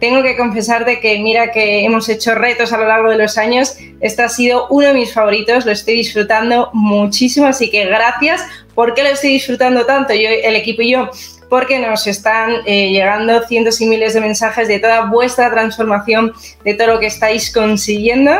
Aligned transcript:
Tengo 0.00 0.22
que 0.22 0.36
confesar 0.36 0.84
de 0.84 1.00
que 1.00 1.18
mira 1.18 1.50
que 1.50 1.84
hemos 1.84 2.10
hecho 2.10 2.34
retos 2.34 2.74
a 2.74 2.78
lo 2.78 2.86
largo 2.86 3.08
de 3.08 3.16
los 3.16 3.38
años. 3.38 3.76
Este 4.00 4.22
ha 4.22 4.28
sido 4.28 4.66
uno 4.68 4.88
de 4.88 4.94
mis 4.94 5.12
favoritos, 5.12 5.64
lo 5.64 5.72
estoy 5.72 5.94
disfrutando 5.94 6.68
muchísimo, 6.74 7.46
así 7.46 7.70
que 7.70 7.86
gracias. 7.86 8.42
¿Por 8.74 8.92
qué 8.92 9.02
lo 9.02 9.08
estoy 9.08 9.30
disfrutando 9.30 9.86
tanto? 9.86 10.12
Yo, 10.12 10.28
el 10.28 10.56
equipo 10.56 10.82
y 10.82 10.92
yo 10.92 11.10
porque 11.50 11.80
nos 11.80 12.06
están 12.06 12.52
eh, 12.64 12.90
llegando 12.90 13.42
cientos 13.42 13.80
y 13.80 13.86
miles 13.86 14.14
de 14.14 14.20
mensajes 14.20 14.68
de 14.68 14.78
toda 14.78 15.06
vuestra 15.06 15.50
transformación, 15.50 16.32
de 16.64 16.74
todo 16.74 16.86
lo 16.86 17.00
que 17.00 17.06
estáis 17.06 17.52
consiguiendo. 17.52 18.30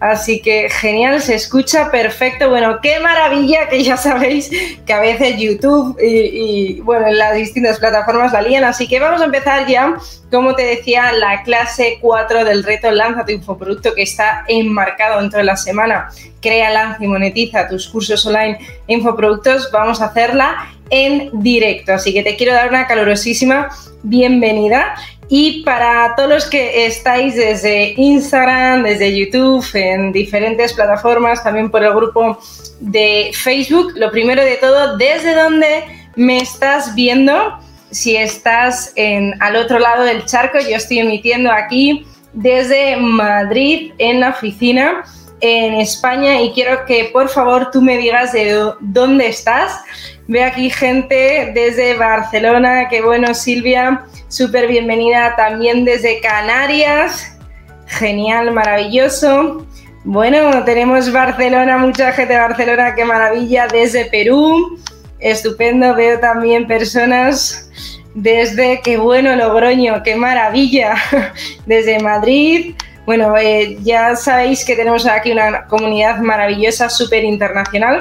Así 0.00 0.42
que 0.42 0.68
genial, 0.68 1.22
se 1.22 1.36
escucha 1.36 1.90
perfecto. 1.92 2.50
Bueno, 2.50 2.80
qué 2.82 2.98
maravilla 2.98 3.68
que 3.68 3.82
ya 3.84 3.96
sabéis 3.96 4.50
que 4.84 4.92
a 4.92 5.00
veces 5.00 5.36
YouTube 5.38 5.96
y, 6.02 6.80
bueno, 6.80 7.06
en 7.06 7.16
las 7.16 7.36
distintas 7.36 7.78
plataformas 7.78 8.32
la 8.32 8.42
lían. 8.42 8.64
Así 8.64 8.88
que 8.88 8.98
vamos 8.98 9.20
a 9.20 9.26
empezar 9.26 9.68
ya, 9.68 9.96
como 10.28 10.56
te 10.56 10.64
decía, 10.64 11.12
la 11.12 11.44
clase 11.44 11.98
4 12.00 12.44
del 12.44 12.64
reto 12.64 12.90
Lanza 12.90 13.24
tu 13.24 13.30
infoproducto 13.30 13.94
que 13.94 14.02
está 14.02 14.44
enmarcado 14.48 15.20
dentro 15.20 15.38
de 15.38 15.44
la 15.44 15.56
semana. 15.56 16.08
Crea, 16.40 16.70
lanza 16.70 17.04
y 17.04 17.06
monetiza 17.06 17.68
tus 17.68 17.88
cursos 17.88 18.26
online 18.26 18.58
e 18.88 18.94
infoproductos. 18.94 19.70
Vamos 19.72 20.00
a 20.00 20.06
hacerla 20.06 20.72
en 20.90 21.30
directo. 21.42 21.92
Así 21.92 22.12
que 22.12 22.22
te 22.22 22.36
quiero 22.36 22.52
dar 22.52 22.68
una 22.68 22.86
calurosísima 22.86 23.68
bienvenida. 24.02 24.94
Y 25.28 25.62
para 25.62 26.14
todos 26.16 26.28
los 26.28 26.46
que 26.46 26.86
estáis 26.86 27.36
desde 27.36 27.92
Instagram, 27.96 28.82
desde 28.82 29.14
YouTube, 29.14 29.64
en 29.74 30.10
diferentes 30.10 30.72
plataformas, 30.72 31.44
también 31.44 31.70
por 31.70 31.84
el 31.84 31.92
grupo 31.94 32.38
de 32.80 33.30
Facebook, 33.34 33.92
lo 33.96 34.10
primero 34.10 34.42
de 34.42 34.56
todo, 34.56 34.96
¿desde 34.96 35.34
dónde 35.34 35.84
me 36.16 36.38
estás 36.38 36.94
viendo? 36.94 37.58
Si 37.90 38.16
estás 38.16 38.92
en, 38.96 39.34
al 39.42 39.56
otro 39.56 39.78
lado 39.78 40.04
del 40.04 40.24
charco, 40.24 40.58
yo 40.58 40.76
estoy 40.76 41.00
emitiendo 41.00 41.50
aquí 41.52 42.06
desde 42.32 42.96
Madrid 42.96 43.92
en 43.98 44.20
la 44.20 44.30
oficina 44.30 45.04
en 45.40 45.74
España 45.74 46.40
y 46.40 46.52
quiero 46.52 46.84
que 46.84 47.10
por 47.12 47.28
favor 47.28 47.70
tú 47.70 47.80
me 47.80 47.96
digas 47.96 48.32
de 48.32 48.72
dónde 48.80 49.28
estás. 49.28 49.80
Veo 50.26 50.46
aquí 50.46 50.70
gente 50.70 51.52
desde 51.54 51.94
Barcelona, 51.94 52.88
qué 52.88 53.00
bueno 53.00 53.34
Silvia, 53.34 54.04
súper 54.28 54.68
bienvenida 54.68 55.34
también 55.36 55.84
desde 55.84 56.20
Canarias, 56.20 57.38
genial, 57.86 58.52
maravilloso. 58.52 59.66
Bueno, 60.04 60.64
tenemos 60.64 61.12
Barcelona, 61.12 61.78
mucha 61.78 62.12
gente 62.12 62.34
de 62.34 62.40
Barcelona, 62.40 62.94
qué 62.94 63.04
maravilla, 63.04 63.66
desde 63.66 64.06
Perú, 64.06 64.78
estupendo, 65.18 65.94
veo 65.94 66.18
también 66.20 66.66
personas 66.66 67.70
desde, 68.14 68.80
qué 68.82 68.96
bueno 68.96 69.36
Logroño, 69.36 70.02
qué 70.02 70.16
maravilla, 70.16 70.94
desde 71.66 72.00
Madrid, 72.00 72.74
bueno, 73.08 73.34
eh, 73.38 73.78
ya 73.80 74.14
sabéis 74.16 74.66
que 74.66 74.76
tenemos 74.76 75.06
aquí 75.06 75.32
una 75.32 75.64
comunidad 75.64 76.18
maravillosa, 76.18 76.90
súper 76.90 77.24
internacional. 77.24 78.00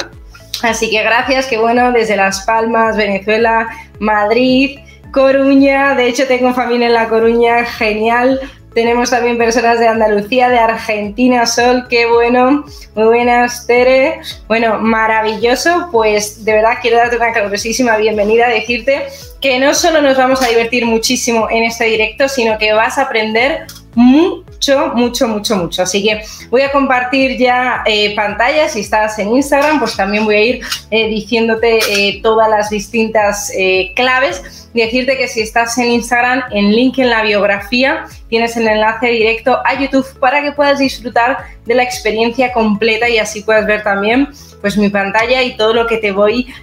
Así 0.64 0.90
que 0.90 1.02
gracias, 1.02 1.46
que 1.46 1.58
bueno, 1.58 1.94
desde 1.94 2.18
Las 2.18 2.42
Palmas, 2.42 2.98
Venezuela, 2.98 3.70
Madrid, 4.02 4.80
Coruña, 5.14 5.96
de 5.96 6.10
hecho 6.10 6.28
tengo 6.28 6.54
familia 6.54 6.88
en 6.88 6.94
La 6.94 7.08
Coruña, 7.08 7.64
genial. 7.64 8.42
Tenemos 8.74 9.10
también 9.10 9.38
personas 9.38 9.80
de 9.80 9.88
Andalucía, 9.88 10.50
de 10.50 10.60
Argentina, 10.60 11.46
Sol, 11.46 11.86
qué 11.90 12.06
bueno. 12.06 12.66
Muy 12.94 13.06
buenas, 13.06 13.66
Tere. 13.66 14.20
Bueno, 14.50 14.78
maravilloso. 14.80 15.88
Pues 15.90 16.44
de 16.44 16.52
verdad 16.52 16.80
quiero 16.82 16.98
darte 16.98 17.16
una 17.16 17.32
calurosísima 17.32 17.96
bienvenida, 17.96 18.50
decirte 18.50 19.04
que 19.40 19.58
no 19.58 19.74
solo 19.74 20.02
nos 20.02 20.18
vamos 20.18 20.44
a 20.44 20.50
divertir 20.50 20.86
muchísimo 20.86 21.48
en 21.50 21.64
este 21.64 21.86
directo, 21.86 22.28
sino 22.28 22.58
que 22.58 22.74
vas 22.74 22.98
a 22.98 23.04
aprender 23.04 23.68
mucho, 23.98 24.94
mucho, 24.94 25.28
mucho, 25.28 25.56
mucho. 25.56 25.82
Así 25.82 26.04
que 26.04 26.22
voy 26.52 26.62
a 26.62 26.72
compartir 26.72 27.36
ya 27.40 27.82
eh, 27.88 28.16
pantalla. 28.16 28.70
Si 28.70 28.82
estás 28.82 29.18
en 29.18 29.30
Instagram, 29.30 29.80
pues 29.80 29.98
también 29.98 30.24
voy 30.24 30.36
a 30.36 30.42
ir 30.42 30.62
eh, 30.92 31.08
diciéndote 31.10 31.80
eh, 31.90 32.20
todas 32.22 32.48
las 32.48 32.70
distintas 32.70 33.52
claves. 33.96 34.70
Decirte 34.72 35.18
que 35.18 35.28
si 35.28 35.42
estás 35.42 35.76
en 35.80 35.88
Instagram, 35.88 36.44
en 36.52 36.76
link 36.76 37.00
en 37.00 37.10
la 37.10 37.24
biografía, 37.24 38.06
tienes 38.30 38.56
el 38.56 38.68
enlace 38.68 39.08
directo 39.08 39.60
a 39.66 39.74
YouTube 39.80 40.06
para 40.20 40.44
que 40.44 40.52
puedas 40.52 40.78
disfrutar 40.78 41.40
de 41.66 41.74
la 41.74 41.82
experiencia 41.82 42.54
completa 42.54 43.10
y 43.10 43.18
así 43.18 43.42
puedas 43.42 43.66
ver 43.66 43.82
también 43.84 44.30
pues 44.62 44.78
mi 44.78 44.90
pantalla 44.90 45.42
y 45.42 45.58
todo 45.58 45.74
lo 45.74 45.88
que 45.88 45.98
te 45.98 46.12
voy 46.12 46.54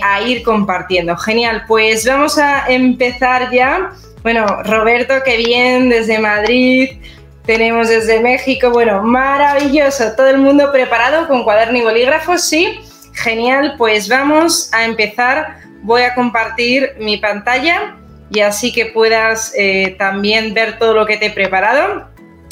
a 0.00 0.22
ir 0.22 0.44
compartiendo. 0.44 1.16
Genial, 1.16 1.64
pues 1.66 2.06
vamos 2.06 2.38
a 2.38 2.66
empezar 2.68 3.50
ya 3.50 3.90
bueno, 4.24 4.46
Roberto, 4.62 5.16
qué 5.22 5.36
bien, 5.36 5.90
desde 5.90 6.18
Madrid. 6.18 6.92
Tenemos 7.44 7.90
desde 7.90 8.20
México, 8.20 8.70
bueno, 8.70 9.02
maravilloso. 9.02 10.16
Todo 10.16 10.28
el 10.28 10.38
mundo 10.38 10.72
preparado 10.72 11.28
con 11.28 11.44
cuaderno 11.44 11.76
y 11.76 11.82
bolígrafo, 11.82 12.38
sí. 12.38 12.80
Genial, 13.12 13.74
pues 13.76 14.08
vamos 14.08 14.72
a 14.72 14.86
empezar. 14.86 15.58
Voy 15.82 16.00
a 16.00 16.14
compartir 16.14 16.94
mi 16.98 17.18
pantalla 17.18 17.96
y 18.30 18.40
así 18.40 18.72
que 18.72 18.86
puedas 18.86 19.52
eh, 19.58 19.94
también 19.98 20.54
ver 20.54 20.78
todo 20.78 20.94
lo 20.94 21.04
que 21.04 21.18
te 21.18 21.26
he 21.26 21.30
preparado. 21.30 22.08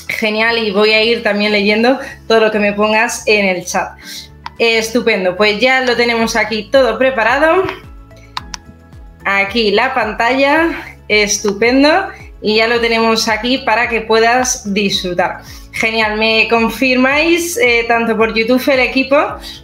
Genial, 0.08 0.58
y 0.58 0.72
voy 0.72 0.90
a 0.92 1.02
ir 1.02 1.22
también 1.22 1.52
leyendo 1.52 1.98
todo 2.28 2.40
lo 2.40 2.50
que 2.50 2.58
me 2.58 2.74
pongas 2.74 3.26
en 3.26 3.46
el 3.46 3.64
chat. 3.64 3.96
estupendo, 4.58 5.38
pues 5.38 5.58
ya 5.58 5.80
lo 5.80 5.96
tenemos 5.96 6.36
aquí 6.36 6.68
todo 6.70 6.98
preparado. 6.98 7.62
Aquí 9.24 9.70
la 9.70 9.94
pantalla 9.94 10.91
estupendo 11.20 12.08
y 12.40 12.56
ya 12.56 12.66
lo 12.66 12.80
tenemos 12.80 13.28
aquí 13.28 13.58
para 13.58 13.88
que 13.88 14.00
puedas 14.00 14.72
disfrutar. 14.72 15.42
Genial, 15.72 16.18
me 16.18 16.48
confirmáis 16.50 17.56
eh, 17.56 17.84
tanto 17.88 18.14
por 18.16 18.34
YouTube 18.34 18.62
el 18.68 18.80
equipo, 18.80 19.16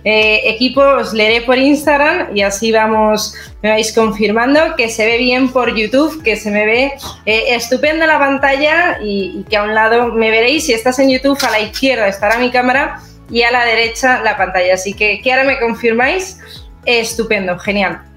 eh, 0.05 0.41
equipo 0.45 0.81
os 0.81 1.12
leeré 1.12 1.43
por 1.43 1.59
Instagram 1.59 2.35
y 2.35 2.41
así 2.41 2.73
vamos, 2.73 3.35
me 3.62 3.71
vais 3.71 3.93
confirmando 3.93 4.75
que 4.77 4.89
se 4.89 5.05
ve 5.05 5.19
bien 5.19 5.50
por 5.50 5.75
YouTube, 5.77 6.23
que 6.23 6.37
se 6.37 6.50
me 6.50 6.65
ve 6.65 6.93
eh, 7.27 7.45
estupenda 7.49 8.06
la 8.06 8.19
pantalla 8.19 8.99
y, 9.03 9.45
que 9.50 9.56
a 9.59 9.65
un 9.65 9.75
lado 9.75 10.12
me 10.12 10.31
veréis, 10.31 10.65
si 10.65 10.73
estás 10.73 10.99
en 10.99 11.11
YouTube 11.11 11.39
a 11.47 11.50
la 11.50 11.61
izquierda 11.61 12.09
estará 12.09 12.39
mi 12.39 12.50
cámara 12.50 13.00
y 13.31 13.43
a 13.43 13.50
la 13.50 13.67
derecha 13.67 14.23
la 14.23 14.37
pantalla, 14.39 14.75
así 14.75 14.95
que 14.95 15.21
ahora 15.31 15.45
me 15.45 15.59
confirmáis, 15.59 16.39
estupendo, 16.87 17.59
genial. 17.59 18.07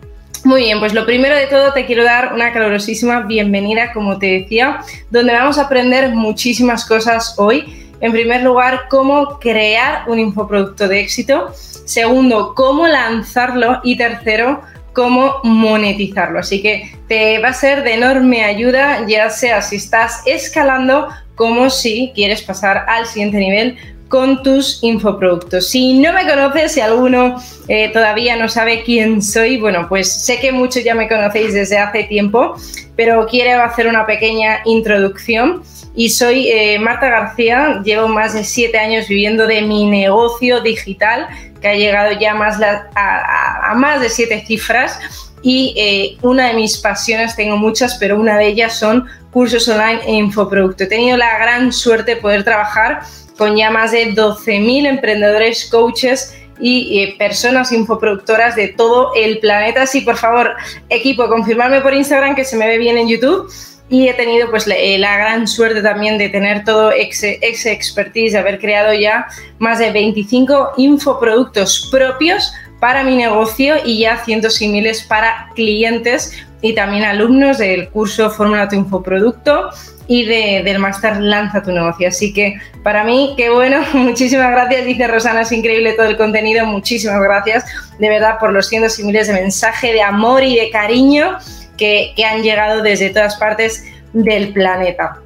Muy 0.44 0.62
bien, 0.62 0.80
pues 0.80 0.94
lo 0.94 1.06
primero 1.06 1.36
de 1.36 1.46
todo 1.46 1.72
te 1.72 1.86
quiero 1.86 2.04
dar 2.04 2.34
una 2.34 2.52
calurosísima 2.52 3.22
bienvenida, 3.22 3.94
como 3.94 4.18
te 4.18 4.40
decía, 4.40 4.80
donde 5.12 5.34
vamos 5.34 5.60
a 5.60 5.64
aprender 5.64 6.10
muchísimas 6.16 6.84
cosas 6.86 7.36
hoy. 7.38 7.92
En 8.02 8.12
primer 8.12 8.42
lugar, 8.42 8.88
cómo 8.90 9.38
crear 9.40 10.10
un 10.10 10.18
infoproducto 10.18 10.88
de 10.88 11.02
éxito. 11.02 11.52
Segundo, 11.86 12.56
cómo 12.56 12.88
lanzarlo. 12.88 13.82
Y 13.84 13.98
tercero, 13.98 14.62
cómo 14.94 15.36
monetizarlo. 15.44 16.40
Así 16.40 16.60
que 16.64 16.92
te 17.08 17.38
va 17.38 17.50
a 17.50 17.54
ser 17.54 17.84
de 17.84 17.94
enorme 17.94 18.44
ayuda, 18.44 19.06
ya 19.08 19.30
sea 19.30 19.62
si 19.62 19.76
estás 19.76 20.24
escalando 20.26 21.08
como 21.36 21.70
si 21.70 22.12
quieres 22.16 22.42
pasar 22.42 22.86
al 22.88 23.06
siguiente 23.06 23.38
nivel 23.38 23.78
con 24.12 24.44
tus 24.44 24.84
infoproductos. 24.84 25.70
Si 25.70 25.98
no 25.98 26.12
me 26.12 26.28
conoces, 26.28 26.74
si 26.74 26.82
alguno 26.82 27.42
eh, 27.70 27.90
todavía 27.94 28.36
no 28.36 28.50
sabe 28.50 28.84
quién 28.84 29.22
soy, 29.22 29.58
bueno, 29.58 29.88
pues 29.88 30.12
sé 30.12 30.38
que 30.42 30.52
muchos 30.52 30.84
ya 30.84 30.94
me 30.94 31.08
conocéis 31.08 31.54
desde 31.54 31.78
hace 31.78 32.04
tiempo, 32.04 32.56
pero 32.98 33.26
quiero 33.26 33.64
hacer 33.64 33.88
una 33.88 34.06
pequeña 34.06 34.60
introducción. 34.66 35.64
Y 35.96 36.10
soy 36.10 36.50
eh, 36.50 36.78
Marta 36.78 37.10
García, 37.10 37.82
llevo 37.86 38.10
más 38.10 38.34
de 38.34 38.44
siete 38.44 38.78
años 38.78 39.08
viviendo 39.08 39.48
de 39.48 39.62
mi 39.62 39.90
negocio 39.90 40.60
digital, 40.60 41.30
que 41.62 41.70
ha 41.70 41.76
llegado 41.76 42.12
ya 42.20 42.32
a, 42.34 43.74
más 43.76 44.02
de 44.02 44.10
siete 44.10 44.44
cifras. 44.46 45.00
Y 45.42 45.74
eh, 45.78 46.18
una 46.22 46.50
de 46.50 46.54
mis 46.54 46.78
pasiones, 46.78 47.38
tengo 47.38 47.56
muchas, 47.56 47.96
pero 47.98 48.20
una 48.20 48.38
de 48.38 48.48
ellas 48.48 48.78
son 48.78 49.08
cursos 49.32 49.68
online 49.68 50.02
e 50.06 50.14
infoproducto. 50.14 50.84
He 50.84 50.88
tenido 50.88 51.18
la 51.18 51.38
gran 51.38 51.72
suerte 51.72 52.16
de 52.16 52.22
poder 52.22 52.44
trabajar 52.44 53.02
con 53.38 53.56
ya 53.56 53.72
más 53.72 53.92
de 53.92 54.14
12.000 54.14 54.88
emprendedores, 54.88 55.68
coaches 55.72 56.38
y 56.60 57.00
eh, 57.00 57.16
personas 57.18 57.72
infoproductoras 57.72 58.56
de 58.56 58.68
todo 58.70 59.14
el 59.16 59.40
planeta. 59.40 59.88
Sí, 59.88 60.02
por 60.02 60.18
favor, 60.18 60.56
equipo, 60.90 61.28
confirmarme 61.28 61.82
por 61.82 61.94
Instagram 61.94 62.36
que 62.36 62.46
se 62.46 62.56
me 62.56 62.68
ve 62.68 62.78
bien 62.78 62.98
en 62.98 63.08
YouTube. 63.08 63.52
Y 63.90 64.08
he 64.08 64.14
tenido 64.14 64.50
pues 64.50 64.68
la, 64.68 64.76
eh, 64.78 64.98
gran 65.00 65.48
suerte 65.48 65.82
también 65.82 66.18
de 66.18 66.30
tener 66.30 66.64
todo 66.64 66.92
ese, 66.92 67.40
expertise, 67.42 68.34
de 68.34 68.40
haber 68.40 68.60
creado 68.60 68.94
ya 68.94 69.28
más 69.60 69.80
de 69.80 69.92
25 69.92 70.74
infoproductos 70.78 71.90
propios 71.92 72.54
para 72.82 73.04
mi 73.04 73.16
negocio 73.16 73.76
y 73.86 74.00
ya 74.00 74.18
cientos 74.26 74.60
y 74.60 74.68
miles 74.68 75.04
para 75.04 75.50
clientes 75.54 76.34
y 76.62 76.74
también 76.74 77.04
alumnos 77.04 77.60
del 77.60 77.90
curso 77.90 78.32
Fórmula 78.32 78.68
tu 78.68 78.76
Infoproducto 78.76 79.70
y 80.08 80.26
del 80.26 80.80
máster 80.80 81.22
Lanza 81.22 81.62
tu 81.62 81.72
negocio. 81.72 82.08
Así 82.08 82.34
que 82.34 82.56
para 82.84 83.04
mí, 83.04 83.36
qué 83.38 83.52
bueno, 83.52 83.82
muchísimas 83.94 84.50
gracias, 84.50 84.86
dice 84.86 85.08
Rosana, 85.08 85.42
es 85.42 85.52
increíble 85.52 85.94
todo 85.94 86.08
el 86.08 86.18
contenido, 86.18 86.66
muchísimas 86.66 87.22
gracias 87.22 87.66
de 88.00 88.10
verdad 88.10 88.40
por 88.40 88.52
los 88.52 88.68
cientos 88.68 88.98
y 88.98 89.04
miles 89.04 89.28
de 89.28 89.34
mensajes 89.34 89.94
de 89.94 90.02
amor 90.02 90.44
y 90.44 90.56
de 90.56 90.72
cariño 90.72 91.38
que, 91.78 92.14
que 92.16 92.26
han 92.26 92.42
llegado 92.42 92.82
desde 92.82 93.12
todas 93.12 93.36
partes 93.36 93.86
del 94.14 94.54
planeta. 94.54 95.20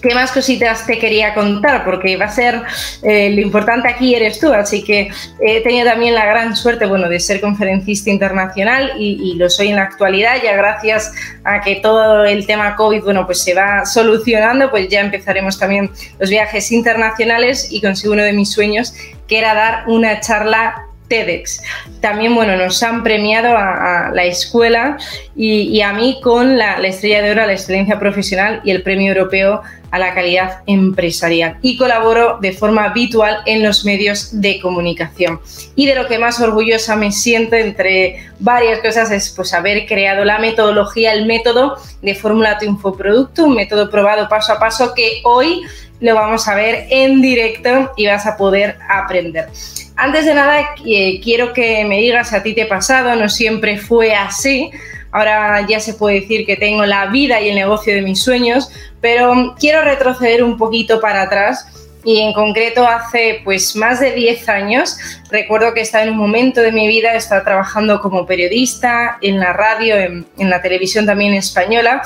¿Qué 0.00 0.14
más 0.14 0.32
cositas 0.32 0.86
te 0.86 0.98
quería 0.98 1.34
contar? 1.34 1.84
Porque 1.84 2.16
va 2.16 2.26
a 2.26 2.30
ser 2.30 2.62
eh, 3.02 3.30
lo 3.30 3.40
importante 3.40 3.88
aquí 3.88 4.14
eres 4.14 4.38
tú, 4.40 4.52
así 4.52 4.82
que 4.82 5.10
he 5.40 5.60
tenido 5.62 5.86
también 5.86 6.14
la 6.14 6.24
gran 6.24 6.56
suerte, 6.56 6.86
bueno, 6.86 7.08
de 7.08 7.20
ser 7.20 7.40
conferencista 7.40 8.10
internacional 8.10 8.92
y, 8.98 9.34
lo 9.34 9.48
soy 9.48 9.68
en 9.68 9.76
la 9.76 9.82
actualidad, 9.82 10.36
ya 10.42 10.54
gracias 10.54 11.12
a 11.44 11.60
que 11.60 11.76
todo 11.76 12.24
el 12.24 12.46
tema 12.46 12.76
COVID, 12.76 13.02
bueno, 13.02 13.26
pues 13.26 13.42
se 13.42 13.54
va 13.54 13.84
solucionando, 13.84 14.70
pues 14.70 14.88
ya 14.88 15.00
empezaremos 15.00 15.58
también 15.58 15.90
los 16.18 16.30
viajes 16.30 16.70
internacionales 16.70 17.68
y 17.70 17.80
consigo 17.80 18.12
uno 18.12 18.22
de 18.22 18.32
mis 18.32 18.50
sueños, 18.50 18.94
que 19.26 19.38
era 19.38 19.54
dar 19.54 19.84
una 19.88 20.20
charla 20.20 20.86
TEDx. 21.12 21.60
También, 22.00 22.34
bueno, 22.34 22.56
nos 22.56 22.82
han 22.82 23.02
premiado 23.02 23.54
a, 23.54 24.10
la 24.14 24.24
escuela 24.24 24.96
y, 25.36 25.82
a 25.82 25.92
mí 25.92 26.18
con 26.22 26.56
la, 26.56 26.78
la, 26.78 26.88
estrella 26.88 27.20
de 27.20 27.32
oro 27.32 27.42
a 27.42 27.46
la 27.46 27.52
excelencia 27.52 27.98
profesional 27.98 28.62
y 28.64 28.70
el 28.70 28.82
premio 28.82 29.12
europeo 29.12 29.60
a 29.90 29.98
la 29.98 30.14
calidad 30.14 30.62
empresarial. 30.66 31.58
Y 31.60 31.76
colaboro 31.76 32.38
de 32.40 32.52
forma 32.52 32.84
habitual 32.84 33.40
en 33.44 33.62
los 33.62 33.84
medios 33.84 34.40
de 34.40 34.58
comunicación. 34.58 35.38
Y 35.76 35.86
de 35.86 35.94
lo 35.94 36.08
que 36.08 36.18
más 36.18 36.40
orgullosa 36.40 36.96
me 36.96 37.12
siento, 37.12 37.56
entre 37.56 38.30
varias 38.38 38.80
cosas, 38.80 39.10
es 39.10 39.28
pues 39.36 39.52
haber 39.52 39.84
creado 39.84 40.24
la 40.24 40.38
metodología, 40.38 41.12
el 41.12 41.26
método 41.26 41.76
de 42.00 42.14
Fórmula 42.14 42.58
tu 42.58 42.64
Infoproducto, 42.64 43.44
un 43.44 43.54
método 43.54 43.90
probado 43.90 44.30
paso 44.30 44.54
a 44.54 44.58
paso 44.58 44.94
que 44.94 45.20
hoy 45.24 45.60
lo 46.02 46.14
vamos 46.14 46.46
a 46.48 46.54
ver 46.54 46.86
en 46.90 47.22
directo 47.22 47.92
y 47.96 48.06
vas 48.06 48.26
a 48.26 48.36
poder 48.36 48.76
aprender. 48.88 49.48
Antes 49.96 50.26
de 50.26 50.34
nada, 50.34 50.74
quiero 51.22 51.52
que 51.52 51.84
me 51.84 51.98
digas, 51.98 52.32
a 52.32 52.42
ti 52.42 52.54
te 52.54 52.62
ha 52.62 52.68
pasado, 52.68 53.14
no 53.14 53.28
siempre 53.28 53.78
fue 53.78 54.14
así. 54.14 54.70
Ahora 55.12 55.64
ya 55.68 55.78
se 55.78 55.94
puede 55.94 56.20
decir 56.20 56.44
que 56.44 56.56
tengo 56.56 56.84
la 56.86 57.06
vida 57.06 57.40
y 57.40 57.50
el 57.50 57.54
negocio 57.54 57.94
de 57.94 58.02
mis 58.02 58.20
sueños, 58.20 58.70
pero 59.00 59.54
quiero 59.58 59.82
retroceder 59.82 60.42
un 60.42 60.56
poquito 60.56 61.00
para 61.00 61.22
atrás 61.22 61.66
y 62.04 62.20
en 62.20 62.32
concreto 62.32 62.86
hace 62.86 63.40
pues 63.44 63.76
más 63.76 64.00
de 64.00 64.12
10 64.12 64.48
años 64.48 64.96
recuerdo 65.30 65.72
que 65.72 65.80
estaba 65.80 66.04
en 66.04 66.10
un 66.10 66.18
momento 66.18 66.60
de 66.60 66.72
mi 66.72 66.88
vida, 66.88 67.14
estaba 67.14 67.44
trabajando 67.44 68.00
como 68.00 68.26
periodista 68.26 69.18
en 69.20 69.38
la 69.38 69.52
radio, 69.52 69.96
en, 69.96 70.26
en, 70.38 70.50
la 70.50 70.60
televisión 70.60 71.06
también 71.06 71.34
española 71.34 72.02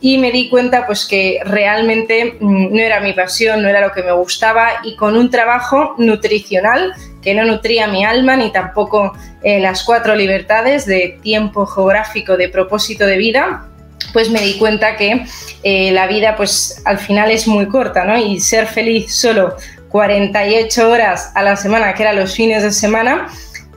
y 0.00 0.18
me 0.18 0.32
di 0.32 0.48
cuenta 0.48 0.86
pues 0.86 1.06
que 1.06 1.40
realmente 1.44 2.36
mm, 2.40 2.74
no 2.74 2.80
era 2.80 3.00
mi 3.00 3.12
pasión, 3.12 3.62
no 3.62 3.68
era 3.68 3.80
lo 3.80 3.92
que 3.92 4.02
me 4.02 4.12
gustaba 4.12 4.80
y 4.84 4.96
con 4.96 5.16
un 5.16 5.30
trabajo 5.30 5.94
nutricional 5.98 6.94
que 7.22 7.34
no 7.34 7.44
nutría 7.44 7.86
mi 7.86 8.04
alma 8.04 8.36
ni 8.36 8.50
tampoco 8.50 9.12
eh, 9.42 9.60
las 9.60 9.84
cuatro 9.84 10.14
libertades 10.14 10.86
de 10.86 11.18
tiempo 11.22 11.66
geográfico, 11.66 12.36
de 12.36 12.48
propósito 12.48 13.06
de 13.06 13.18
vida, 13.18 13.69
pues 14.12 14.30
me 14.30 14.40
di 14.40 14.58
cuenta 14.58 14.96
que 14.96 15.24
eh, 15.62 15.92
la 15.92 16.06
vida 16.06 16.36
pues 16.36 16.82
al 16.84 16.98
final 16.98 17.30
es 17.30 17.46
muy 17.46 17.66
corta, 17.68 18.04
¿no? 18.04 18.16
Y 18.18 18.40
ser 18.40 18.66
feliz 18.66 19.14
solo 19.14 19.56
48 19.88 20.88
horas 20.90 21.32
a 21.34 21.42
la 21.42 21.56
semana, 21.56 21.94
que 21.94 22.02
eran 22.02 22.16
los 22.16 22.34
fines 22.34 22.62
de 22.62 22.72
semana, 22.72 23.28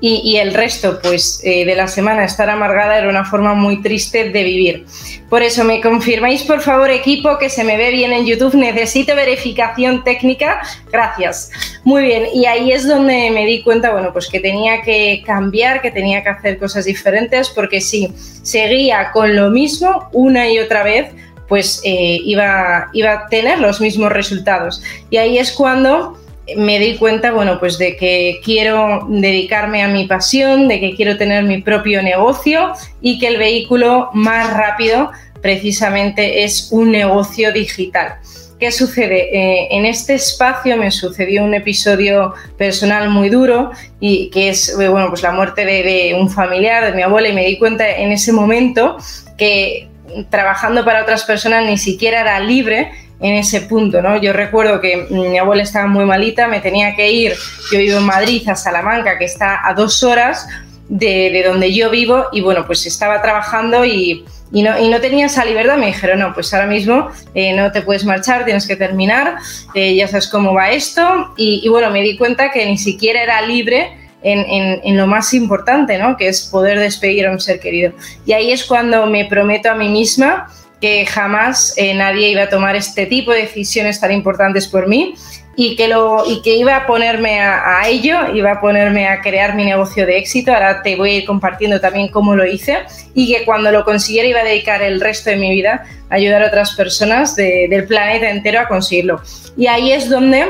y, 0.05 0.35
el 0.35 0.53
resto 0.53 0.99
pues 1.01 1.39
eh, 1.45 1.63
de 1.63 1.75
la 1.75 1.87
semana 1.87 2.25
estar 2.25 2.49
amargada 2.49 2.97
era 2.97 3.07
una 3.07 3.23
forma 3.23 3.53
muy 3.53 3.81
triste 3.81 4.31
de 4.31 4.43
vivir. 4.43 4.85
Por 5.29 5.43
eso 5.43 5.63
me 5.63 5.79
confirmáis 5.79 6.43
por 6.43 6.59
favor 6.59 6.91
equipo 6.91 7.37
que 7.37 7.49
se 7.49 7.63
me 7.63 7.77
ve 7.77 7.89
bien 7.91 8.11
en 8.11 8.25
YouTube, 8.25 8.53
necesito 8.55 9.15
verificación 9.15 10.03
técnica, 10.03 10.61
gracias. 10.91 11.51
Muy 11.85 12.03
bien, 12.03 12.25
y 12.33 12.45
ahí 12.47 12.73
es 12.73 12.85
donde 12.85 13.31
me 13.31 13.45
di 13.45 13.63
cuenta, 13.63 13.91
bueno, 13.91 14.11
pues 14.11 14.27
que 14.27 14.41
tenía 14.41 14.81
que 14.81 15.23
cambiar, 15.25 15.81
que 15.81 15.89
tenía 15.89 16.21
que 16.21 16.29
hacer 16.29 16.57
cosas 16.57 16.83
diferentes, 16.83 17.49
porque 17.49 17.79
si 17.79 18.13
seguía 18.41 19.09
con 19.13 19.33
lo 19.33 19.51
mismo 19.51 20.09
una 20.11 20.49
y 20.49 20.59
otra 20.59 20.83
vez, 20.83 21.13
pues 21.47 21.79
eh, 21.85 22.19
iba, 22.25 22.89
iba 22.91 23.13
a 23.13 23.27
tener 23.27 23.59
los 23.59 23.79
mismos 23.79 24.11
resultados. 24.11 24.83
Y 25.09 25.15
ahí 25.15 25.37
es 25.37 25.53
cuando 25.53 26.19
me 26.57 26.79
di 26.79 26.97
cuenta, 26.97 27.31
bueno, 27.31 27.59
pues 27.59 27.77
de 27.77 27.95
que 27.95 28.41
quiero 28.43 29.07
dedicarme 29.09 29.83
a 29.83 29.87
mi 29.87 30.05
pasión, 30.05 30.67
de 30.67 30.79
que 30.79 30.95
quiero 30.95 31.17
tener 31.17 31.43
mi 31.43 31.61
propio 31.61 32.03
negocio 32.03 32.73
y 33.01 33.19
que 33.19 33.27
el 33.27 33.37
vehículo 33.37 34.09
más 34.13 34.53
rápido 34.53 35.11
precisamente 35.41 36.43
es 36.43 36.69
un 36.71 36.91
negocio 36.91 37.51
digital. 37.51 38.15
¿Qué 38.59 38.71
sucede? 38.71 39.29
Eh, 39.33 39.67
en 39.71 39.85
este 39.85 40.13
espacio 40.13 40.77
me 40.77 40.89
sucedió 40.91 41.43
un 41.43 41.53
episodio 41.53 42.33
personal 42.57 43.09
muy 43.09 43.29
duro 43.29 43.71
y 43.99 44.29
que 44.29 44.49
es 44.49 44.69
eh, 44.69 44.87
bueno, 44.87 45.09
pues 45.09 45.21
la 45.21 45.31
muerte 45.31 45.65
de, 45.65 45.83
de 45.83 46.15
un 46.17 46.29
familiar, 46.29 46.85
de 46.85 46.93
mi 46.93 47.01
abuela, 47.01 47.29
y 47.29 47.33
me 47.33 47.45
di 47.45 47.57
cuenta 47.57 47.89
en 47.89 48.11
ese 48.11 48.31
momento 48.31 48.97
que 49.37 49.89
trabajando 50.29 50.85
para 50.85 51.01
otras 51.01 51.23
personas 51.23 51.65
ni 51.65 51.77
siquiera 51.77 52.21
era 52.21 52.39
libre 52.39 52.91
en 53.23 53.35
ese 53.35 53.61
punto, 53.61 54.01
¿no? 54.01 54.17
Yo 54.17 54.33
recuerdo 54.33 54.81
que 54.81 55.07
mi 55.09 55.37
abuela 55.37 55.63
estaba 55.63 55.87
muy 55.87 56.03
malita, 56.03 56.49
me 56.49 56.59
tenía 56.59 56.93
que 56.93 57.09
ir, 57.09 57.33
yo 57.71 57.79
vivo 57.79 57.99
en 57.99 58.03
Madrid, 58.03 58.47
a 58.49 58.55
Salamanca, 58.55 59.17
que 59.17 59.23
está 59.23 59.65
a 59.65 59.73
dos 59.73 60.03
horas 60.03 60.45
de, 60.89 61.41
donde 61.47 61.73
yo 61.73 61.89
vivo, 61.89 62.25
y 62.33 62.41
bueno, 62.41 62.65
pues 62.67 62.85
estaba 62.85 63.21
trabajando 63.21 63.85
y, 63.85 64.25
no, 64.51 64.77
y 64.77 64.89
no, 64.89 64.99
tenía 64.99 65.27
esa 65.27 65.45
libertad, 65.45 65.77
me 65.77 65.85
dijeron, 65.85 66.19
no, 66.19 66.33
pues 66.33 66.53
ahora 66.53 66.67
mismo 66.67 67.11
eh, 67.33 67.53
no 67.53 67.71
te 67.71 67.81
puedes 67.81 68.03
marchar, 68.03 68.43
tienes 68.43 68.67
que 68.67 68.75
terminar, 68.75 69.37
eh, 69.73 69.95
ya 69.95 70.09
sabes 70.09 70.27
cómo 70.27 70.53
va 70.53 70.71
esto, 70.71 71.33
y, 71.37 71.65
bueno, 71.69 71.91
me 71.91 72.01
di 72.01 72.17
cuenta 72.17 72.51
que 72.51 72.65
ni 72.65 72.77
siquiera 72.77 73.23
era 73.23 73.41
libre 73.41 73.97
en, 74.21 74.81
en, 74.83 74.97
lo 74.97 75.07
más 75.07 75.33
importante, 75.33 75.97
¿no? 75.97 76.17
Que 76.17 76.27
es 76.27 76.41
poder 76.41 76.77
despedir 76.77 77.27
a 77.27 77.31
un 77.31 77.39
ser 77.39 77.61
querido. 77.61 77.93
Y 78.25 78.33
ahí 78.33 78.51
es 78.51 78.65
cuando 78.65 79.05
me 79.05 79.25
prometo 79.25 79.69
a 79.69 79.75
mí 79.75 79.89
misma 79.89 80.49
que 80.83 81.05
jamás 81.05 81.73
eh, 81.77 81.93
nadie 81.93 82.27
iba 82.27 82.43
a 82.43 82.49
tomar 82.49 82.75
este 82.75 83.05
tipo 83.05 83.31
de 83.31 83.43
decisiones 83.43 84.01
tan 84.01 84.11
importantes 84.11 84.67
por 84.67 84.89
mí 84.89 85.15
y 85.55 85.77
que, 85.77 85.87
lo, 85.87 86.25
y 86.29 86.41
que 86.41 86.57
iba 86.57 86.75
a 86.75 86.85
ponerme 86.85 87.39
a, 87.39 87.87
ello, 87.87 88.35
iba 88.35 88.51
a 88.51 88.59
ponerme 88.59 89.07
a 89.07 89.21
crear 89.21 89.55
mi 89.55 89.63
negocio 89.63 90.05
de 90.05 90.17
éxito. 90.17 90.51
Ahora 90.51 90.81
te 90.81 90.97
voy 90.97 91.11
a 91.11 91.13
ir 91.19 91.25
compartiendo 91.25 91.79
también 91.79 92.09
cómo 92.09 92.35
lo 92.35 92.45
hice 92.45 92.79
y 93.13 93.33
que 93.33 93.45
cuando 93.45 93.71
lo 93.71 93.85
consiguiera 93.85 94.27
iba 94.27 94.41
a 94.41 94.43
dedicar 94.43 94.81
el 94.81 94.99
resto 94.99 95.29
de 95.29 95.37
mi 95.37 95.51
vida 95.51 95.85
a 96.09 96.15
ayudar 96.15 96.43
a 96.43 96.47
otras 96.47 96.71
personas 96.75 97.37
del 97.37 97.85
planeta 97.87 98.29
entero 98.29 98.59
a 98.59 98.67
conseguirlo. 98.67 99.21
Y 99.55 99.67
ahí 99.67 99.93
es 99.93 100.09
donde 100.09 100.47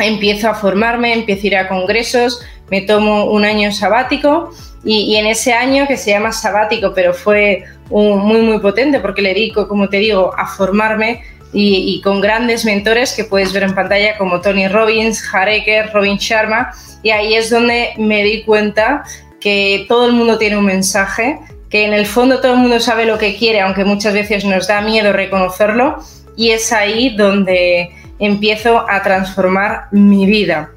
empiezo 0.00 0.50
a 0.50 0.54
formarme, 0.54 1.12
empiezo 1.12 1.42
a 1.44 1.46
ir 1.46 1.56
a 1.58 1.68
congresos, 1.68 2.42
me 2.72 2.80
tomo 2.80 3.26
un 3.26 3.44
año 3.44 3.70
sabático 3.70 4.50
y, 4.84 5.16
en 5.16 5.26
ese 5.26 5.52
año 5.52 5.86
que 5.86 5.96
se 5.96 6.10
llama 6.10 6.32
sabático, 6.32 6.92
pero 6.94 7.12
fue 7.12 7.64
muy, 7.90 8.40
muy 8.40 8.58
potente 8.60 9.00
porque 9.00 9.22
le 9.22 9.34
dedico, 9.34 9.68
como 9.68 9.88
te 9.88 9.98
digo, 9.98 10.32
a 10.36 10.46
formarme, 10.46 11.22
y, 11.52 12.00
con 12.02 12.20
grandes 12.20 12.64
mentores 12.64 13.14
que 13.14 13.24
puedes 13.24 13.52
ver 13.52 13.64
en 13.64 13.74
pantalla 13.74 14.16
como 14.16 14.40
Tony 14.40 14.68
Robbins, 14.68 15.22
Hareker, 15.32 15.90
Robin 15.92 16.16
Sharma. 16.16 16.70
Y 17.02 17.10
ahí 17.10 17.34
es 17.34 17.50
donde 17.50 17.90
me 17.96 18.22
di 18.22 18.42
cuenta 18.42 19.02
que 19.40 19.86
todo 19.88 20.06
el 20.06 20.12
mundo 20.12 20.38
tiene 20.38 20.56
un 20.56 20.66
mensaje, 20.66 21.38
que 21.68 21.84
en 21.84 21.92
el 21.92 22.06
fondo 22.06 22.40
todo 22.40 22.52
el 22.52 22.58
mundo 22.58 22.78
sabe 22.78 23.04
lo 23.04 23.18
que 23.18 23.36
quiere, 23.36 23.60
aunque 23.60 23.84
muchas 23.84 24.14
veces 24.14 24.44
nos 24.44 24.68
da 24.68 24.80
miedo 24.80 25.12
reconocerlo. 25.12 25.98
Y 26.36 26.50
es 26.50 26.72
ahí 26.72 27.16
donde 27.16 27.90
empiezo 28.18 28.88
a 28.88 29.02
transformar 29.02 29.86
mi 29.90 30.26
vida. 30.26 30.70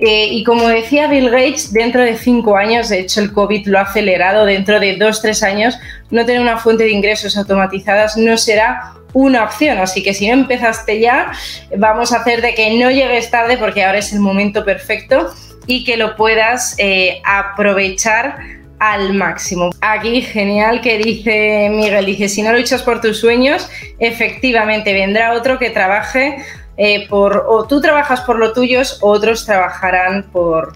Eh, 0.00 0.28
y 0.30 0.44
como 0.44 0.66
decía 0.68 1.08
Bill 1.08 1.30
Gates, 1.30 1.72
dentro 1.72 2.02
de 2.02 2.16
cinco 2.16 2.56
años, 2.56 2.88
de 2.88 3.00
hecho 3.00 3.20
el 3.20 3.32
COVID 3.32 3.66
lo 3.66 3.78
ha 3.78 3.82
acelerado, 3.82 4.46
dentro 4.46 4.80
de 4.80 4.96
dos, 4.96 5.20
tres 5.20 5.42
años, 5.42 5.78
no 6.10 6.24
tener 6.24 6.40
una 6.40 6.56
fuente 6.56 6.84
de 6.84 6.90
ingresos 6.90 7.36
automatizadas 7.36 8.16
no 8.16 8.38
será 8.38 8.94
una 9.12 9.44
opción. 9.44 9.78
Así 9.78 10.02
que 10.02 10.14
si 10.14 10.26
no 10.26 10.34
empezaste 10.34 11.00
ya, 11.00 11.32
vamos 11.76 12.12
a 12.12 12.18
hacer 12.20 12.40
de 12.40 12.54
que 12.54 12.78
no 12.78 12.90
llegues 12.90 13.30
tarde 13.30 13.58
porque 13.58 13.84
ahora 13.84 13.98
es 13.98 14.12
el 14.14 14.20
momento 14.20 14.64
perfecto 14.64 15.34
y 15.66 15.84
que 15.84 15.98
lo 15.98 16.16
puedas 16.16 16.74
eh, 16.78 17.20
aprovechar 17.24 18.38
al 18.78 19.12
máximo. 19.12 19.70
Aquí 19.82 20.22
genial 20.22 20.80
que 20.80 20.96
dice 20.96 21.68
Miguel, 21.70 22.06
dice, 22.06 22.28
si 22.30 22.40
no 22.40 22.52
luchas 22.52 22.82
por 22.82 23.02
tus 23.02 23.20
sueños, 23.20 23.68
efectivamente 23.98 24.94
vendrá 24.94 25.34
otro 25.34 25.58
que 25.58 25.68
trabaje 25.68 26.38
eh, 26.82 27.06
por, 27.10 27.44
o 27.46 27.66
tú 27.66 27.82
trabajas 27.82 28.22
por 28.22 28.38
lo 28.38 28.54
tuyos, 28.54 29.00
otros 29.02 29.44
trabajarán 29.44 30.22
por, 30.32 30.72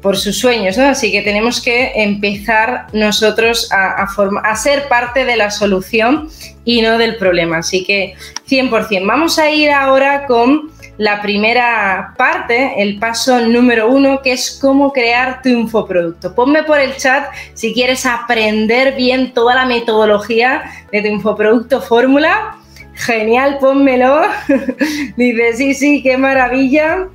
por 0.00 0.16
sus 0.16 0.38
sueños, 0.38 0.78
¿no? 0.78 0.86
Así 0.86 1.10
que 1.10 1.22
tenemos 1.22 1.60
que 1.60 1.90
empezar 1.96 2.86
nosotros 2.92 3.68
a, 3.72 4.06
a, 4.44 4.56
ser 4.56 4.86
parte 4.86 5.24
de 5.24 5.36
la 5.36 5.50
solución 5.50 6.28
y 6.64 6.82
no 6.82 6.98
del 6.98 7.16
problema. 7.16 7.58
Así 7.58 7.84
que 7.84 8.14
100%. 8.48 9.04
Vamos 9.04 9.40
a 9.40 9.50
ir 9.50 9.72
ahora 9.72 10.28
con 10.28 10.70
la 10.98 11.20
primera 11.20 12.14
parte, 12.16 12.80
el 12.80 13.00
paso 13.00 13.40
número 13.40 13.88
uno, 13.88 14.22
que 14.22 14.30
es 14.30 14.56
cómo 14.60 14.92
crear 14.92 15.42
tu 15.42 15.48
infoproducto. 15.48 16.32
Ponme 16.32 16.62
por 16.62 16.78
el 16.78 16.96
chat 16.96 17.28
si 17.54 17.74
quieres 17.74 18.06
aprender 18.06 18.94
bien 18.94 19.34
toda 19.34 19.56
la 19.56 19.66
metodología 19.66 20.62
de 20.92 21.02
tu 21.02 21.08
infoproducto 21.08 21.80
fórmula 21.80 22.59
genial, 23.00 23.58
pónmelo. 23.60 24.22
Dice, 25.16 25.52
sí, 25.54 25.74
sí, 25.74 26.02
qué 26.02 26.16
maravilla. 26.16 27.08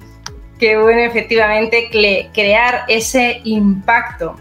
Qué 0.60 0.77
bueno, 0.77 1.01
efectivamente, 1.01 1.89
crear 2.34 2.86
ese 2.88 3.42
impacto. 3.44 4.36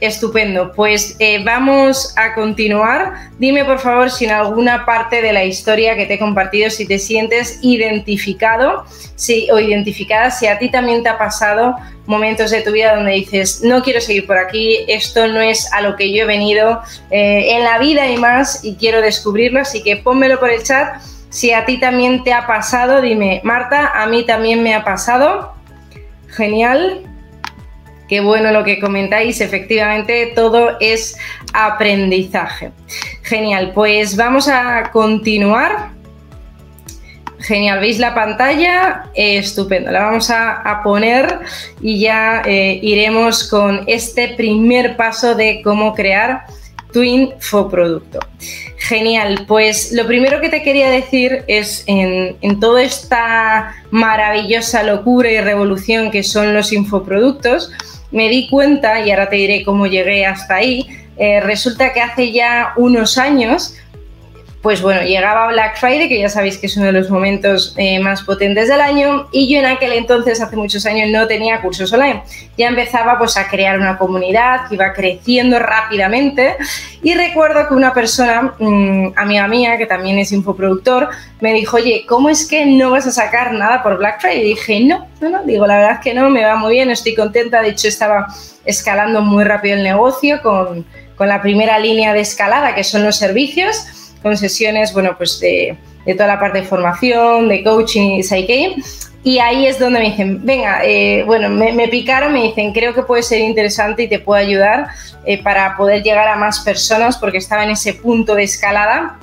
Estupendo. 0.00 0.72
Pues 0.72 1.16
eh, 1.18 1.42
vamos 1.44 2.12
a 2.16 2.34
continuar. 2.34 3.30
Dime 3.38 3.64
por 3.64 3.78
favor 3.78 4.10
si 4.10 4.24
en 4.24 4.32
alguna 4.32 4.84
parte 4.86 5.22
de 5.22 5.32
la 5.32 5.44
historia 5.44 5.96
que 5.96 6.06
te 6.06 6.14
he 6.14 6.18
compartido, 6.18 6.70
si 6.70 6.86
te 6.86 6.98
sientes 6.98 7.58
identificado 7.62 8.84
o 9.52 9.58
identificada, 9.58 10.30
si 10.30 10.46
a 10.46 10.58
ti 10.58 10.70
también 10.70 11.02
te 11.02 11.08
ha 11.08 11.18
pasado 11.18 11.76
momentos 12.06 12.50
de 12.50 12.62
tu 12.62 12.72
vida 12.72 12.94
donde 12.94 13.12
dices, 13.12 13.62
no 13.62 13.82
quiero 13.82 14.00
seguir 14.00 14.26
por 14.26 14.38
aquí, 14.38 14.78
esto 14.88 15.28
no 15.28 15.40
es 15.40 15.70
a 15.72 15.82
lo 15.82 15.94
que 15.96 16.12
yo 16.12 16.22
he 16.22 16.26
venido 16.26 16.80
eh, 17.10 17.56
en 17.56 17.64
la 17.64 17.78
vida 17.78 18.08
y 18.08 18.16
más 18.16 18.64
y 18.64 18.76
quiero 18.76 19.00
descubrirlo. 19.00 19.60
Así 19.60 19.82
que 19.82 19.96
pónmelo 19.96 20.40
por 20.40 20.50
el 20.50 20.62
chat. 20.62 21.02
Si 21.30 21.52
a 21.52 21.66
ti 21.66 21.78
también 21.78 22.24
te 22.24 22.32
ha 22.32 22.46
pasado, 22.46 23.02
dime, 23.02 23.40
Marta, 23.44 23.92
a 23.94 24.06
mí 24.06 24.24
también 24.24 24.62
me 24.62 24.74
ha 24.74 24.84
pasado. 24.84 25.52
Genial. 26.28 27.02
Qué 28.08 28.20
bueno 28.20 28.50
lo 28.52 28.64
que 28.64 28.80
comentáis, 28.80 29.40
efectivamente 29.42 30.32
todo 30.34 30.78
es 30.80 31.16
aprendizaje. 31.52 32.72
Genial, 33.22 33.72
pues 33.74 34.16
vamos 34.16 34.48
a 34.48 34.90
continuar. 34.90 35.90
Genial, 37.38 37.80
¿veis 37.80 37.98
la 37.98 38.14
pantalla? 38.14 39.04
estupendo, 39.14 39.90
la 39.90 40.04
vamos 40.04 40.30
a, 40.30 40.80
poner 40.82 41.40
y 41.80 42.00
ya 42.00 42.42
eh, 42.44 42.80
iremos 42.82 43.48
con 43.48 43.84
este 43.86 44.28
primer 44.28 44.96
paso 44.96 45.34
de 45.34 45.60
cómo 45.62 45.94
crear 45.94 46.46
tu 46.92 47.02
infoproducto. 47.02 48.20
Genial, 48.78 49.44
pues 49.46 49.92
lo 49.92 50.06
primero 50.06 50.40
que 50.40 50.48
te 50.48 50.62
quería 50.62 50.88
decir 50.88 51.44
es 51.46 51.84
en, 51.86 52.36
en, 52.40 52.58
toda 52.58 52.82
esta 52.82 53.74
maravillosa 53.90 54.82
locura 54.82 55.30
y 55.30 55.40
revolución 55.40 56.10
que 56.10 56.22
son 56.22 56.54
los 56.54 56.72
infoproductos, 56.72 57.70
me 58.10 58.28
di 58.28 58.48
cuenta, 58.48 59.04
y 59.04 59.10
ahora 59.10 59.28
te 59.28 59.36
diré 59.36 59.64
cómo 59.64 59.86
llegué 59.86 60.26
hasta 60.26 60.56
ahí, 60.56 60.86
eh, 61.16 61.40
resulta 61.40 61.92
que 61.92 62.00
hace 62.00 62.32
ya 62.32 62.72
unos 62.76 63.18
años 63.18 63.74
pues 64.62 64.82
bueno, 64.82 65.02
llegaba 65.02 65.46
Black 65.48 65.78
Friday, 65.78 66.08
que 66.08 66.18
ya 66.18 66.28
sabéis 66.28 66.58
que 66.58 66.66
es 66.66 66.76
uno 66.76 66.86
de 66.86 66.92
los 66.92 67.10
momentos 67.10 67.74
eh, 67.76 68.00
más 68.00 68.22
potentes 68.22 68.68
del 68.68 68.80
año, 68.80 69.28
y 69.30 69.52
yo 69.52 69.60
en 69.60 69.66
aquel 69.66 69.92
entonces, 69.92 70.40
hace 70.40 70.56
muchos 70.56 70.84
años, 70.84 71.10
no 71.10 71.28
tenía 71.28 71.60
cursos 71.60 71.92
online. 71.92 72.24
Ya 72.56 72.66
empezaba 72.66 73.18
pues 73.18 73.36
a 73.36 73.48
crear 73.48 73.78
una 73.78 73.96
comunidad 73.96 74.68
que 74.68 74.74
iba 74.74 74.92
creciendo 74.92 75.60
rápidamente, 75.60 76.56
y 77.02 77.14
recuerdo 77.14 77.68
que 77.68 77.74
una 77.74 77.94
persona, 77.94 78.54
mm, 78.58 79.12
amiga 79.14 79.46
mía, 79.46 79.78
que 79.78 79.86
también 79.86 80.18
es 80.18 80.32
infoproductor, 80.32 81.08
me 81.40 81.52
dijo, 81.52 81.76
oye, 81.76 82.04
¿cómo 82.08 82.28
es 82.28 82.44
que 82.46 82.66
no 82.66 82.90
vas 82.90 83.06
a 83.06 83.12
sacar 83.12 83.52
nada 83.52 83.82
por 83.84 83.98
Black 83.98 84.20
Friday? 84.20 84.40
Y 84.40 84.48
dije, 84.48 84.80
no, 84.80 85.06
no, 85.20 85.30
no, 85.30 85.44
digo, 85.44 85.68
la 85.68 85.76
verdad 85.76 85.92
es 85.92 86.00
que 86.00 86.14
no, 86.14 86.28
me 86.30 86.44
va 86.44 86.56
muy 86.56 86.72
bien, 86.72 86.90
estoy 86.90 87.14
contenta, 87.14 87.62
de 87.62 87.68
hecho 87.68 87.86
estaba 87.86 88.26
escalando 88.64 89.20
muy 89.20 89.44
rápido 89.44 89.76
el 89.76 89.84
negocio 89.84 90.42
con, 90.42 90.84
con 91.14 91.28
la 91.28 91.40
primera 91.40 91.78
línea 91.78 92.12
de 92.12 92.20
escalada, 92.20 92.74
que 92.74 92.82
son 92.82 93.04
los 93.04 93.16
servicios, 93.16 93.86
con 94.22 94.36
sesiones, 94.36 94.92
bueno, 94.92 95.16
pues 95.16 95.40
de, 95.40 95.76
toda 96.06 96.26
la 96.26 96.40
parte 96.40 96.60
de 96.60 96.64
formación, 96.64 97.48
de 97.48 97.62
coaching 97.62 98.18
y 98.18 98.22
psyche. 98.22 98.76
Y 99.24 99.40
ahí 99.40 99.66
es 99.66 99.78
donde 99.78 99.98
me 99.98 100.06
dicen, 100.06 100.44
venga, 100.44 100.80
eh, 100.84 101.22
bueno, 101.26 101.48
me, 101.48 101.88
picaron, 101.88 102.32
me 102.32 102.44
dicen, 102.44 102.72
creo 102.72 102.94
que 102.94 103.02
puede 103.02 103.22
ser 103.22 103.40
interesante 103.40 104.04
y 104.04 104.08
te 104.08 104.20
puedo 104.20 104.40
ayudar 104.40 104.88
eh, 105.24 105.42
para 105.42 105.76
poder 105.76 106.02
llegar 106.02 106.28
a 106.28 106.36
más 106.36 106.60
personas 106.60 107.18
porque 107.18 107.38
estaba 107.38 107.64
en 107.64 107.70
ese 107.70 107.94
punto 107.94 108.34
de 108.34 108.44
escalada 108.44 109.18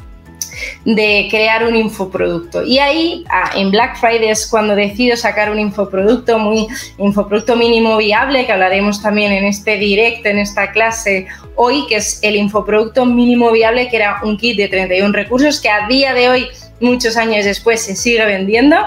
de 0.84 1.28
crear 1.30 1.66
un 1.66 1.76
infoproducto. 1.76 2.64
Y 2.64 2.80
ahí, 2.80 3.24
ah, 3.30 3.52
en 3.56 3.72
Black 3.72 3.98
Friday 4.00 4.30
es 4.30 4.48
cuando 4.48 4.76
decido 4.76 5.16
sacar 5.16 5.52
un 5.52 5.60
infoproducto, 5.60 6.38
muy 6.38 6.68
infoproducto 6.98 7.56
mínimo 7.56 7.98
viable, 7.98 8.46
que 8.46 8.52
hablaremos 8.52 9.02
también 9.02 9.32
en 9.32 9.46
este 9.46 9.78
directo, 9.78 10.30
en 10.30 10.40
esta 10.40 10.72
clase 10.72 11.28
hoy, 11.56 11.86
que 11.88 11.98
es 11.98 12.20
el 12.22 12.36
infoproducto 12.36 13.06
mínimo 13.06 13.52
viable, 13.52 13.90
que 13.90 13.98
era 13.98 14.20
un 14.24 14.38
kit 14.38 14.58
de 14.58 14.68
31 14.68 15.14
recursos 15.14 15.60
que 15.60 15.70
a 15.70 15.88
día 15.88 16.14
de 16.14 16.30
hoy, 16.30 16.48
muchos 16.80 17.18
años 17.18 17.46
después, 17.46 17.82
se 17.82 17.96
sigue 17.96 18.26
vendiendo 18.26 18.78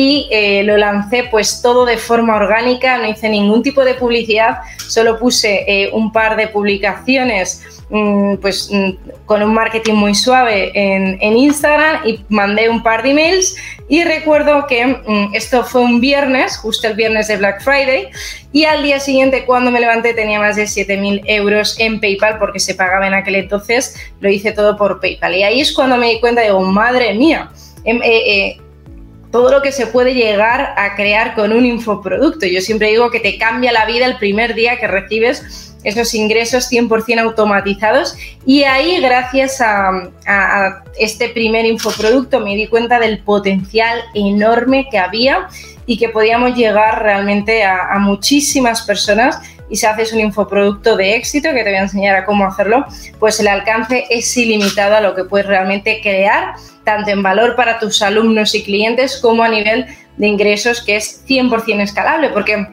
y 0.00 0.28
eh, 0.30 0.62
lo 0.62 0.76
lancé 0.76 1.24
pues 1.28 1.60
todo 1.60 1.84
de 1.84 1.96
forma 1.96 2.36
orgánica, 2.36 2.98
no 2.98 3.08
hice 3.08 3.28
ningún 3.28 3.64
tipo 3.64 3.84
de 3.84 3.94
publicidad, 3.94 4.58
solo 4.86 5.18
puse 5.18 5.64
eh, 5.66 5.90
un 5.92 6.12
par 6.12 6.36
de 6.36 6.46
publicaciones 6.46 7.64
mm, 7.90 8.36
pues 8.36 8.70
mm, 8.72 8.90
con 9.26 9.42
un 9.42 9.52
marketing 9.52 9.94
muy 9.94 10.14
suave 10.14 10.70
en, 10.72 11.36
Instagram 11.36 12.06
y 12.06 12.24
mandé 12.28 12.68
un 12.68 12.80
par 12.80 13.02
de 13.02 13.10
emails 13.10 13.56
y 13.88 14.04
recuerdo 14.04 14.68
que 14.68 14.86
mm, 14.86 15.34
esto 15.34 15.64
fue 15.64 15.80
un 15.80 16.00
viernes, 16.00 16.58
justo 16.58 16.86
el 16.86 16.94
viernes 16.94 17.26
de 17.26 17.36
Black 17.36 17.60
Friday 17.64 18.08
y 18.52 18.66
al 18.66 18.84
día 18.84 19.00
siguiente 19.00 19.46
cuando 19.46 19.72
me 19.72 19.80
levanté 19.80 20.14
tenía 20.14 20.38
más 20.38 20.54
de 20.54 20.62
7.000 20.62 21.22
euros 21.26 21.74
en 21.80 21.98
PayPal 21.98 22.38
porque 22.38 22.60
se 22.60 22.76
pagaba 22.76 23.08
en 23.08 23.14
aquel 23.14 23.34
entonces, 23.34 23.96
lo 24.20 24.30
hice 24.30 24.52
todo 24.52 24.76
por 24.76 25.00
PayPal. 25.00 25.34
Y 25.34 25.42
ahí 25.42 25.60
es 25.60 25.72
cuando 25.72 25.96
me 25.96 26.10
di 26.10 26.20
cuenta, 26.20 26.42
digo, 26.42 26.60
madre 26.60 27.14
mía, 27.14 27.50
em, 27.84 28.00
eh, 28.04 28.58
todo 29.30 29.50
lo 29.50 29.62
que 29.62 29.72
se 29.72 29.86
puede 29.86 30.14
llegar 30.14 30.74
a 30.76 30.96
crear 30.96 31.34
con 31.34 31.52
un 31.52 31.66
infoproducto. 31.66 32.46
Yo 32.46 32.60
siempre 32.60 32.88
digo 32.88 33.10
que 33.10 33.20
te 33.20 33.38
cambia 33.38 33.72
la 33.72 33.84
vida 33.84 34.06
el 34.06 34.16
primer 34.16 34.54
día 34.54 34.78
que 34.78 34.86
recibes 34.86 35.74
esos 35.84 36.14
ingresos 36.14 36.70
100% 36.70 37.20
automatizados 37.20 38.16
y 38.44 38.64
ahí 38.64 39.00
gracias 39.00 39.60
a, 39.60 40.82
este 40.98 41.28
primer 41.28 41.64
infoproducto 41.64 42.40
me 42.40 42.56
di 42.56 42.66
cuenta 42.66 42.98
del 42.98 43.20
potencial 43.20 44.00
enorme 44.14 44.88
que 44.90 44.98
había 44.98 45.48
y 45.86 45.96
que 45.96 46.08
podíamos 46.08 46.56
llegar 46.56 47.02
realmente 47.02 47.64
a, 47.64 47.92
a 47.92 47.98
muchísimas 47.98 48.82
personas 48.82 49.40
y 49.70 49.76
si 49.76 49.86
haces 49.86 50.12
un 50.12 50.20
infoproducto 50.20 50.96
de 50.96 51.14
éxito, 51.14 51.50
que 51.52 51.62
te 51.62 51.70
voy 51.70 51.78
a 51.78 51.82
enseñar 51.82 52.16
a 52.16 52.24
cómo 52.24 52.44
hacerlo, 52.46 52.86
pues 53.18 53.38
el 53.40 53.48
alcance 53.48 54.06
es 54.10 54.36
ilimitado 54.36 54.96
a 54.96 55.00
lo 55.00 55.14
que 55.14 55.24
puedes 55.24 55.46
realmente 55.46 56.00
crear 56.02 56.54
tanto 56.84 57.10
en 57.10 57.22
valor 57.22 57.54
para 57.54 57.78
tus 57.78 58.00
alumnos 58.00 58.54
y 58.54 58.62
clientes 58.62 59.18
como 59.18 59.42
a 59.42 59.48
nivel 59.48 59.86
de 60.16 60.26
ingresos 60.26 60.80
que 60.80 60.96
es 60.96 61.22
100% 61.26 61.82
escalable. 61.82 62.30
Porque, 62.30 62.66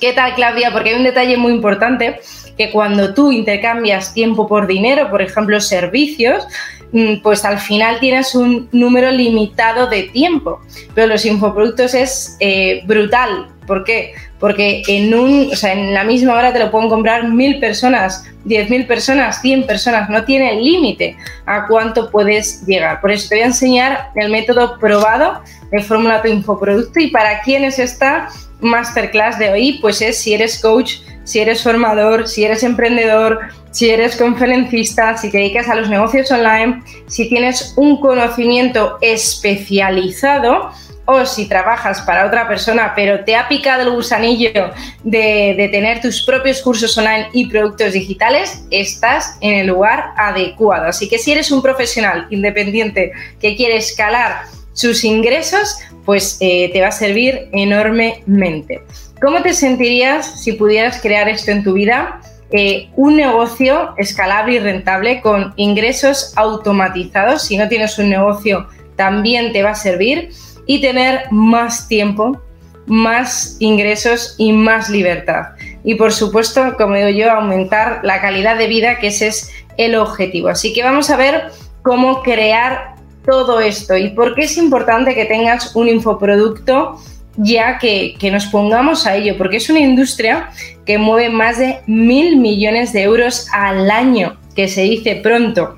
¿qué 0.00 0.12
tal, 0.12 0.34
Claudia? 0.34 0.70
Porque 0.70 0.90
hay 0.90 0.96
un 0.96 1.04
detalle 1.04 1.36
muy 1.36 1.52
importante 1.52 2.20
que 2.58 2.70
cuando 2.70 3.14
tú 3.14 3.32
intercambias 3.32 4.14
tiempo 4.14 4.46
por 4.46 4.66
dinero, 4.66 5.10
por 5.10 5.22
ejemplo, 5.22 5.60
servicios, 5.60 6.46
mm, 6.92 7.22
pues 7.22 7.44
al 7.44 7.58
final 7.58 7.98
tienes 8.00 8.34
un 8.34 8.68
número 8.72 9.10
limitado 9.10 9.86
de 9.88 10.04
tiempo. 10.04 10.60
Pero 10.94 11.08
los 11.08 11.24
infoproductos 11.24 11.94
es 11.94 12.36
eh, 12.40 12.82
brutal. 12.86 13.48
¿Por 13.66 13.82
qué? 13.84 14.12
Porque 14.44 14.82
en, 14.88 15.14
un, 15.14 15.48
o 15.50 15.56
sea, 15.56 15.72
en 15.72 15.94
la 15.94 16.04
misma 16.04 16.34
hora 16.34 16.52
te 16.52 16.58
lo 16.58 16.70
pueden 16.70 16.90
comprar 16.90 17.26
mil 17.30 17.58
personas, 17.60 18.26
diez 18.44 18.68
mil 18.68 18.86
personas, 18.86 19.40
cien 19.40 19.66
personas, 19.66 20.10
no 20.10 20.22
tiene 20.26 20.60
límite 20.60 21.16
a 21.46 21.66
cuánto 21.66 22.10
puedes 22.10 22.62
llegar. 22.66 23.00
Por 23.00 23.10
eso 23.10 23.26
te 23.30 23.36
voy 23.36 23.42
a 23.44 23.46
enseñar 23.46 24.10
el 24.14 24.30
método 24.30 24.78
probado 24.78 25.40
de 25.70 25.82
Fórmula 25.82 26.20
Tu 26.20 26.28
Infoproducto 26.28 27.00
y 27.00 27.06
para 27.06 27.40
quién 27.40 27.64
es 27.64 27.78
esta 27.78 28.28
masterclass 28.60 29.38
de 29.38 29.48
hoy, 29.48 29.78
pues 29.80 30.02
es 30.02 30.18
si 30.18 30.34
eres 30.34 30.60
coach, 30.60 30.96
si 31.24 31.40
eres 31.40 31.62
formador, 31.62 32.28
si 32.28 32.44
eres 32.44 32.62
emprendedor, 32.64 33.40
si 33.70 33.88
eres 33.88 34.14
conferencista, 34.14 35.16
si 35.16 35.30
te 35.30 35.38
dedicas 35.38 35.70
a 35.70 35.74
los 35.74 35.88
negocios 35.88 36.30
online, 36.30 36.82
si 37.06 37.30
tienes 37.30 37.72
un 37.78 37.98
conocimiento 37.98 38.98
especializado 39.00 40.70
o 41.06 41.26
si 41.26 41.46
trabajas 41.46 42.00
para 42.02 42.26
otra 42.26 42.48
persona, 42.48 42.92
pero 42.96 43.24
te 43.24 43.36
ha 43.36 43.48
picado 43.48 43.82
el 43.82 43.90
gusanillo 43.90 44.72
de, 45.02 45.68
tener 45.70 46.00
tus 46.00 46.22
propios 46.24 46.62
cursos 46.62 46.96
online 46.96 47.28
y 47.32 47.46
productos 47.46 47.92
digitales, 47.92 48.64
estás 48.70 49.36
en 49.40 49.54
el 49.54 49.66
lugar 49.66 50.12
adecuado. 50.16 50.86
Así 50.86 51.08
que 51.08 51.18
si 51.18 51.32
eres 51.32 51.50
un 51.50 51.62
profesional 51.62 52.26
independiente 52.30 53.12
que 53.40 53.56
quiere 53.56 53.76
escalar 53.76 54.42
sus 54.72 55.04
ingresos, 55.04 55.78
pues 56.04 56.38
eh, 56.40 56.70
te 56.72 56.80
va 56.80 56.88
a 56.88 56.92
servir 56.92 57.48
enormemente. 57.52 58.82
¿Cómo 59.20 59.42
te 59.42 59.52
sentirías 59.52 60.42
si 60.42 60.52
pudieras 60.52 61.00
crear 61.00 61.28
esto 61.28 61.50
en 61.50 61.62
tu 61.62 61.74
vida? 61.74 62.20
Eh, 62.50 62.88
un 62.96 63.16
negocio 63.16 63.94
escalable 63.96 64.54
y 64.54 64.58
rentable 64.58 65.20
con 65.20 65.52
ingresos 65.56 66.32
automatizados. 66.36 67.42
Si 67.42 67.56
no 67.56 67.68
tienes 67.68 67.98
un 67.98 68.10
negocio, 68.10 68.68
también 68.96 69.52
te 69.52 69.62
va 69.62 69.70
a 69.70 69.74
servir 69.74 70.30
y 70.66 70.80
tener 70.80 71.30
más 71.30 71.88
tiempo, 71.88 72.40
más 72.86 73.56
ingresos 73.60 74.34
y 74.38 74.52
más 74.52 74.88
libertad. 74.88 75.48
Y 75.84 75.94
por 75.96 76.12
supuesto, 76.12 76.76
como 76.76 76.94
digo 76.94 77.10
yo, 77.10 77.30
aumentar 77.30 78.00
la 78.02 78.20
calidad 78.20 78.56
de 78.56 78.66
vida, 78.66 78.98
que 78.98 79.08
ese 79.08 79.28
es 79.28 79.50
el 79.76 79.94
objetivo. 79.96 80.48
Así 80.48 80.72
que 80.72 80.82
vamos 80.82 81.10
a 81.10 81.16
ver 81.16 81.50
cómo 81.82 82.22
crear 82.22 82.94
todo 83.24 83.60
esto 83.60 83.96
y 83.96 84.10
por 84.10 84.34
qué 84.34 84.42
es 84.42 84.56
importante 84.56 85.14
que 85.14 85.24
tengas 85.24 85.74
un 85.74 85.88
infoproducto 85.88 86.98
ya 87.36 87.78
que, 87.78 88.14
que, 88.18 88.30
nos 88.30 88.46
pongamos 88.46 89.06
a 89.06 89.16
ello, 89.16 89.36
porque 89.36 89.56
es 89.56 89.68
una 89.68 89.80
industria 89.80 90.50
que 90.86 90.98
mueve 90.98 91.30
más 91.30 91.58
de 91.58 91.80
mil 91.86 92.36
millones 92.36 92.92
de 92.92 93.02
euros 93.02 93.48
al 93.52 93.90
año, 93.90 94.36
que 94.54 94.68
se 94.68 94.82
dice 94.82 95.16
pronto. 95.16 95.76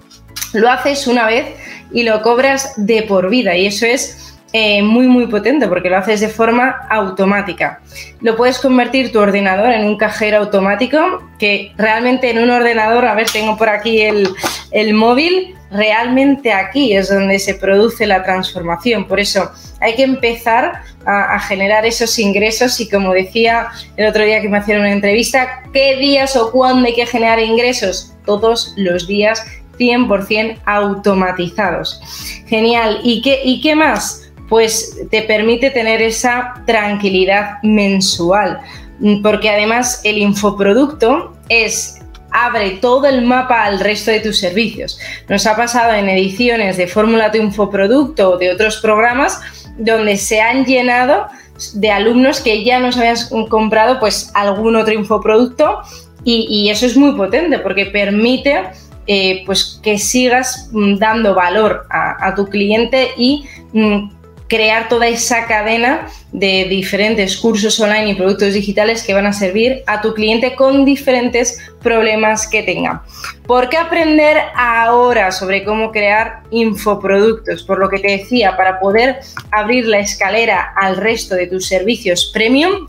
Lo 0.52 0.70
haces 0.70 1.06
una 1.06 1.26
vez 1.26 1.46
y 1.92 2.02
lo 2.02 2.20
cobras 2.20 2.74
de 2.76 3.02
por 3.02 3.30
vida 3.30 3.56
y 3.56 3.66
eso 3.66 3.86
es 3.86 4.25
eh, 4.52 4.82
muy 4.82 5.08
muy 5.08 5.26
potente 5.26 5.66
porque 5.68 5.90
lo 5.90 5.98
haces 5.98 6.20
de 6.20 6.28
forma 6.28 6.86
automática. 6.88 7.80
Lo 8.20 8.36
puedes 8.36 8.58
convertir 8.58 9.12
tu 9.12 9.18
ordenador 9.18 9.72
en 9.72 9.86
un 9.86 9.96
cajero 9.96 10.38
automático 10.38 10.98
que 11.38 11.72
realmente 11.76 12.30
en 12.30 12.38
un 12.38 12.50
ordenador, 12.50 13.04
a 13.04 13.14
ver, 13.14 13.28
tengo 13.30 13.56
por 13.56 13.68
aquí 13.68 14.02
el, 14.02 14.28
el 14.70 14.94
móvil, 14.94 15.56
realmente 15.70 16.52
aquí 16.52 16.94
es 16.94 17.08
donde 17.08 17.38
se 17.38 17.54
produce 17.54 18.06
la 18.06 18.22
transformación. 18.22 19.06
Por 19.06 19.20
eso 19.20 19.50
hay 19.80 19.94
que 19.94 20.04
empezar 20.04 20.80
a, 21.04 21.38
generar 21.40 21.86
esos 21.86 22.18
ingresos 22.18 22.80
y 22.80 22.88
como 22.88 23.12
decía 23.12 23.68
el 23.96 24.06
otro 24.06 24.24
día 24.24 24.40
que 24.40 24.48
me 24.48 24.58
hicieron 24.58 24.84
una 24.84 24.92
entrevista, 24.92 25.62
¿qué 25.72 25.96
días 25.96 26.36
o 26.36 26.50
cuándo 26.50 26.86
hay 26.86 26.94
que 26.94 27.06
generar 27.06 27.38
ingresos? 27.38 28.14
Todos 28.24 28.74
los 28.76 29.06
días 29.06 29.44
100% 29.78 30.58
automatizados. 30.64 32.00
Genial. 32.46 33.00
¿Y 33.02 33.22
qué, 33.22 33.40
¿Y 33.44 33.60
qué 33.60 33.74
más? 33.74 34.25
Pues 34.48 34.98
te 35.10 35.22
permite 35.22 35.70
tener 35.70 36.02
esa 36.02 36.62
tranquilidad 36.66 37.62
mensual, 37.62 38.60
porque 39.22 39.50
además 39.50 40.00
el 40.04 40.18
infoproducto 40.18 41.34
es 41.48 42.00
abre 42.36 42.72
todo 42.82 43.06
el 43.06 43.22
mapa 43.22 43.64
al 43.64 43.80
resto 43.80 44.10
de 44.10 44.20
tus 44.20 44.38
servicios. 44.38 44.98
Nos 45.28 45.46
ha 45.46 45.56
pasado 45.56 45.94
en 45.94 46.08
ediciones 46.08 46.76
de 46.76 46.86
Fórmula 46.86 47.32
tu 47.32 47.38
infoproducto 47.38 48.32
o 48.32 48.36
de 48.36 48.52
otros 48.52 48.76
programas 48.78 49.40
donde 49.78 50.16
se 50.16 50.40
han 50.40 50.64
llenado 50.66 51.26
de 51.74 51.90
alumnos 51.90 52.40
que 52.40 52.62
ya 52.62 52.78
nos 52.78 52.98
habían 52.98 53.16
comprado 53.48 53.98
pues 53.98 54.30
algún 54.34 54.76
otro 54.76 54.92
infoproducto 54.92 55.80
y, 56.24 56.68
eso 56.70 56.86
es 56.86 56.96
muy 56.96 57.12
potente 57.12 57.60
porque 57.60 57.86
permite 57.86 58.64
eh, 59.06 59.44
pues 59.46 59.80
que 59.82 59.96
sigas 59.96 60.68
mm, 60.72 60.96
dando 60.96 61.34
valor 61.34 61.86
a, 61.88 62.26
a 62.26 62.34
tu 62.34 62.46
cliente 62.46 63.10
y 63.16 63.44
mm, 63.72 64.15
crear 64.48 64.88
toda 64.88 65.08
esa 65.08 65.46
cadena 65.46 66.08
de 66.32 66.66
diferentes 66.68 67.36
cursos 67.36 67.80
online 67.80 68.10
y 68.10 68.14
productos 68.14 68.54
digitales 68.54 69.02
que 69.02 69.14
van 69.14 69.26
a 69.26 69.32
servir 69.32 69.82
a 69.86 70.00
tu 70.00 70.14
cliente 70.14 70.54
con 70.54 70.84
diferentes 70.84 71.58
problemas 71.82 72.46
que 72.46 72.62
tenga. 72.62 73.02
¿Por 73.46 73.68
qué 73.68 73.76
aprender 73.76 74.36
ahora 74.54 75.32
sobre 75.32 75.64
cómo 75.64 75.90
crear 75.90 76.42
infoproductos? 76.50 77.62
Por 77.62 77.78
lo 77.78 77.88
que 77.88 77.98
te 77.98 78.18
decía, 78.18 78.56
para 78.56 78.78
poder 78.78 79.20
abrir 79.50 79.86
la 79.86 79.98
escalera 79.98 80.72
al 80.76 80.96
resto 80.96 81.34
de 81.34 81.46
tus 81.46 81.66
servicios 81.66 82.30
premium, 82.32 82.88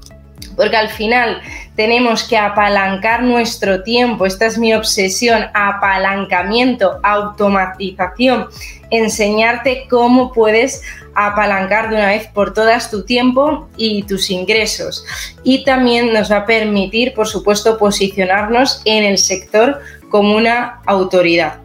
porque 0.56 0.76
al 0.76 0.90
final 0.90 1.42
tenemos 1.76 2.24
que 2.24 2.38
apalancar 2.38 3.22
nuestro 3.22 3.84
tiempo, 3.84 4.26
esta 4.26 4.48
es 4.48 4.58
mi 4.58 4.74
obsesión, 4.74 5.46
apalancamiento, 5.54 7.00
automatización, 7.04 8.48
enseñarte 8.90 9.86
cómo 9.88 10.34
puedes 10.34 10.82
apalancar 11.18 11.90
de 11.90 11.96
una 11.96 12.08
vez 12.08 12.28
por 12.28 12.54
todas 12.54 12.92
tu 12.92 13.04
tiempo 13.04 13.68
y 13.76 14.04
tus 14.04 14.30
ingresos. 14.30 15.04
Y 15.44 15.64
también 15.64 16.14
nos 16.14 16.32
va 16.32 16.38
a 16.38 16.46
permitir, 16.46 17.14
por 17.14 17.28
supuesto, 17.28 17.78
posicionarnos 17.78 18.82
en 18.86 19.04
el 19.04 19.18
sector 19.18 19.82
como 20.10 20.36
una 20.36 20.80
autoridad. 20.86 21.60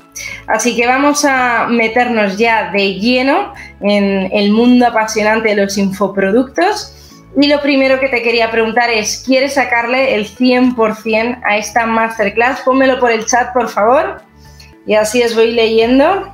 Así 0.46 0.74
que 0.74 0.86
vamos 0.86 1.24
a 1.24 1.66
meternos 1.68 2.38
ya 2.38 2.70
de 2.70 2.94
lleno 2.94 3.52
en 3.80 4.30
el 4.32 4.52
mundo 4.52 4.86
apasionante 4.86 5.50
de 5.50 5.56
los 5.56 5.76
infoproductos. 5.76 6.94
Y 7.40 7.46
lo 7.46 7.60
primero 7.60 8.00
que 8.00 8.08
te 8.08 8.22
quería 8.22 8.50
preguntar 8.50 8.90
es, 8.90 9.22
¿quieres 9.24 9.54
sacarle 9.54 10.14
el 10.14 10.26
100% 10.28 11.40
a 11.44 11.56
esta 11.56 11.86
masterclass? 11.86 12.60
Pónmelo 12.60 12.98
por 13.00 13.10
el 13.10 13.26
chat, 13.26 13.52
por 13.52 13.68
favor. 13.68 14.22
Y 14.86 14.94
así 14.94 15.22
os 15.22 15.34
voy 15.34 15.52
leyendo. 15.52 16.32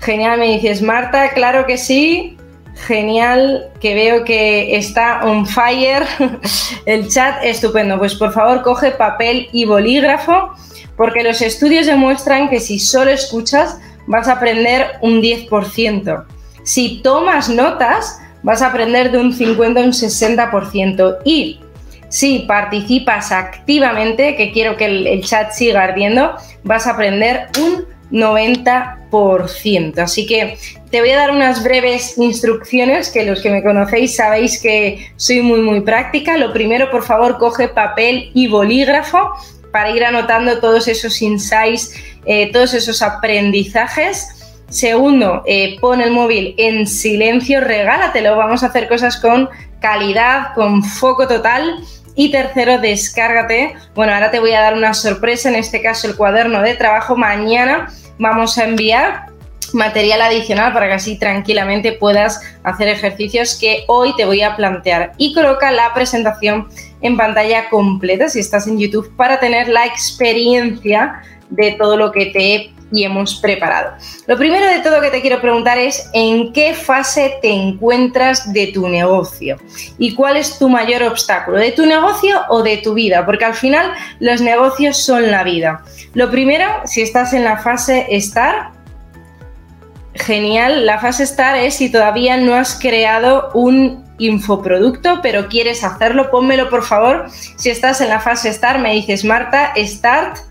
Genial, 0.00 0.38
me 0.38 0.46
dices, 0.46 0.80
Marta, 0.80 1.30
claro 1.34 1.66
que 1.66 1.76
sí. 1.76 2.36
Genial, 2.74 3.70
que 3.80 3.94
veo 3.94 4.24
que 4.24 4.76
está 4.76 5.24
on 5.24 5.46
fire. 5.46 6.04
El 6.86 7.08
chat 7.08 7.44
estupendo. 7.44 7.98
Pues 7.98 8.14
por 8.14 8.32
favor, 8.32 8.62
coge 8.62 8.92
papel 8.92 9.48
y 9.52 9.66
bolígrafo, 9.66 10.54
porque 10.96 11.22
los 11.22 11.42
estudios 11.42 11.86
demuestran 11.86 12.48
que 12.48 12.60
si 12.60 12.78
solo 12.78 13.10
escuchas, 13.10 13.78
vas 14.06 14.28
a 14.28 14.32
aprender 14.32 14.92
un 15.02 15.20
10%. 15.20 16.24
Si 16.62 17.00
tomas 17.02 17.50
notas, 17.50 18.18
vas 18.42 18.62
a 18.62 18.68
aprender 18.68 19.12
de 19.12 19.18
un 19.18 19.34
50 19.34 19.80
a 19.80 19.84
un 19.84 19.92
60%. 19.92 21.18
Y 21.24 21.60
si 22.08 22.40
participas 22.40 23.32
activamente, 23.32 24.34
que 24.36 24.50
quiero 24.50 24.78
que 24.78 24.86
el, 24.86 25.06
el 25.06 25.22
chat 25.24 25.52
siga 25.52 25.84
ardiendo, 25.84 26.34
vas 26.64 26.86
a 26.86 26.92
aprender 26.92 27.48
un 27.58 27.89
90%. 28.10 29.98
Así 29.98 30.26
que 30.26 30.58
te 30.90 31.00
voy 31.00 31.10
a 31.10 31.16
dar 31.16 31.30
unas 31.30 31.62
breves 31.62 32.18
instrucciones 32.18 33.10
que 33.10 33.24
los 33.24 33.40
que 33.40 33.50
me 33.50 33.62
conocéis 33.62 34.16
sabéis 34.16 34.60
que 34.60 35.12
soy 35.16 35.42
muy 35.42 35.60
muy 35.60 35.80
práctica. 35.80 36.36
Lo 36.36 36.52
primero, 36.52 36.90
por 36.90 37.04
favor, 37.04 37.38
coge 37.38 37.68
papel 37.68 38.30
y 38.34 38.48
bolígrafo 38.48 39.30
para 39.72 39.90
ir 39.90 40.04
anotando 40.04 40.58
todos 40.58 40.88
esos 40.88 41.22
insights, 41.22 41.94
eh, 42.24 42.50
todos 42.52 42.74
esos 42.74 43.02
aprendizajes. 43.02 44.36
Segundo, 44.68 45.42
eh, 45.46 45.78
pon 45.80 46.00
el 46.00 46.12
móvil 46.12 46.54
en 46.56 46.86
silencio, 46.86 47.60
regálatelo. 47.60 48.36
Vamos 48.36 48.62
a 48.62 48.66
hacer 48.66 48.88
cosas 48.88 49.16
con 49.16 49.48
calidad, 49.80 50.54
con 50.54 50.82
foco 50.82 51.26
total. 51.26 51.76
Y 52.14 52.30
tercero, 52.30 52.78
descárgate. 52.78 53.74
Bueno, 53.94 54.12
ahora 54.12 54.30
te 54.30 54.40
voy 54.40 54.52
a 54.52 54.60
dar 54.60 54.74
una 54.74 54.94
sorpresa, 54.94 55.48
en 55.48 55.54
este 55.54 55.80
caso 55.82 56.08
el 56.08 56.16
cuaderno 56.16 56.62
de 56.62 56.74
trabajo. 56.74 57.16
Mañana 57.16 57.92
vamos 58.18 58.58
a 58.58 58.64
enviar 58.64 59.26
material 59.72 60.20
adicional 60.22 60.72
para 60.72 60.88
que 60.88 60.94
así 60.94 61.18
tranquilamente 61.18 61.92
puedas 61.92 62.40
hacer 62.64 62.88
ejercicios 62.88 63.56
que 63.58 63.84
hoy 63.86 64.14
te 64.16 64.24
voy 64.24 64.42
a 64.42 64.56
plantear. 64.56 65.12
Y 65.16 65.32
coloca 65.32 65.70
la 65.70 65.94
presentación 65.94 66.68
en 67.00 67.16
pantalla 67.16 67.68
completa 67.68 68.28
si 68.28 68.40
estás 68.40 68.66
en 68.66 68.78
YouTube 68.78 69.14
para 69.16 69.40
tener 69.40 69.68
la 69.68 69.86
experiencia 69.86 71.22
de 71.48 71.72
todo 71.72 71.96
lo 71.96 72.12
que 72.12 72.26
te 72.26 72.54
he 72.54 72.74
y 72.92 73.04
hemos 73.04 73.36
preparado. 73.36 73.92
Lo 74.26 74.36
primero 74.36 74.66
de 74.66 74.80
todo 74.80 75.00
que 75.00 75.10
te 75.10 75.20
quiero 75.20 75.40
preguntar 75.40 75.78
es 75.78 76.08
en 76.12 76.52
qué 76.52 76.74
fase 76.74 77.38
te 77.42 77.50
encuentras 77.50 78.52
de 78.52 78.68
tu 78.68 78.88
negocio 78.88 79.58
y 79.98 80.14
cuál 80.14 80.36
es 80.36 80.58
tu 80.58 80.68
mayor 80.68 81.02
obstáculo, 81.02 81.58
de 81.58 81.72
tu 81.72 81.86
negocio 81.86 82.40
o 82.48 82.62
de 82.62 82.78
tu 82.78 82.94
vida, 82.94 83.24
porque 83.24 83.44
al 83.44 83.54
final 83.54 83.92
los 84.18 84.40
negocios 84.40 84.96
son 84.96 85.30
la 85.30 85.44
vida. 85.44 85.82
Lo 86.14 86.30
primero, 86.30 86.66
si 86.84 87.02
estás 87.02 87.32
en 87.32 87.44
la 87.44 87.58
fase 87.58 88.06
estar, 88.10 88.70
genial, 90.14 90.86
la 90.86 90.98
fase 90.98 91.22
estar 91.22 91.56
es 91.56 91.74
si 91.74 91.90
todavía 91.90 92.36
no 92.36 92.54
has 92.54 92.78
creado 92.78 93.50
un 93.54 94.04
infoproducto, 94.18 95.20
pero 95.22 95.48
quieres 95.48 95.82
hacerlo, 95.82 96.30
pónmelo 96.30 96.68
por 96.68 96.84
favor. 96.84 97.26
Si 97.56 97.70
estás 97.70 98.00
en 98.00 98.10
la 98.10 98.20
fase 98.20 98.52
Start, 98.52 98.80
me 98.80 98.92
dices 98.92 99.24
Marta, 99.24 99.72
Start. 99.76 100.49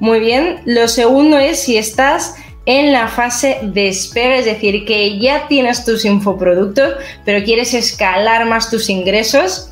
Muy 0.00 0.20
bien. 0.20 0.60
Lo 0.64 0.88
segundo 0.88 1.38
es 1.38 1.60
si 1.60 1.76
estás 1.76 2.34
en 2.66 2.92
la 2.92 3.08
fase 3.08 3.58
despegue, 3.62 4.38
es 4.38 4.44
decir, 4.46 4.84
que 4.84 5.18
ya 5.18 5.46
tienes 5.48 5.84
tus 5.84 6.04
infoproductos, 6.04 6.94
pero 7.24 7.44
quieres 7.44 7.74
escalar 7.74 8.46
más 8.46 8.70
tus 8.70 8.88
ingresos, 8.88 9.70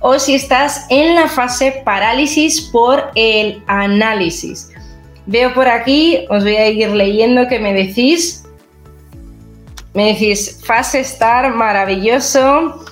o 0.00 0.18
si 0.18 0.34
estás 0.34 0.86
en 0.90 1.16
la 1.16 1.28
fase 1.28 1.82
parálisis 1.84 2.60
por 2.60 3.10
el 3.16 3.62
análisis. 3.66 4.70
Veo 5.26 5.52
por 5.52 5.68
aquí, 5.68 6.24
os 6.30 6.44
voy 6.44 6.56
a 6.56 6.68
ir 6.68 6.88
leyendo 6.90 7.48
que 7.48 7.58
me 7.58 7.74
decís. 7.74 8.44
Me 9.92 10.12
decís, 10.12 10.60
fase 10.64 11.00
estar, 11.00 11.52
maravilloso. 11.54 12.84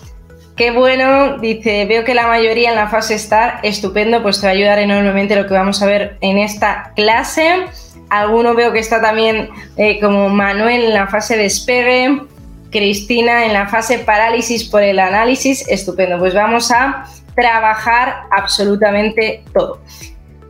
Qué 0.56 0.70
bueno, 0.70 1.36
dice, 1.36 1.84
veo 1.84 2.02
que 2.02 2.14
la 2.14 2.26
mayoría 2.26 2.70
en 2.70 2.76
la 2.76 2.88
fase 2.88 3.14
estar, 3.14 3.60
estupendo, 3.62 4.22
pues 4.22 4.40
te 4.40 4.46
va 4.46 4.52
a 4.52 4.54
ayudar 4.54 4.78
enormemente 4.78 5.36
lo 5.36 5.46
que 5.46 5.52
vamos 5.52 5.82
a 5.82 5.86
ver 5.86 6.16
en 6.22 6.38
esta 6.38 6.92
clase. 6.96 7.66
Alguno 8.08 8.54
veo 8.54 8.72
que 8.72 8.78
está 8.78 9.02
también 9.02 9.50
eh, 9.76 10.00
como 10.00 10.30
Manuel 10.30 10.84
en 10.84 10.94
la 10.94 11.08
fase 11.08 11.36
despegue, 11.36 12.22
Cristina 12.70 13.44
en 13.44 13.52
la 13.52 13.68
fase 13.68 13.98
parálisis 13.98 14.64
por 14.64 14.82
el 14.82 14.98
análisis. 14.98 15.68
Estupendo, 15.68 16.18
pues 16.18 16.32
vamos 16.32 16.70
a 16.70 17.04
trabajar 17.34 18.22
absolutamente 18.30 19.44
todo. 19.52 19.82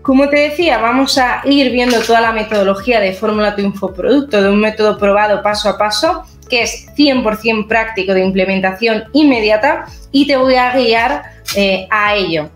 Como 0.03 0.29
te 0.29 0.37
decía, 0.37 0.79
vamos 0.79 1.19
a 1.19 1.41
ir 1.45 1.73
viendo 1.73 1.99
toda 2.01 2.21
la 2.21 2.31
metodología 2.31 3.01
de 3.01 3.13
Fórmula 3.13 3.57
tu 3.57 3.63
Infoproducto, 3.63 4.41
de 4.41 4.51
un 4.51 4.61
método 4.61 4.99
probado 4.99 5.43
paso 5.43 5.69
a 5.69 5.77
paso, 5.77 6.23
que 6.49 6.63
es 6.63 6.87
100% 6.97 7.67
práctico 7.67 8.15
de 8.15 8.25
implementación 8.25 9.05
inmediata 9.13 9.87
y 10.13 10.27
te 10.27 10.37
voy 10.37 10.55
a 10.55 10.73
guiar 10.73 11.23
eh, 11.57 11.87
a 11.91 12.15
ello. 12.15 12.51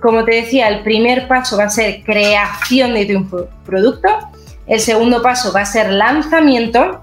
Como 0.00 0.24
te 0.24 0.36
decía, 0.36 0.68
el 0.68 0.82
primer 0.82 1.28
paso 1.28 1.56
va 1.56 1.64
a 1.64 1.70
ser 1.70 2.02
creación 2.02 2.94
de 2.94 3.06
tu 3.06 3.12
infoproducto, 3.12 4.08
el 4.66 4.80
segundo 4.80 5.22
paso 5.22 5.52
va 5.52 5.60
a 5.60 5.66
ser 5.66 5.90
lanzamiento. 5.90 7.02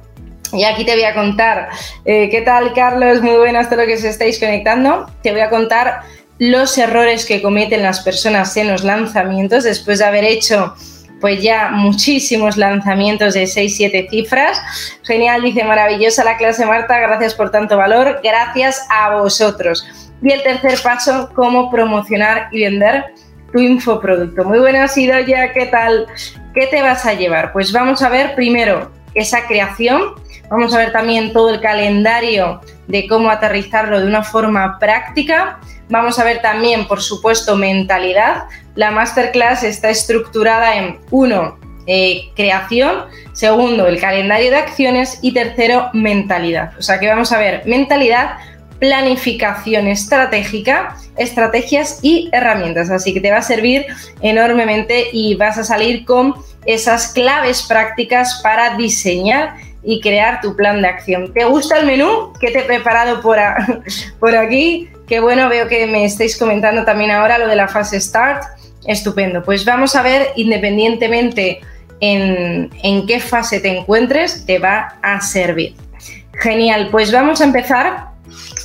Y 0.52 0.64
aquí 0.64 0.84
te 0.84 0.94
voy 0.94 1.04
a 1.04 1.14
contar, 1.14 1.70
eh, 2.06 2.28
¿qué 2.30 2.42
tal 2.42 2.74
Carlos? 2.74 3.22
Muy 3.22 3.38
buenas 3.38 3.70
todo 3.70 3.82
lo 3.82 3.86
que 3.86 3.94
os 3.94 4.04
estáis 4.04 4.40
conectando. 4.40 5.06
Te 5.22 5.32
voy 5.32 5.42
a 5.42 5.50
contar 5.50 6.02
los 6.40 6.78
errores 6.78 7.26
que 7.26 7.42
cometen 7.42 7.84
las 7.84 8.00
personas 8.00 8.56
en 8.58 8.70
los 8.70 8.84
lanzamientos 8.84 9.64
después 9.64 10.00
de 10.00 10.06
haber 10.06 10.24
hecho 10.24 10.74
pues 11.20 11.42
ya 11.42 11.70
muchísimos 11.70 12.58
lanzamientos 12.58 13.34
de 13.34 13.44
6-7 13.44 14.10
cifras. 14.10 14.62
Genial, 15.04 15.42
dice 15.42 15.64
maravillosa 15.64 16.24
la 16.24 16.38
clase 16.38 16.66
Marta, 16.66 17.00
gracias 17.00 17.34
por 17.34 17.52
tanto 17.52 17.78
valor, 17.78 18.20
gracias 18.24 18.86
a 18.90 19.18
vosotros. 19.18 19.86
Y 20.22 20.32
el 20.32 20.44
tercer 20.44 20.80
paso, 20.82 21.30
cómo 21.34 21.72
promocionar 21.72 22.50
y 22.52 22.64
vender 22.64 23.06
tu 23.52 23.60
infoproducto. 23.60 24.44
Muy 24.44 24.60
buenas, 24.60 24.96
ya 24.96 25.54
¿qué 25.54 25.66
tal? 25.72 26.08
¿Qué 26.54 26.68
te 26.68 26.82
vas 26.82 27.06
a 27.06 27.14
llevar? 27.14 27.52
Pues 27.52 27.72
vamos 27.72 28.02
a 28.02 28.10
ver 28.10 28.36
primero 28.36 28.92
esa 29.14 29.48
creación, 29.48 30.16
vamos 30.50 30.74
a 30.74 30.78
ver 30.78 30.92
también 30.92 31.34
todo 31.34 31.50
el 31.50 31.62
calendario 31.62 32.62
de 32.88 33.08
cómo 33.08 33.30
aterrizarlo 33.30 34.00
de 34.00 34.08
una 34.08 34.24
forma 34.24 34.78
práctica. 34.80 35.60
Vamos 35.90 36.20
a 36.20 36.24
ver 36.24 36.42
también, 36.42 36.88
por 36.88 37.02
supuesto, 37.02 37.56
mentalidad. 37.56 38.44
La 38.76 38.92
masterclass 38.92 39.64
está 39.64 39.90
estructurada 39.90 40.76
en 40.76 41.00
uno, 41.10 41.58
eh, 41.88 42.30
creación, 42.36 43.06
segundo, 43.34 43.88
el 43.88 44.00
calendario 44.00 44.52
de 44.52 44.58
acciones 44.58 45.18
y 45.24 45.34
tercero, 45.34 45.90
mentalidad. 45.94 46.74
O 46.78 46.84
sea 46.84 47.00
que 47.00 47.08
vamos 47.08 47.32
a 47.32 47.40
ver 47.40 47.64
mentalidad, 47.66 48.38
planificación 48.80 49.88
estratégica, 49.88 50.96
estrategias 51.18 52.00
y 52.04 52.30
herramientas. 52.32 52.92
Así 52.92 53.12
que 53.12 53.22
te 53.22 53.32
va 53.32 53.38
a 53.38 53.42
servir 53.42 53.88
enormemente 54.22 55.08
y 55.12 55.36
vas 55.36 55.58
a 55.58 55.64
salir 55.64 56.06
con 56.06 56.36
esas 56.66 57.14
claves 57.14 57.64
prácticas 57.64 58.42
para 58.44 58.78
diseñar 58.78 59.56
y 59.84 60.02
crear 60.02 60.42
tu 60.42 60.56
plan 60.56 60.82
de 60.82 60.88
acción. 60.88 61.34
¿Te 61.34 61.46
gusta 61.46 61.80
el 61.80 61.86
menú 61.86 62.34
que 62.40 62.52
te 62.52 62.60
he 62.60 62.64
preparado 62.64 63.22
por, 63.22 63.38
por 64.20 64.36
aquí? 64.36 64.90
Qué 65.08 65.20
bueno, 65.20 65.50
veo 65.50 65.68
que 65.68 65.88
me 65.88 66.06
estáis 66.06 66.38
comentando 66.38 66.86
también 66.86 67.12
ahora 67.12 67.38
lo 67.38 67.48
de 67.48 67.56
la 67.56 67.68
fase 67.68 68.00
Start. 68.00 68.44
Estupendo. 68.86 69.44
Pues 69.44 69.66
vamos 69.66 69.96
a 69.96 70.02
ver, 70.02 70.30
independientemente 70.36 71.60
en, 72.00 72.70
en 72.82 73.06
qué 73.06 73.20
fase 73.20 73.60
te 73.60 73.78
encuentres, 73.78 74.46
te 74.46 74.58
va 74.58 74.96
a 75.02 75.20
servir. 75.22 75.76
Genial, 76.34 76.88
pues 76.90 77.12
vamos 77.12 77.42
a 77.42 77.44
empezar 77.44 78.10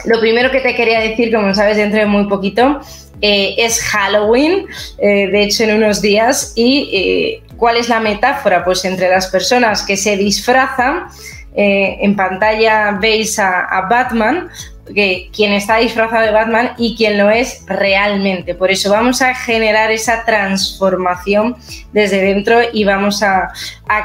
lo 0.04 0.20
primero 0.20 0.50
que 0.50 0.60
te 0.60 0.74
quería 0.74 1.00
decir, 1.00 1.32
como 1.32 1.54
sabes, 1.54 1.76
dentro 1.76 1.98
de 1.98 2.06
muy 2.06 2.26
poquito, 2.28 2.80
eh, 3.20 3.54
es 3.58 3.80
Halloween, 3.80 4.66
eh, 4.98 5.28
de 5.28 5.42
hecho 5.44 5.64
en 5.64 5.76
unos 5.76 6.02
días, 6.02 6.52
y 6.54 6.90
eh, 6.92 7.42
¿cuál 7.56 7.76
es 7.76 7.88
la 7.88 8.00
metáfora? 8.00 8.64
Pues 8.64 8.84
entre 8.84 9.08
las 9.08 9.28
personas 9.28 9.82
que 9.82 9.96
se 9.96 10.16
disfrazan, 10.16 11.08
en 11.56 12.16
pantalla 12.16 12.98
veis 13.00 13.38
a, 13.38 13.86
Batman, 13.88 14.48
que 14.92 15.30
quien 15.32 15.52
está 15.52 15.76
disfrazado 15.76 16.24
de 16.26 16.32
Batman 16.32 16.72
y 16.76 16.96
quien 16.96 17.16
lo 17.16 17.30
es 17.30 17.62
realmente. 17.66 18.56
Por 18.56 18.72
eso 18.72 18.90
vamos 18.90 19.22
a 19.22 19.36
generar 19.36 19.92
esa 19.92 20.24
transformación 20.24 21.56
desde 21.92 22.22
dentro 22.22 22.58
y 22.72 22.82
vamos 22.82 23.22
a, 23.22 23.52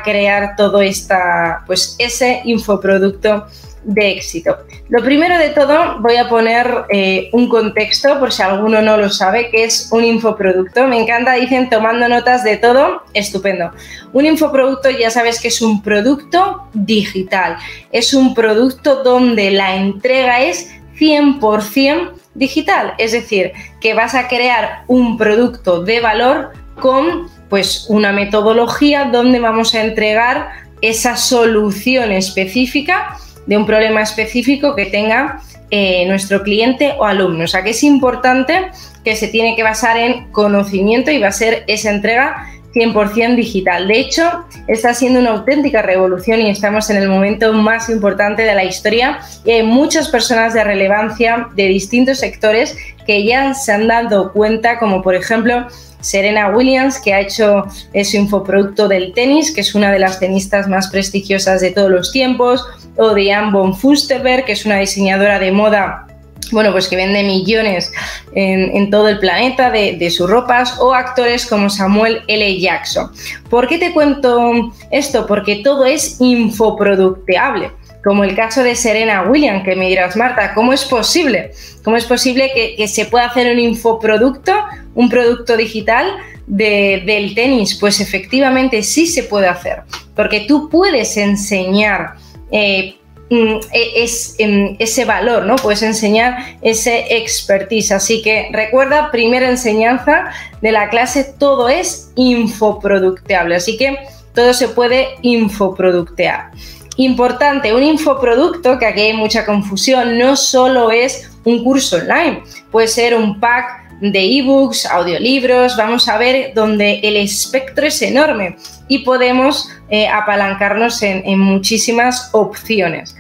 crear 0.04 0.56
todo 0.56 0.82
esta, 0.82 1.64
pues 1.66 1.96
ese 1.98 2.42
infoproducto 2.46 3.48
de 3.84 4.12
éxito. 4.12 4.58
Lo 4.90 5.04
primero 5.04 5.38
de 5.38 5.50
todo 5.50 6.00
voy 6.00 6.16
a 6.18 6.28
poner 6.28 6.86
eh, 6.90 7.30
un 7.34 7.48
contexto 7.48 8.20
por 8.20 8.32
si 8.32 8.42
alguno 8.42 8.82
no 8.82 8.98
lo 8.98 9.10
sabe, 9.10 9.50
que 9.50 9.64
es 9.64 9.90
un 9.92 10.04
infoproducto. 10.04 10.88
Me 10.88 11.02
encanta, 11.02 11.34
dicen 11.34 11.70
tomando 11.70 12.08
notas 12.08 12.44
de 12.44 12.58
todo, 12.58 13.04
estupendo. 13.14 13.72
Un 14.14 14.26
infoproducto 14.26 14.90
ya 14.90 15.10
sabes 15.10 15.40
que 15.42 15.50
es 15.50 15.62
un 15.62 15.82
producto 15.82 16.68
digital, 16.74 17.58
es 17.92 18.14
un 18.14 18.34
producto 18.34 19.04
donde 19.04 19.52
la 19.52 19.76
entrega 19.76 20.42
es 20.42 20.72
100% 21.00 22.12
digital, 22.36 22.94
es 22.98 23.12
decir, 23.12 23.52
que 23.82 23.94
vas 23.94 24.16
a 24.16 24.28
crear 24.28 24.84
un 24.88 25.18
producto 25.18 25.84
de 25.84 26.00
valor 26.00 26.52
con 26.80 27.30
pues 27.50 27.88
una 27.90 28.12
metodología 28.12 29.06
donde 29.06 29.40
vamos 29.40 29.74
a 29.74 29.84
entregar 29.84 30.50
esa 30.82 31.18
solución 31.18 32.12
específica 32.12 33.18
de 33.50 33.58
un 33.58 33.66
problema 33.66 34.04
específico 34.04 34.76
que 34.76 34.86
tenga 34.86 35.42
eh, 35.72 36.06
nuestro 36.06 36.44
cliente 36.44 36.94
o 37.00 37.04
alumno. 37.04 37.46
O 37.46 37.48
sea 37.48 37.64
que 37.64 37.72
es 37.72 37.84
importante 37.84 38.70
que 39.04 39.16
se 39.16 39.28
tiene 39.28 39.56
que 39.56 39.64
basar 39.64 39.98
en 39.98 40.32
conocimiento 40.32 41.10
y 41.10 41.18
va 41.18 41.30
a 41.30 41.32
ser 41.32 41.64
esa 41.66 41.90
entrega 41.90 42.46
100% 42.74 43.36
digital. 43.36 43.88
De 43.88 44.00
hecho, 44.00 44.46
está 44.68 44.94
siendo 44.94 45.20
una 45.20 45.32
auténtica 45.32 45.82
revolución 45.82 46.42
y 46.42 46.50
estamos 46.50 46.90
en 46.90 46.98
el 46.98 47.10
momento 47.10 47.54
más 47.54 47.90
importante 47.90 48.44
de 48.44 48.56
la 48.56 48.64
historia 48.64 49.20
y 49.46 49.52
hay 49.52 49.64
muchas 49.64 50.10
personas 50.10 50.54
de 50.54 50.64
relevancia 50.64 51.50
de 51.56 51.68
distintos 51.68 52.20
sectores 52.20 52.78
que 53.06 53.26
ya 53.26 53.54
se 53.54 53.72
han 53.72 53.88
dado 53.88 54.32
cuenta, 54.34 54.78
como 54.78 55.02
por 55.02 55.16
ejemplo 55.16 55.68
Serena 56.02 56.50
Williams, 56.50 57.00
que 57.00 57.14
ha 57.14 57.20
hecho 57.20 57.66
su 58.04 58.18
infoproducto 58.18 58.88
del 58.88 59.14
tenis, 59.14 59.54
que 59.54 59.62
es 59.62 59.76
una 59.76 59.92
de 59.92 60.00
las 60.00 60.20
tenistas 60.20 60.68
más 60.68 60.90
prestigiosas 60.90 61.62
de 61.62 61.72
todos 61.72 61.90
los 61.90 62.12
tiempos, 62.12 62.66
o 62.98 63.14
Diane 63.14 63.52
von 63.52 63.76
Fusterberg, 63.76 64.46
que 64.46 64.54
es 64.54 64.66
una 64.66 64.78
diseñadora 64.78 65.40
de 65.40 65.52
moda 65.52 66.09
bueno, 66.52 66.72
pues 66.72 66.88
que 66.88 66.96
vende 66.96 67.24
millones 67.24 67.92
en, 68.34 68.90
todo 68.90 69.08
el 69.08 69.20
planeta 69.20 69.70
de, 69.70 70.10
sus 70.10 70.30
ropas, 70.30 70.78
o 70.80 70.94
actores 70.94 71.46
como 71.46 71.70
Samuel 71.70 72.22
L. 72.28 72.60
Jackson. 72.60 73.12
¿Por 73.50 73.68
qué 73.68 73.78
te 73.78 73.94
cuento 73.94 74.74
esto? 74.92 75.28
Porque 75.28 75.58
todo 75.58 75.86
es 75.86 76.20
infoproducteable 76.20 77.72
como 78.04 78.24
el 78.24 78.34
caso 78.34 78.64
de 78.64 78.76
Serena 78.76 79.24
Williams, 79.24 79.64
que 79.64 79.76
me 79.76 79.90
dirás, 79.90 80.16
Marta, 80.16 80.54
¿cómo 80.54 80.72
es 80.72 80.86
posible? 80.86 81.52
¿Cómo 81.84 81.98
es 81.98 82.06
posible 82.06 82.50
que, 82.78 82.88
se 82.88 83.06
pueda 83.06 83.26
hacer 83.26 83.52
un 83.52 83.60
infoproducto, 83.60 84.54
un 84.96 85.10
producto 85.10 85.58
digital 85.58 86.08
del 86.48 87.36
tenis? 87.36 87.76
Pues 87.76 88.00
efectivamente 88.00 88.84
sí 88.84 89.06
se 89.06 89.24
puede 89.24 89.48
hacer, 89.48 89.84
porque 90.16 90.46
tú 90.48 90.70
puedes 90.70 91.18
enseñar 91.18 92.14
eh, 92.52 92.99
mm, 93.30 93.60
e, 93.72 94.08
em, 94.40 94.76
ese 94.80 95.06
valor, 95.06 95.46
¿no? 95.46 95.56
Puedes 95.56 95.84
enseñar 95.84 96.58
ese 96.62 97.18
expertise. 97.18 97.92
Así 97.92 98.22
que 98.22 98.50
recuerda, 98.52 99.12
primera 99.12 99.50
enseñanza 99.50 100.32
de 100.62 100.72
la 100.72 100.90
clase, 100.90 101.34
todo 101.38 101.70
es 101.70 102.12
infoproducteable. 102.16 103.56
Así 103.56 103.78
que 103.78 103.98
todo 104.34 104.54
se 104.54 104.70
puede 104.70 105.08
infoproductear. 105.22 106.52
Importante, 106.98 107.74
un 107.74 107.84
infoproducto, 107.84 108.78
que 108.78 108.86
aquí 108.86 109.02
hay 109.02 109.14
mucha 109.14 109.46
confusión, 109.46 110.18
no 110.18 110.36
solo 110.36 110.92
es 110.92 111.32
un 111.46 111.64
curso 111.64 111.96
online, 111.96 112.44
puede 112.72 112.90
ser 112.90 113.16
un 113.16 113.40
pack 113.40 113.89
de 114.02 114.40
ebooks, 114.40 114.86
audiolibros, 114.86 115.76
vamos 115.76 116.08
a 116.08 116.18
ver 116.18 116.54
donde 116.54 117.00
el 117.04 117.18
espectro 117.18 117.86
es 117.86 118.02
enorme 118.02 118.56
y 118.88 119.00
podemos 119.00 119.70
eh, 119.90 120.08
apalancarnos 120.08 121.02
en, 121.04 121.40
muchísimas 121.40 122.30
opciones. 122.34 123.16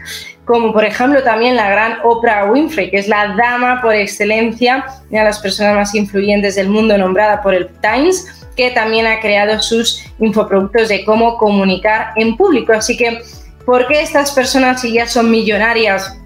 como 0.45 0.73
por 0.73 0.83
ejemplo 0.83 1.21
también 1.21 1.55
la 1.55 1.69
gran 1.69 1.99
Oprah 2.03 2.51
Winfrey, 2.51 2.89
que 2.89 2.97
es 2.97 3.07
la 3.07 3.35
dama 3.35 3.81
por 3.81 3.93
excelencia, 3.93 4.85
una 5.11 5.19
de 5.19 5.25
las 5.25 5.39
personas 5.39 5.75
más 5.75 5.95
influyentes 5.95 6.55
del 6.55 6.69
mundo 6.69 6.97
nombrada 6.97 7.41
por 7.43 7.53
el 7.53 7.69
Times, 7.81 8.25
que 8.55 8.71
también 8.71 9.05
ha 9.05 9.19
creado 9.19 9.61
sus 9.61 10.03
infoproductos 10.19 10.89
de 10.89 11.05
cómo 11.05 11.37
comunicar 11.37 12.13
en 12.15 12.35
público. 12.35 12.73
Así 12.73 12.97
que, 12.97 13.21
¿por 13.65 13.87
qué 13.87 14.01
estas 14.01 14.31
personas, 14.31 14.81
si 14.81 14.91
ya 14.91 15.07
son 15.07 15.29
millonarias 15.29 16.17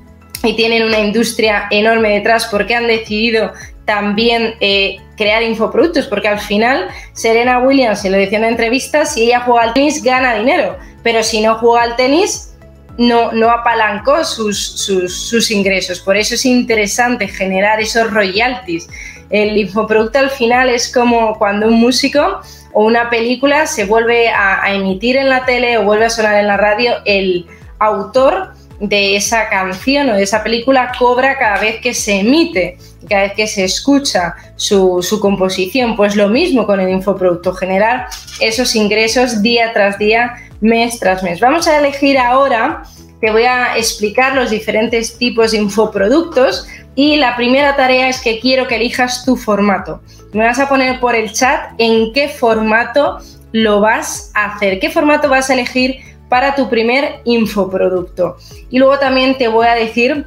y 0.41 0.55
tienen 0.55 0.83
una 0.83 0.99
industria 0.99 1.67
enorme 1.69 2.09
detrás, 2.09 2.45
por 2.47 2.65
qué 2.65 2.75
han 2.75 2.87
decidido 2.87 3.51
también 3.85 4.55
eh, 4.59 4.97
crear 5.17 5.43
infoproductos? 5.43 6.07
Porque 6.07 6.27
al 6.27 6.39
final, 6.39 6.87
Serena 7.13 7.59
Williams, 7.59 8.01
se 8.01 8.09
lo 8.09 8.17
decía 8.17 8.37
en 8.39 8.45
entrevistas, 8.45 9.13
si 9.13 9.23
ella 9.23 9.41
juega 9.41 9.63
al 9.63 9.73
tenis, 9.73 10.03
gana 10.03 10.35
dinero, 10.35 10.77
pero 11.03 11.23
si 11.23 11.41
no 11.41 11.55
juega 11.55 11.83
al 11.83 11.95
tenis, 11.95 12.53
no, 12.97 13.31
no 13.31 13.49
apalancó 13.49 14.23
sus, 14.23 14.57
sus, 14.59 15.51
ingresos. 15.51 15.99
Por 15.99 16.15
eso 16.15 16.35
es 16.35 16.45
interesante 16.45 17.27
generar 17.27 17.81
esos 17.81 18.11
royalties. 18.11 18.87
El 19.29 19.57
infoproducto 19.57 20.19
al 20.19 20.29
final 20.29 20.69
es 20.69 20.93
como 20.93 21.37
cuando 21.39 21.67
un 21.67 21.79
músico 21.79 22.41
o 22.71 22.85
una 22.85 23.09
película 23.09 23.65
se 23.65 23.85
vuelve 23.85 24.29
a, 24.29 24.63
a 24.63 24.73
emitir 24.73 25.17
en 25.17 25.29
la 25.29 25.45
tele 25.45 25.77
o 25.77 25.83
vuelve 25.83 26.05
a 26.05 26.09
sonar 26.09 26.35
en 26.35 26.47
la 26.47 26.57
radio, 26.57 26.93
el 27.05 27.47
autor 27.79 28.53
de 28.83 29.15
esa 29.15 29.47
canción 29.49 30.09
o 30.09 30.15
de 30.15 30.23
esa 30.23 30.43
película 30.43 30.91
cobra 30.99 31.37
cada 31.37 31.59
vez 31.59 31.79
que 31.79 31.93
se 31.93 32.19
emite, 32.19 32.77
cada 33.09 33.23
vez 33.23 33.33
que 33.33 33.47
se 33.47 33.63
escucha 33.63 34.35
su, 34.57 35.01
su, 35.01 35.21
composición. 35.21 35.95
Pues 35.95 36.15
lo 36.17 36.27
mismo 36.27 36.65
con 36.65 36.81
el 36.81 36.89
infoproducto, 36.89 37.53
generar 37.53 38.07
esos 38.41 38.75
ingresos 38.75 39.41
día 39.41 39.71
tras 39.73 39.97
día 39.97 40.33
mes 40.59 40.99
tras 40.99 41.23
mes. 41.23 41.39
Vamos 41.39 41.67
a 41.67 41.77
elegir 41.77 42.17
ahora, 42.17 42.83
te 43.21 43.31
voy 43.31 43.43
a 43.43 43.77
explicar 43.77 44.35
los 44.35 44.49
diferentes 44.49 45.17
tipos 45.17 45.51
de 45.51 45.59
infoproductos 45.59 46.67
y 46.95 47.15
la 47.15 47.37
primera 47.37 47.75
tarea 47.77 48.09
es 48.09 48.19
que 48.21 48.39
quiero 48.39 48.67
que 48.67 48.75
elijas 48.75 49.23
tu 49.23 49.37
formato. 49.37 50.01
Me 50.33 50.43
vas 50.43 50.59
a 50.59 50.67
poner 50.67 50.99
por 50.99 51.15
el 51.15 51.31
chat 51.31 51.71
en 51.77 52.11
qué 52.11 52.27
formato 52.27 53.19
lo 53.53 53.79
vas 53.79 54.31
a 54.33 54.53
hacer, 54.53 54.79
qué 54.79 54.89
formato 54.89 55.29
vas 55.29 55.49
a 55.49 55.53
elegir 55.53 55.99
para 56.33 56.55
tu 56.55 56.67
primer 56.67 57.19
infoproducto. 57.25 58.37
Y 58.71 58.79
luego 58.79 58.97
también 58.97 59.37
te 59.37 59.47
voy 59.47 59.67
a 59.67 59.75
decir 59.75 60.25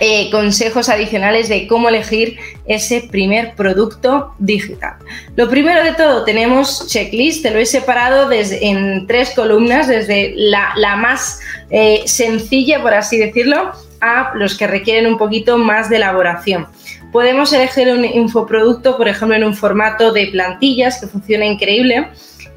eh, 0.00 0.28
consejos 0.32 0.88
adicionales 0.88 1.48
de 1.48 1.68
cómo 1.68 1.88
elegir 1.88 2.36
ese 2.66 3.06
primer 3.12 3.54
producto 3.54 4.34
digital. 4.40 4.96
Lo 5.36 5.48
primero 5.48 5.84
de 5.84 5.92
todo, 5.92 6.24
tenemos 6.24 6.88
checklist, 6.88 7.44
te 7.44 7.52
lo 7.52 7.60
he 7.60 7.66
separado 7.66 8.28
desde, 8.28 8.66
en 8.66 9.06
tres 9.06 9.30
columnas, 9.36 9.86
desde 9.86 10.32
la, 10.34 10.96
más 10.96 11.38
eh, 11.70 12.02
sencilla, 12.06 12.82
por 12.82 12.94
así 12.94 13.16
decirlo, 13.16 13.70
a 14.00 14.32
los 14.34 14.58
que 14.58 14.66
requieren 14.66 15.06
un 15.06 15.16
poquito 15.16 15.58
más 15.58 15.88
de 15.88 15.96
elaboración. 15.98 16.66
Podemos 17.12 17.52
elegir 17.52 17.86
un 17.92 18.04
infoproducto, 18.04 18.96
por 18.96 19.06
ejemplo, 19.06 19.36
en 19.36 19.44
un 19.44 19.54
formato 19.54 20.12
de 20.12 20.26
plantillas 20.26 21.00
que 21.00 21.06
funciona 21.06 21.46
increíble 21.46 22.08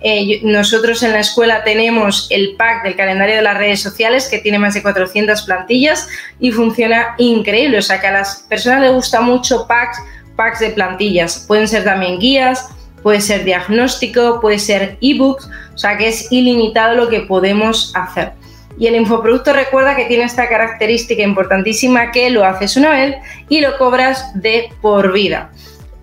eh, 0.01 0.39
nosotros 0.43 1.03
en 1.03 1.11
la 1.11 1.19
escuela 1.19 1.63
tenemos 1.63 2.27
el 2.29 2.55
pack 2.55 2.83
del 2.83 2.95
calendario 2.95 3.35
de 3.35 3.41
las 3.41 3.57
redes 3.57 3.81
sociales 3.81 4.27
que 4.29 4.39
tiene 4.39 4.59
más 4.59 4.73
de 4.73 4.81
400 4.81 5.41
plantillas 5.43 6.07
y 6.39 6.51
funciona 6.51 7.15
increíble. 7.17 7.79
O 7.79 7.81
sea 7.81 7.99
que 7.99 8.07
a 8.07 8.11
las 8.11 8.45
personas 8.49 8.81
les 8.81 8.91
gusta 8.91 9.19
mucho 9.21 9.67
packs, 9.67 9.97
packs 10.35 10.59
de 10.59 10.69
plantillas. 10.69 11.45
Pueden 11.47 11.67
ser 11.67 11.83
también 11.83 12.19
guías, 12.19 12.69
puede 13.03 13.19
ser 13.19 13.43
diagnóstico, 13.43 14.39
puede 14.39 14.59
ser 14.59 14.97
ebooks. 15.01 15.49
O 15.73 15.77
sea 15.77 15.97
que 15.97 16.07
es 16.07 16.31
ilimitado 16.31 16.95
lo 16.95 17.09
que 17.09 17.21
podemos 17.21 17.91
hacer. 17.95 18.31
Y 18.77 18.87
el 18.87 18.95
infoproducto 18.95 19.51
recuerda 19.51 19.97
que 19.97 20.05
tiene 20.05 20.23
esta 20.23 20.47
característica 20.47 21.21
importantísima 21.21 22.11
que 22.11 22.29
lo 22.29 22.45
haces 22.45 22.77
una 22.77 22.91
vez 22.91 23.17
y 23.49 23.59
lo 23.59 23.77
cobras 23.77 24.31
de 24.41 24.69
por 24.81 25.11
vida. 25.11 25.51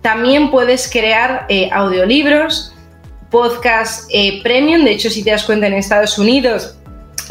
También 0.03 0.51
puedes 0.51 0.91
crear 0.91 1.47
eh, 1.49 1.71
audiolibros, 1.73 2.76
podcast 3.31 4.09
eh, 4.12 4.41
premium. 4.43 4.85
De 4.85 4.93
hecho, 4.93 5.11
si 5.11 5.23
te 5.23 5.31
das 5.31 5.45
cuenta, 5.45 5.67
en 5.67 5.75
Estados 5.75 6.19
Unidos 6.19 6.77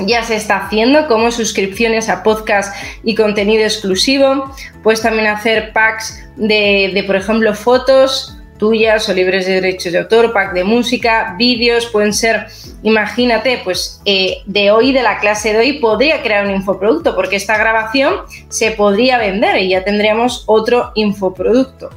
ya 0.05 0.23
se 0.23 0.35
está 0.35 0.57
haciendo 0.57 1.07
como 1.07 1.31
suscripciones 1.31 2.09
a 2.09 2.23
podcast 2.23 2.75
y 3.03 3.15
contenido 3.15 3.63
exclusivo. 3.63 4.53
Puedes 4.83 5.01
también 5.01 5.27
hacer 5.27 5.71
packs 5.73 6.21
de, 6.35 7.03
por 7.07 7.15
ejemplo, 7.15 7.53
fotos 7.53 8.31
tuyas 8.57 9.09
o 9.09 9.13
libres 9.13 9.45
de 9.47 9.55
derechos 9.55 9.91
de 9.91 9.99
autor, 9.99 10.31
pack 10.31 10.53
de 10.53 10.63
música, 10.63 11.35
vídeos, 11.37 11.87
pueden 11.87 12.13
ser, 12.13 12.47
imagínate, 12.83 13.59
pues 13.65 14.01
eh, 14.05 14.37
de 14.45 14.71
hoy, 14.71 14.93
de 14.93 15.03
la 15.03 15.19
clase 15.19 15.51
de 15.51 15.59
hoy, 15.59 15.73
podría 15.73 16.21
crear 16.21 16.45
un 16.45 16.53
infoproducto 16.53 17.15
porque 17.15 17.35
esta 17.35 17.57
grabación 17.57 18.21
se 18.47 18.71
podría 18.71 19.17
vender 19.17 19.57
y 19.57 19.69
ya 19.69 19.83
tendríamos 19.83 20.43
otro 20.47 20.91
infoproducto. 20.95 21.89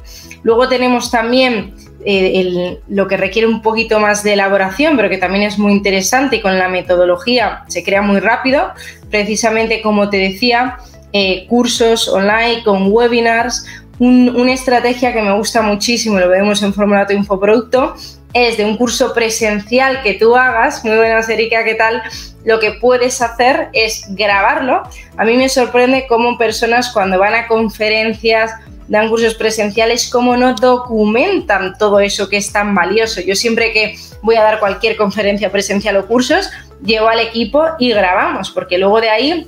Luego 0.43 0.67
tenemos 0.67 1.11
también 1.11 1.75
eh, 2.05 2.79
lo 2.87 3.07
que 3.07 3.17
requiere 3.17 3.47
un 3.47 3.61
poquito 3.61 3.99
más 3.99 4.23
de 4.23 4.33
elaboración, 4.33 4.95
pero 4.95 5.09
que 5.09 5.17
también 5.17 5.43
es 5.43 5.59
muy 5.59 5.73
interesante 5.73 6.37
y 6.37 6.41
con 6.41 6.57
la 6.57 6.69
metodología 6.69 7.63
se 7.67 7.83
crea 7.83 8.01
muy 8.01 8.19
rápido, 8.19 8.71
precisamente 9.09 9.81
como 9.81 10.09
te 10.09 10.17
decía, 10.17 10.77
eh, 11.11 11.45
cursos 11.47 12.07
online 12.07 12.63
con 12.63 12.91
webinars, 12.91 13.65
una 13.99 14.53
estrategia 14.53 15.11
que 15.11 15.21
me 15.21 15.33
gusta 15.33 15.61
muchísimo, 15.61 16.19
lo 16.19 16.29
vemos 16.29 16.63
en 16.63 16.73
Formulato 16.73 17.11
Infoproducto, 17.11 17.95
es 18.33 18.57
de 18.57 18.65
un 18.65 18.77
curso 18.77 19.13
presencial 19.13 20.01
que 20.03 20.13
tú 20.13 20.37
hagas, 20.37 20.85
muy 20.85 20.95
buenas 20.95 21.27
Erika, 21.27 21.63
¿qué 21.63 21.75
tal? 21.75 22.01
Lo 22.45 22.59
que 22.59 22.73
puedes 22.73 23.21
hacer 23.21 23.69
es 23.73 24.05
grabarlo. 24.09 24.83
A 25.17 25.25
mí 25.25 25.35
me 25.35 25.49
sorprende 25.49 26.05
cómo 26.07 26.37
personas 26.37 26.91
cuando 26.93 27.19
van 27.19 27.33
a 27.33 27.47
conferencias 27.47 28.51
dan 28.89 29.07
cursos 29.07 29.35
presenciales, 29.35 30.09
cómo 30.09 30.35
no 30.35 30.55
documentan 30.55 31.77
todo 31.77 31.99
eso 31.99 32.27
que 32.27 32.37
es 32.37 32.51
tan 32.51 32.75
valioso. 32.75 33.21
Yo 33.21 33.35
siempre 33.35 33.71
que 33.71 33.95
voy 34.21 34.35
a 34.35 34.43
dar 34.43 34.59
cualquier 34.59 34.97
conferencia 34.97 35.51
presencial 35.51 35.95
o 35.97 36.07
cursos, 36.07 36.49
llevo 36.83 37.07
al 37.07 37.19
equipo 37.19 37.63
y 37.77 37.91
grabamos, 37.91 38.49
porque 38.49 38.77
luego 38.77 38.99
de 38.99 39.09
ahí 39.09 39.47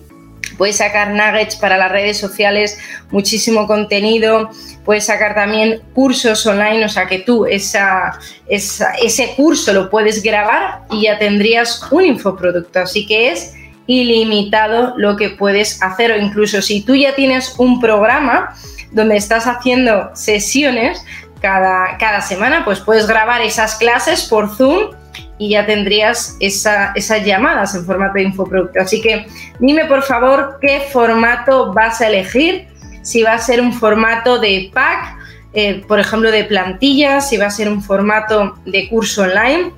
puedes 0.57 0.77
sacar 0.77 1.11
nuggets 1.11 1.55
para 1.55 1.77
las 1.77 1.91
redes 1.91 2.19
sociales, 2.19 2.77
muchísimo 3.09 3.65
contenido, 3.65 4.51
puedes 4.85 5.05
sacar 5.05 5.33
también 5.33 5.81
cursos 5.93 6.45
online, 6.45 6.85
o 6.85 6.89
sea 6.89 7.07
que 7.07 7.19
tú 7.19 7.45
esa, 7.45 8.19
ese 8.47 9.33
curso 9.35 9.73
lo 9.73 9.89
puedes 9.89 10.21
grabar 10.21 10.81
y 10.91 11.03
ya 11.03 11.17
tendrías 11.17 11.81
un 11.91 12.05
infoproducto. 12.05 12.79
Así 12.79 13.07
que 13.07 13.31
es 13.31 13.55
ilimitado 13.87 14.93
lo 14.97 15.17
que 15.17 15.29
puedes 15.29 15.81
hacer 15.81 16.11
o 16.11 16.17
incluso 16.17 16.61
si 16.61 16.81
tú 16.81 16.95
ya 16.95 17.15
tienes 17.15 17.55
un 17.57 17.79
programa, 17.79 18.55
donde 18.91 19.17
estás 19.17 19.47
haciendo 19.47 20.11
sesiones 20.13 21.03
cada, 21.41 21.97
cada 21.97 22.21
semana, 22.21 22.63
pues 22.63 22.79
puedes 22.79 23.07
grabar 23.07 23.41
esas 23.41 23.75
clases 23.75 24.23
por 24.23 24.55
Zoom 24.55 24.91
y 25.37 25.49
ya 25.49 25.65
tendrías 25.65 26.37
esas 26.39 27.25
llamadas 27.25 27.73
en 27.73 27.83
formato 27.85 28.13
de 28.13 28.23
infoproducto. 28.23 28.79
Así 28.79 29.01
que 29.01 29.25
dime 29.59 29.85
por 29.85 30.03
favor 30.03 30.59
qué 30.61 30.81
formato 30.91 31.73
vas 31.73 31.99
a 32.01 32.07
elegir, 32.07 32.67
si 33.01 33.23
va 33.23 33.33
a 33.33 33.39
ser 33.39 33.59
un 33.59 33.73
formato 33.73 34.37
de 34.37 34.69
pack, 34.71 35.17
eh, 35.53 35.83
por 35.87 35.99
ejemplo 35.99 36.31
de 36.31 36.43
plantillas, 36.43 37.27
si 37.29 37.37
va 37.37 37.47
a 37.47 37.49
ser 37.49 37.69
un 37.69 37.81
formato 37.81 38.55
de 38.65 38.87
curso 38.87 39.23
online. 39.23 39.71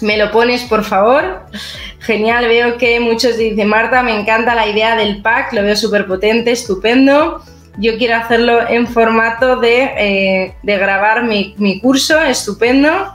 Me 0.00 0.16
lo 0.18 0.30
pones 0.32 0.64
por 0.64 0.82
favor. 0.82 1.42
Genial, 2.00 2.46
veo 2.48 2.76
que 2.76 2.98
muchos 2.98 3.38
dicen, 3.38 3.68
Marta, 3.68 4.02
me 4.02 4.18
encanta 4.18 4.54
la 4.54 4.66
idea 4.66 4.96
del 4.96 5.22
pack, 5.22 5.52
lo 5.52 5.62
veo 5.62 5.76
súper 5.76 6.06
potente, 6.06 6.50
estupendo 6.50 7.42
yo 7.78 7.96
quiero 7.98 8.16
hacerlo 8.16 8.68
en 8.68 8.86
formato 8.86 9.56
de, 9.56 9.90
eh, 9.98 10.54
grabar 10.62 11.24
mi, 11.24 11.80
curso, 11.80 12.20
estupendo, 12.22 13.12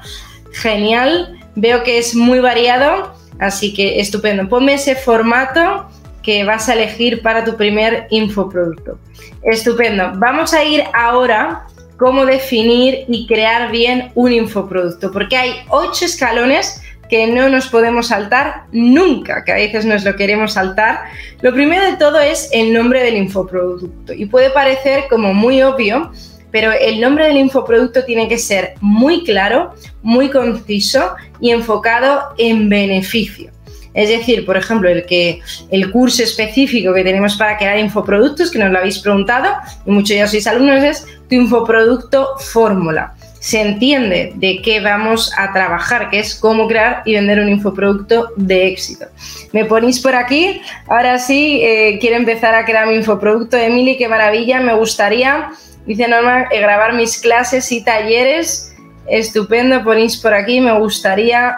genial, 0.54 1.39
veo 1.56 1.84
que 1.84 1.97
es 1.97 2.15
muy 2.15 2.39
variado, 2.39 3.13
así 3.39 3.74
que 3.74 4.00
estupendo. 4.00 4.47
Ponme 4.47 4.74
ese 4.74 4.95
formato 4.95 5.88
que 6.21 6.43
vas 6.43 6.69
a 6.69 6.74
elegir 6.74 7.21
para 7.21 7.43
tu 7.43 7.58
primer 7.58 8.08
infoproducto. 8.12 9.00
Estupendo. 9.43 10.12
Vamos 10.15 10.54
a 10.54 10.63
ir 10.63 10.84
ahora 10.93 11.65
cómo 11.97 12.26
definir 12.26 13.06
y 13.08 13.28
crear 13.28 13.71
bien 13.71 14.12
un 14.15 14.32
infoproducto, 14.32 15.12
porque 15.12 15.38
hay 15.38 15.56
ocho 15.69 16.06
escalones 16.06 16.82
que 17.12 17.28
no 17.28 17.50
nos 17.50 17.67
podemos 17.67 18.08
saltar 18.08 18.63
nunca, 18.71 19.43
que 19.43 19.52
a 19.52 19.56
veces 19.56 19.84
nos 19.84 20.06
lo 20.06 20.15
queremos 20.15 20.54
saltar. 20.54 21.02
Lo 21.41 21.54
primero 21.54 21.86
de 21.86 21.97
todo 21.97 22.21
es 22.21 22.47
el 22.54 22.71
nombre 22.71 23.04
del 23.04 23.17
infoproducto 23.17 24.13
y 24.13 24.28
puede 24.28 24.50
parecer 24.50 25.04
como 25.10 25.34
muy 25.34 25.62
obvio, 25.62 26.13
pero 26.52 26.71
el 26.71 27.02
nombre 27.02 27.28
del 27.28 27.36
infoproducto 27.36 28.06
tiene 28.06 28.30
que 28.30 28.38
ser 28.38 28.76
muy 28.80 29.26
claro, 29.26 29.76
muy 30.02 30.30
conciso 30.30 31.15
y 31.41 31.52
enfocado 31.52 32.30
en 32.38 32.69
beneficio. 32.69 33.52
Es 33.93 34.08
decir, 34.08 34.45
por 34.45 34.56
ejemplo, 34.56 34.88
el 34.88 35.06
que 35.06 35.41
el 35.69 35.91
curso 35.91 36.24
específico 36.24 36.93
que 36.93 37.04
tenemos 37.04 37.36
para 37.36 37.58
crear 37.58 37.78
infoproductos, 37.78 38.50
que 38.50 38.60
nos 38.60 38.71
lo 38.71 38.78
habéis 38.78 39.00
preguntado 39.00 39.54
y 39.86 39.91
muchos 39.91 40.15
ya 40.15 40.28
sois 40.28 40.47
alumnos, 40.47 40.82
es 40.82 41.06
tu 41.28 41.36
infoproducto 41.36 42.38
fórmula. 42.38 43.15
Se 43.41 43.60
entiende 43.60 44.34
de 44.36 44.62
qué 44.62 44.82
vamos 44.82 45.34
a 45.36 45.51
trabajar, 45.51 46.12
que 46.12 46.19
es 46.19 46.36
cómo 46.36 46.67
crear 46.67 47.01
y 47.06 47.15
vender 47.15 47.39
un 47.39 47.49
infoproducto 47.49 48.27
de 48.36 48.67
éxito. 48.67 49.08
Me 49.51 49.65
ponéis 49.65 49.99
por 49.99 50.13
aquí, 50.13 50.62
ahora 50.88 51.17
sí, 51.17 51.60
eh, 51.63 51.97
quiero 51.99 52.17
empezar 52.17 52.54
a 52.54 52.65
crear 52.65 52.88
mi 52.88 52.93
infoproducto. 52.93 53.58
Emily, 53.58 53.97
qué 53.97 54.08
maravilla, 54.08 54.60
me 54.60 54.75
gustaría, 54.75 55.49
dice 55.88 56.08
Norma, 56.08 56.49
eh, 56.51 56.62
grabar 56.62 56.93
mis 56.93 57.19
clases 57.19 57.71
y 57.71 57.84
talleres. 57.84 58.75
Estupendo, 59.08 59.84
ponéis 59.84 60.17
por 60.17 60.36
aquí, 60.36 60.62
me 60.62 60.77
gustaría 60.77 61.58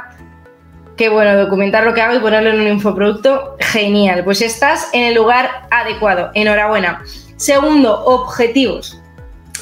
Qué 0.96 1.10
bueno, 1.10 1.36
documentar 1.36 1.84
lo 1.86 1.96
que 1.96 2.02
hago 2.02 2.16
y 2.16 2.20
ponerlo 2.20 2.52
en 2.52 2.62
un 2.62 2.68
infoproducto, 2.68 3.58
genial. 3.60 4.24
Pues 4.24 4.44
estás 4.44 4.90
en 4.94 5.02
el 5.06 5.16
lugar 5.16 5.50
adecuado. 5.72 6.30
Enhorabuena. 6.36 7.02
Segundo, 7.36 8.06
objetivos. 8.06 9.03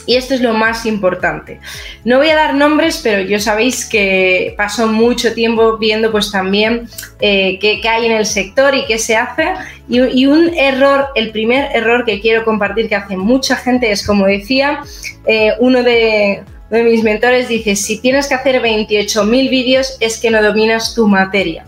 Y 0.06 0.16
esto 0.16 0.34
es 0.34 0.42
lo 0.42 0.54
más 0.54 0.86
importante. 0.86 1.60
No 2.04 2.18
voy 2.18 2.30
a 2.30 2.36
dar 2.36 2.56
nombres, 2.56 3.00
pero 3.04 3.22
yo 3.22 3.40
sabéis 3.40 3.86
que 3.86 4.54
paso 4.58 4.88
mucho 4.88 5.34
tiempo 5.34 5.78
viendo 5.78 6.12
pues 6.12 6.32
también 6.32 6.88
eh, 7.20 7.60
qué, 7.60 7.82
hay 7.88 8.06
en 8.06 8.14
el 8.14 8.26
sector 8.26 8.74
y 8.76 8.86
qué 8.86 8.98
se 8.98 9.16
hace. 9.16 9.54
Y, 9.88 10.26
un 10.26 10.54
error, 10.56 11.08
el 11.16 11.32
primer 11.32 11.76
error 11.76 12.06
que 12.06 12.22
quiero 12.22 12.46
compartir 12.46 12.88
que 12.88 12.96
hace 12.96 13.18
mucha 13.18 13.56
gente 13.56 13.92
es, 13.92 14.06
como 14.06 14.26
decía, 14.26 14.82
eh, 15.28 15.54
uno 15.60 15.84
de, 15.84 16.44
de 16.70 16.84
mis 16.84 17.04
mentores 17.04 17.50
dice, 17.50 17.76
si 17.76 18.00
tienes 18.00 18.28
que 18.28 18.36
hacer 18.36 18.62
28.000 18.62 19.50
vídeos 19.50 19.98
es 20.00 20.20
que 20.20 20.32
no 20.32 20.42
dominas 20.42 20.96
tu 20.96 21.08
materia. 21.08 21.66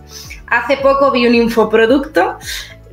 Hace 0.47 0.77
poco 0.77 1.11
vi 1.11 1.27
un 1.27 1.35
infoproducto 1.35 2.37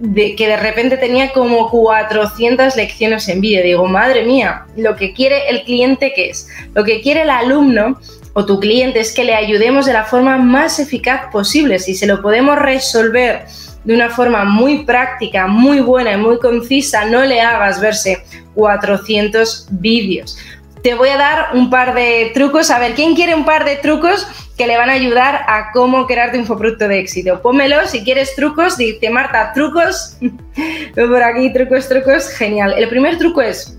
de, 0.01 0.35
que 0.35 0.49
de 0.49 0.57
repente 0.57 0.97
tenía 0.97 1.31
como 1.33 1.69
400 1.71 2.75
lecciones 2.75 3.29
en 3.29 3.41
vídeo. 3.41 3.63
Digo, 3.63 3.87
madre 3.87 4.25
mía, 4.25 4.65
lo 4.77 4.97
que 4.97 5.13
quiere 5.13 5.51
el 5.51 5.63
cliente, 5.63 6.13
¿qué 6.15 6.31
es? 6.31 6.49
Lo 6.75 6.85
que 6.85 7.03
quiere 7.03 7.23
el 7.23 7.31
alumno 7.31 8.01
o 8.33 8.47
tu 8.47 8.59
cliente 8.59 9.01
es 9.01 9.13
que 9.13 9.25
le 9.25 9.35
ayudemos 9.35 9.85
de 9.87 9.93
la 9.93 10.05
forma 10.05 10.39
más 10.39 10.79
eficaz 10.79 11.31
posible. 11.31 11.79
Si 11.79 11.95
se 11.95 12.07
lo 12.07 12.23
podemos 12.23 12.59
resolver 12.59 13.45
de 13.85 13.95
una 13.95 14.09
forma 14.09 14.45
muy 14.45 14.85
práctica, 14.85 15.47
muy 15.47 15.81
buena 15.81 16.15
y 16.15 16.17
muy 16.17 16.39
concisa, 16.39 17.05
no 17.05 17.23
le 17.23 17.43
hagas 17.43 17.81
verse 17.81 18.23
400 18.55 19.69
vídeos. 19.71 20.39
Te 20.83 20.95
voy 20.95 21.11
a 21.11 21.17
dar 21.17 21.49
un 21.55 21.71
par 21.71 21.95
de 21.95 22.31
trucos. 22.33 22.71
A 22.71 22.79
ver, 22.79 22.95
¿quién 22.95 23.15
quiere 23.15 23.35
un 23.35 23.45
par 23.45 23.65
de 23.65 23.77
trucos 23.77 24.27
que 24.61 24.67
le 24.67 24.77
van 24.77 24.91
a 24.91 24.93
ayudar 24.93 25.37
a 25.49 25.73
cómo 25.73 26.07
crear 26.07 26.33
tu 26.33 26.37
infoproducto 26.37 26.87
de 26.87 26.99
éxito. 26.99 27.41
Pónmelo, 27.41 27.87
si 27.87 28.05
quieres 28.05 28.37
trucos, 28.37 28.77
dice 28.77 29.09
Marta, 29.09 29.55
trucos. 29.55 30.19
por 30.95 31.23
aquí, 31.23 31.51
trucos, 31.51 31.89
trucos, 31.89 32.29
genial. 32.29 32.75
El 32.77 32.87
primer 32.91 33.17
truco 33.17 33.41
es, 33.41 33.79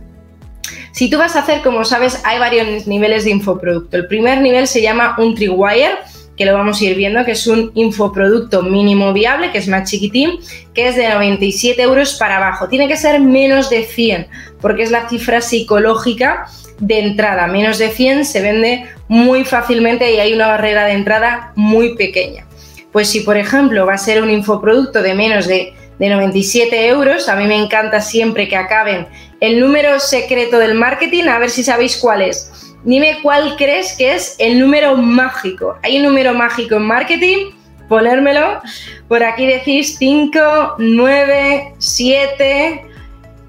si 0.91 1.07
tú 1.07 1.19
vas 1.19 1.35
a 1.35 1.41
hacer, 1.41 1.61
como 1.61 1.85
sabes, 1.85 2.19
hay 2.25 2.39
varios 2.39 2.87
niveles 2.87 3.25
de 3.25 3.29
infoproducto. 3.29 3.95
El 3.95 4.07
primer 4.07 4.41
nivel 4.41 4.65
se 4.65 4.81
llama 4.81 5.15
un 5.19 5.35
tripwire, 5.35 5.99
que 6.37 6.45
lo 6.45 6.53
vamos 6.53 6.81
a 6.81 6.85
ir 6.85 6.95
viendo, 6.95 7.23
que 7.25 7.31
es 7.31 7.45
un 7.47 7.71
infoproducto 7.75 8.63
mínimo 8.63 9.13
viable, 9.13 9.51
que 9.51 9.57
es 9.57 9.67
más 9.67 9.89
chiquitín, 9.89 10.39
que 10.73 10.87
es 10.87 10.95
de 10.95 11.09
97 11.09 11.81
euros 11.81 12.15
para 12.15 12.37
abajo. 12.37 12.67
Tiene 12.67 12.87
que 12.87 12.97
ser 12.97 13.19
menos 13.19 13.69
de 13.69 13.83
100, 13.83 14.27
porque 14.59 14.83
es 14.83 14.91
la 14.91 15.09
cifra 15.09 15.41
psicológica 15.41 16.47
de 16.79 16.99
entrada. 16.99 17.47
Menos 17.47 17.77
de 17.77 17.89
100 17.89 18.25
se 18.25 18.41
vende 18.41 18.85
muy 19.07 19.45
fácilmente 19.45 20.11
y 20.11 20.19
hay 20.19 20.33
una 20.33 20.47
barrera 20.47 20.85
de 20.85 20.93
entrada 20.93 21.53
muy 21.55 21.95
pequeña. 21.95 22.45
Pues 22.91 23.09
si, 23.09 23.21
por 23.21 23.37
ejemplo, 23.37 23.85
va 23.85 23.93
a 23.93 23.97
ser 23.97 24.21
un 24.21 24.29
infoproducto 24.29 25.01
de 25.01 25.13
menos 25.13 25.47
de, 25.47 25.73
97 25.99 26.87
euros, 26.87 27.29
a 27.29 27.35
mí 27.35 27.45
me 27.45 27.55
encanta 27.55 28.01
siempre 28.01 28.47
que 28.47 28.55
acaben 28.55 29.05
el 29.39 29.59
número 29.59 29.99
secreto 29.99 30.57
del 30.57 30.73
marketing, 30.73 31.25
a 31.25 31.37
ver 31.37 31.51
si 31.51 31.63
sabéis 31.63 31.95
cuál 31.97 32.23
es. 32.23 32.70
Dime 32.83 33.19
cuál 33.21 33.55
crees 33.57 33.93
que 33.93 34.15
es 34.15 34.35
el 34.39 34.59
número 34.59 34.97
mágico. 34.97 35.77
¿Hay 35.83 35.97
un 35.97 36.03
número 36.03 36.33
mágico 36.33 36.75
en 36.75 36.83
marketing? 36.83 37.37
Ponérmelo. 37.87 38.61
Por 39.07 39.23
aquí 39.23 39.45
decís 39.45 39.97
5, 39.99 40.75
9, 40.79 41.73
7. 41.77 42.85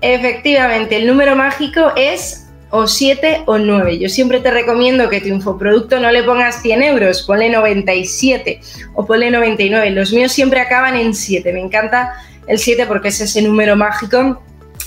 Efectivamente, 0.02 0.96
el 0.96 1.06
número 1.06 1.34
mágico 1.36 1.92
es 1.96 2.48
o 2.70 2.86
7 2.86 3.44
o 3.46 3.58
9. 3.58 3.98
Yo 3.98 4.08
siempre 4.08 4.40
te 4.40 4.50
recomiendo 4.50 5.08
que 5.08 5.20
tu 5.20 5.28
infoproducto 5.28 6.00
no 6.00 6.10
le 6.10 6.22
pongas 6.24 6.60
100 6.62 6.82
euros, 6.82 7.22
ponle 7.22 7.50
97 7.50 8.60
o 8.94 9.06
ponle 9.06 9.30
99. 9.30 9.90
Los 9.90 10.12
míos 10.12 10.32
siempre 10.32 10.60
acaban 10.60 10.96
en 10.96 11.14
7. 11.14 11.52
Me 11.52 11.60
encanta 11.60 12.14
el 12.46 12.58
7 12.58 12.86
porque 12.86 13.08
es 13.08 13.20
ese 13.20 13.42
número 13.42 13.76
mágico 13.76 14.42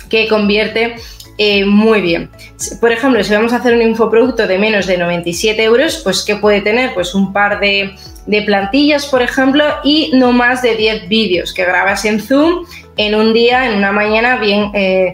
que 0.09 0.27
convierte 0.27 0.95
eh, 1.37 1.65
muy 1.65 2.01
bien. 2.01 2.29
Por 2.79 2.91
ejemplo, 2.91 3.23
si 3.23 3.33
vamos 3.33 3.51
a 3.51 3.57
hacer 3.57 3.73
un 3.73 3.81
infoproducto 3.81 4.47
de 4.47 4.57
menos 4.57 4.87
de 4.87 4.97
97 4.97 5.61
euros, 5.63 5.99
pues 6.03 6.23
¿qué 6.23 6.37
puede 6.37 6.61
tener? 6.61 6.93
Pues 6.93 7.13
un 7.13 7.33
par 7.33 7.59
de, 7.59 7.95
plantillas, 8.45 9.05
por 9.07 9.21
ejemplo, 9.21 9.63
y 9.83 10.11
no 10.13 10.31
más 10.31 10.61
de 10.61 10.75
10 10.75 11.09
vídeos 11.09 11.53
que 11.53 11.65
grabas 11.65 12.05
en 12.05 12.21
Zoom 12.21 12.65
en 12.97 13.15
un 13.15 13.33
día, 13.33 13.69
en 13.69 13.77
una 13.77 13.91
mañana 13.91 14.37
bien, 14.37 14.71
eh, 14.73 15.13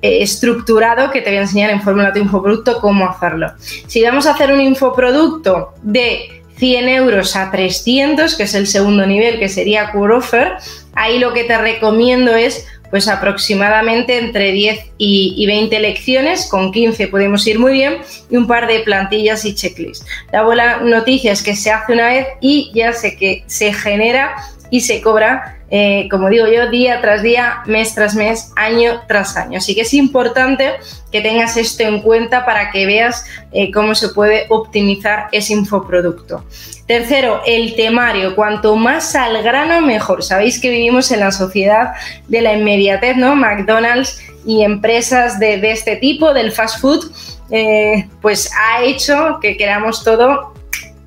eh, 0.00 0.22
estructurado 0.22 1.10
que 1.10 1.20
te 1.20 1.30
voy 1.30 1.38
a 1.38 1.42
enseñar 1.42 1.70
en 1.70 1.82
Fórmula 1.82 2.12
tu 2.12 2.20
Infoproducto 2.20 2.80
cómo 2.80 3.06
hacerlo. 3.06 3.52
Si 3.58 4.02
vamos 4.02 4.26
a 4.26 4.30
hacer 4.32 4.52
un 4.52 4.60
infoproducto 4.60 5.74
de 5.82 6.42
100 6.56 6.88
euros 6.88 7.36
a 7.36 7.50
300, 7.50 8.34
que 8.36 8.44
es 8.44 8.54
el 8.54 8.66
segundo 8.66 9.06
nivel, 9.06 9.38
que 9.38 9.48
sería 9.48 9.92
Core 9.92 10.14
Offer, 10.14 10.52
ahí 10.94 11.18
lo 11.18 11.32
que 11.32 11.44
te 11.44 11.56
recomiendo 11.58 12.34
es 12.34 12.66
pues 12.90 13.08
aproximadamente 13.08 14.18
entre 14.18 14.52
10 14.52 14.92
y, 14.98 15.46
20 15.46 15.78
lecciones, 15.80 16.46
con 16.46 16.72
15 16.72 17.08
podemos 17.08 17.46
ir 17.46 17.58
muy 17.58 17.72
bien, 17.72 17.98
y 18.30 18.36
un 18.36 18.46
par 18.46 18.66
de 18.66 18.80
plantillas 18.80 19.44
y 19.44 19.54
checklists. 19.54 20.06
La 20.32 20.42
buena 20.42 20.78
noticia 20.78 21.32
es 21.32 21.42
que 21.42 21.54
se 21.54 21.70
hace 21.70 21.92
una 21.92 22.06
vez 22.06 22.26
y 22.40 22.70
ya 22.74 22.92
sé 22.92 23.16
que 23.16 23.44
se 23.46 23.72
genera 23.72 24.34
y 24.70 24.80
se 24.80 25.00
cobra 25.00 25.57
eh, 25.70 26.08
como 26.10 26.30
digo 26.30 26.46
yo, 26.46 26.70
día 26.70 27.00
tras 27.00 27.22
día, 27.22 27.62
mes 27.66 27.94
tras 27.94 28.14
mes, 28.14 28.52
año 28.56 29.02
tras 29.06 29.36
año. 29.36 29.58
Así 29.58 29.74
que 29.74 29.82
es 29.82 29.92
importante 29.92 30.74
que 31.12 31.20
tengas 31.20 31.56
esto 31.56 31.82
en 31.82 32.00
cuenta 32.00 32.46
para 32.46 32.70
que 32.70 32.86
veas 32.86 33.24
eh, 33.52 33.70
cómo 33.70 33.94
se 33.94 34.08
puede 34.08 34.46
optimizar 34.48 35.28
ese 35.32 35.52
infoproducto. 35.52 36.44
Tercero, 36.86 37.42
el 37.44 37.76
temario. 37.76 38.34
Cuanto 38.34 38.76
más 38.76 39.14
al 39.14 39.42
grano, 39.42 39.82
mejor. 39.82 40.22
Sabéis 40.22 40.58
que 40.58 40.70
vivimos 40.70 41.10
en 41.12 41.20
la 41.20 41.32
sociedad 41.32 41.92
de 42.28 42.40
la 42.40 42.54
inmediatez, 42.54 43.16
¿no? 43.16 43.36
McDonald's 43.36 44.18
y 44.46 44.62
empresas 44.62 45.38
de, 45.38 45.60
este 45.70 45.96
tipo, 45.96 46.32
del 46.32 46.50
fast 46.52 46.80
food, 46.80 47.12
eh, 47.50 48.08
pues 48.22 48.50
ha 48.56 48.82
hecho 48.82 49.38
que 49.42 49.58
queramos 49.58 50.02
todo 50.02 50.54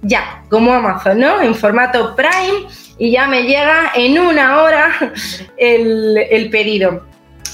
ya, 0.03 0.43
como 0.49 0.71
Amazon, 0.71 1.19
¿no? 1.19 1.41
En 1.41 1.55
formato 1.55 2.15
Prime 2.15 2.67
y 3.01 3.09
ya 3.09 3.25
me 3.25 3.45
llega 3.45 3.93
en 3.95 4.19
una 4.19 4.61
hora 4.61 5.11
el, 5.57 6.49
pedido. 6.51 7.03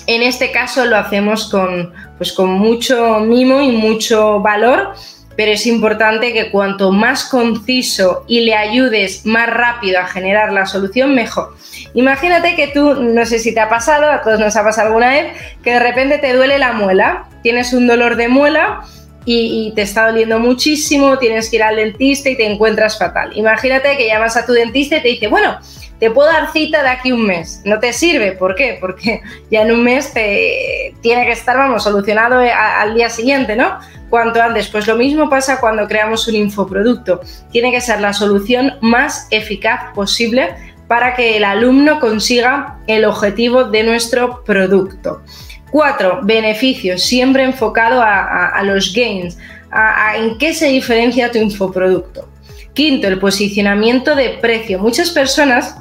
En 0.06 0.22
este 0.22 0.52
caso 0.52 0.86
lo 0.86 0.98
hacemos 0.98 1.50
con, 1.50 1.94
pues 2.18 2.34
con 2.34 2.50
mucho 2.50 3.22
mimo 3.22 3.62
y 3.62 3.72
mucho 3.72 4.42
valor, 4.42 4.94
pero 5.38 5.54
es 5.54 5.66
importante 5.66 6.34
que 6.34 6.52
cuanto 6.52 6.92
más 6.92 7.24
conciso 7.24 8.26
y 8.28 8.42
le 8.42 8.56
ayudes 8.56 9.26
más 9.26 9.50
rápido 9.50 10.02
a 10.02 10.08
generar 10.08 10.52
la 10.52 10.66
solución, 10.66 11.16
mejor. 11.16 11.56
Imagínate 11.94 12.58
que 12.58 12.68
tú, 12.68 12.96
no 12.96 13.26
sé 13.26 13.40
si 13.40 13.54
te 13.54 13.62
ha 13.62 13.70
pasado, 13.70 14.12
a 14.12 14.24
todos 14.24 14.42
nos 14.42 14.58
ha 14.58 14.66
pasado 14.66 14.88
alguna 14.88 15.12
vez, 15.12 15.32
que 15.64 15.72
de 15.72 15.80
repente 15.80 16.18
te 16.18 16.34
duele 16.34 16.60
la 16.60 16.74
muela, 16.74 17.30
tienes 17.42 17.72
un 17.72 17.88
dolor 17.88 18.18
de 18.18 18.28
muela 18.28 18.82
y, 19.30 19.74
te 19.76 19.82
está 19.82 20.08
doliendo 20.08 20.40
muchísimo, 20.40 21.18
tienes 21.18 21.50
que 21.50 21.58
ir 21.58 21.64
al 21.64 21.76
dentista 21.76 22.30
y 22.30 22.38
te 22.38 22.50
encuentras 22.50 22.98
fatal. 22.98 23.32
Imagínate 23.36 23.98
que 23.98 24.08
llamas 24.08 24.38
a 24.38 24.46
tu 24.46 24.54
dentista 24.54 24.98
y 24.98 25.02
te 25.02 25.08
dice, 25.10 25.28
bueno, 25.28 25.60
te 26.00 26.10
puedo 26.10 26.32
dar 26.32 26.54
cita 26.54 26.82
de 26.82 26.90
aquí 26.90 27.12
un 27.12 27.26
mes. 27.26 27.62
No 27.66 27.78
te 27.80 27.92
sirve, 27.92 28.32
¿por 28.32 28.56
qué? 28.56 28.78
Porque 28.80 29.22
ya 29.52 29.64
en 29.64 29.74
un 29.74 29.84
mes 29.84 30.14
te 30.14 30.96
tiene 31.02 31.26
que 31.26 31.34
estar, 31.34 31.58
vamos, 31.58 31.84
solucionado 31.84 32.40
al 32.40 32.96
día 32.96 33.10
siguiente, 33.10 33.58
¿no? 33.58 33.78
Cuanto 34.10 34.42
antes. 34.42 34.70
Pues 34.70 34.88
lo 34.88 34.96
mismo 34.96 35.30
pasa 35.30 35.60
cuando 35.60 35.86
creamos 35.88 36.26
un 36.30 36.36
infoproducto. 36.36 37.20
Tiene 37.52 37.72
que 37.72 37.82
ser 37.82 38.00
la 38.00 38.14
solución 38.14 38.76
más 38.80 39.28
eficaz 39.30 39.94
posible 39.94 40.56
para 40.88 41.16
que 41.16 41.36
el 41.36 41.44
alumno 41.44 42.00
consiga 42.00 42.78
el 42.88 43.04
objetivo 43.04 43.66
de 43.66 43.84
nuestro 43.84 44.46
producto. 44.46 45.22
Cuatro, 45.72 46.20
beneficios, 46.24 47.04
siempre 47.04 47.44
enfocado 47.44 48.02
a, 48.02 48.62
los 48.64 48.94
gains, 48.94 49.38
a, 49.72 50.16
en 50.18 50.38
qué 50.38 50.54
se 50.54 50.68
diferencia 50.68 51.32
tu 51.32 51.40
infoproducto. 51.40 52.28
Quinto, 52.74 53.08
el 53.08 53.20
posicionamiento 53.20 54.16
de 54.16 54.38
precio. 54.42 54.80
Muchas 54.80 55.10
personas, 55.10 55.76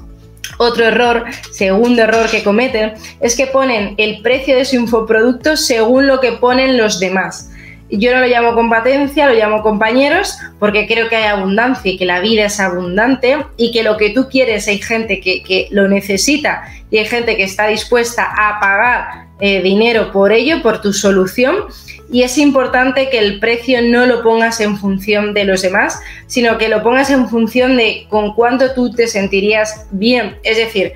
otro 0.59 0.87
error, 0.87 1.25
segundo 1.53 2.03
error 2.03 2.29
que 2.31 2.42
cometen, 2.42 2.94
es 3.20 3.37
que 3.37 3.46
ponen 3.46 3.94
el 3.99 4.22
precio 4.22 4.57
de 4.57 4.64
su 4.64 4.77
infoproducto 4.77 5.57
según 5.57 6.07
lo 6.07 6.20
que 6.20 6.32
ponen 6.32 6.76
los 6.76 6.99
demás. 6.99 7.51
Yo 7.89 8.12
no 8.12 8.20
lo 8.20 8.26
llamo 8.26 8.55
competencia, 8.55 9.28
lo 9.28 9.34
llamo 9.34 9.62
compañeros, 9.62 10.37
porque 10.59 10.89
creo 10.89 11.09
que 11.09 11.16
hay 11.16 11.26
abundancia 11.26 11.93
y 11.93 11.97
que 11.97 12.05
la 12.05 12.18
vida 12.18 12.47
es 12.47 12.59
abundante 12.59 13.37
y 13.57 13.70
que 13.70 13.84
lo 13.84 13.97
que 13.97 14.11
tú 14.11 14.28
quieres 14.28 14.66
hay 14.66 14.78
gente 14.78 15.20
que, 15.20 15.45
que 15.45 15.68
lo 15.70 15.87
necesita 15.87 16.64
y 16.91 16.99
hay 16.99 17.05
gente 17.05 17.37
que 17.37 17.45
está 17.45 17.68
dispuesta 17.68 18.24
a 18.24 18.59
pagar 18.59 19.26
eh, 19.41 19.62
dinero 19.62 20.12
por 20.12 20.32
ello, 20.32 20.62
por 20.62 20.80
tu 20.80 20.93
solución. 20.93 21.57
y 22.09 22.22
es 22.22 22.39
importante 22.39 23.11
que 23.11 23.18
el 23.18 23.41
precio 23.41 23.82
no 23.82 24.07
lo 24.07 24.22
pongas 24.22 24.61
en 24.61 24.78
función 24.78 25.34
de 25.34 25.45
los 25.45 25.62
demás, 25.62 26.01
sino 26.28 26.57
que 26.57 26.68
lo 26.68 26.82
pongas 26.82 27.11
en 27.11 27.28
función 27.28 27.76
de 27.76 28.07
con 28.09 28.32
cuánto 28.32 28.72
tú 28.74 28.93
te 28.93 29.09
sentirías 29.09 29.87
bien. 29.91 30.37
Es 30.45 30.57
decir, 30.57 30.93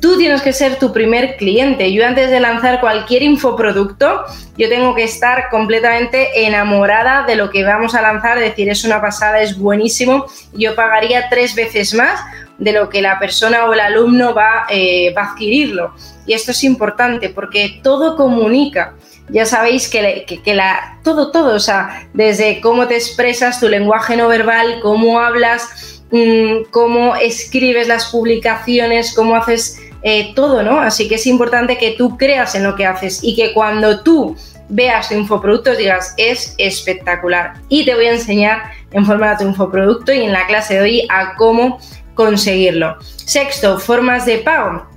Tú 0.00 0.16
tienes 0.16 0.42
que 0.42 0.52
ser 0.52 0.78
tu 0.78 0.92
primer 0.92 1.36
cliente. 1.36 1.92
Yo 1.92 2.06
antes 2.06 2.30
de 2.30 2.38
lanzar 2.38 2.80
cualquier 2.80 3.22
infoproducto, 3.22 4.24
yo 4.56 4.68
tengo 4.68 4.94
que 4.94 5.02
estar 5.02 5.48
completamente 5.50 6.46
enamorada 6.46 7.24
de 7.26 7.34
lo 7.34 7.50
que 7.50 7.64
vamos 7.64 7.96
a 7.96 8.02
lanzar, 8.02 8.38
decir, 8.38 8.68
es 8.68 8.84
una 8.84 9.00
pasada, 9.00 9.42
es 9.42 9.58
buenísimo. 9.58 10.26
Yo 10.52 10.76
pagaría 10.76 11.28
tres 11.28 11.54
veces 11.56 11.94
más 11.94 12.20
de 12.58 12.72
lo 12.72 12.88
que 12.88 13.00
la 13.00 13.18
persona 13.18 13.64
o 13.64 13.72
el 13.72 13.80
alumno 13.80 14.34
va, 14.34 14.66
eh, 14.68 15.14
va 15.16 15.22
a 15.22 15.32
adquirirlo. 15.32 15.94
Y 16.26 16.34
esto 16.34 16.50
es 16.50 16.64
importante 16.64 17.30
porque 17.30 17.80
todo 17.82 18.16
comunica. 18.16 18.94
Ya 19.30 19.46
sabéis 19.46 19.88
que, 19.88 20.24
que, 20.42 20.54
la, 20.54 20.98
todo, 21.04 21.30
todo, 21.30 21.54
o 21.54 21.60
sea, 21.60 22.08
desde 22.14 22.60
cómo 22.60 22.88
te 22.88 22.96
expresas, 22.96 23.60
tu 23.60 23.68
lenguaje 23.68 24.16
no 24.16 24.26
verbal, 24.28 24.80
cómo 24.80 25.20
hablas, 25.20 26.02
mm, 26.10 26.70
cómo 26.70 27.14
escribes 27.14 27.88
las 27.88 28.06
publicaciones, 28.06 29.14
cómo 29.14 29.36
haces 29.36 29.80
eh, 30.02 30.32
todo, 30.34 30.62
¿no? 30.62 30.80
Así 30.80 31.08
que 31.08 31.16
es 31.16 31.26
importante 31.26 31.76
que 31.76 31.92
tú 31.92 32.16
creas 32.16 32.54
en 32.54 32.64
lo 32.64 32.74
que 32.74 32.86
haces 32.86 33.20
y 33.22 33.36
que 33.36 33.52
cuando 33.52 34.02
tú 34.02 34.36
veas 34.68 35.08
tu 35.08 35.14
infoproducto 35.14 35.74
digas, 35.76 36.14
es 36.16 36.54
espectacular. 36.58 37.54
Y 37.68 37.84
te 37.84 37.94
voy 37.94 38.06
a 38.06 38.12
enseñar 38.12 38.62
en 38.92 39.04
forma 39.04 39.30
de 39.30 39.36
tu 39.38 39.44
infoproducto 39.44 40.12
y 40.12 40.22
en 40.22 40.32
la 40.32 40.46
clase 40.46 40.74
de 40.74 40.80
hoy 40.80 41.06
a 41.10 41.34
cómo 41.36 41.78
conseguirlo. 42.18 42.96
Sexto, 43.14 43.78
formas 43.78 44.26
de 44.26 44.38
pago. 44.38 44.88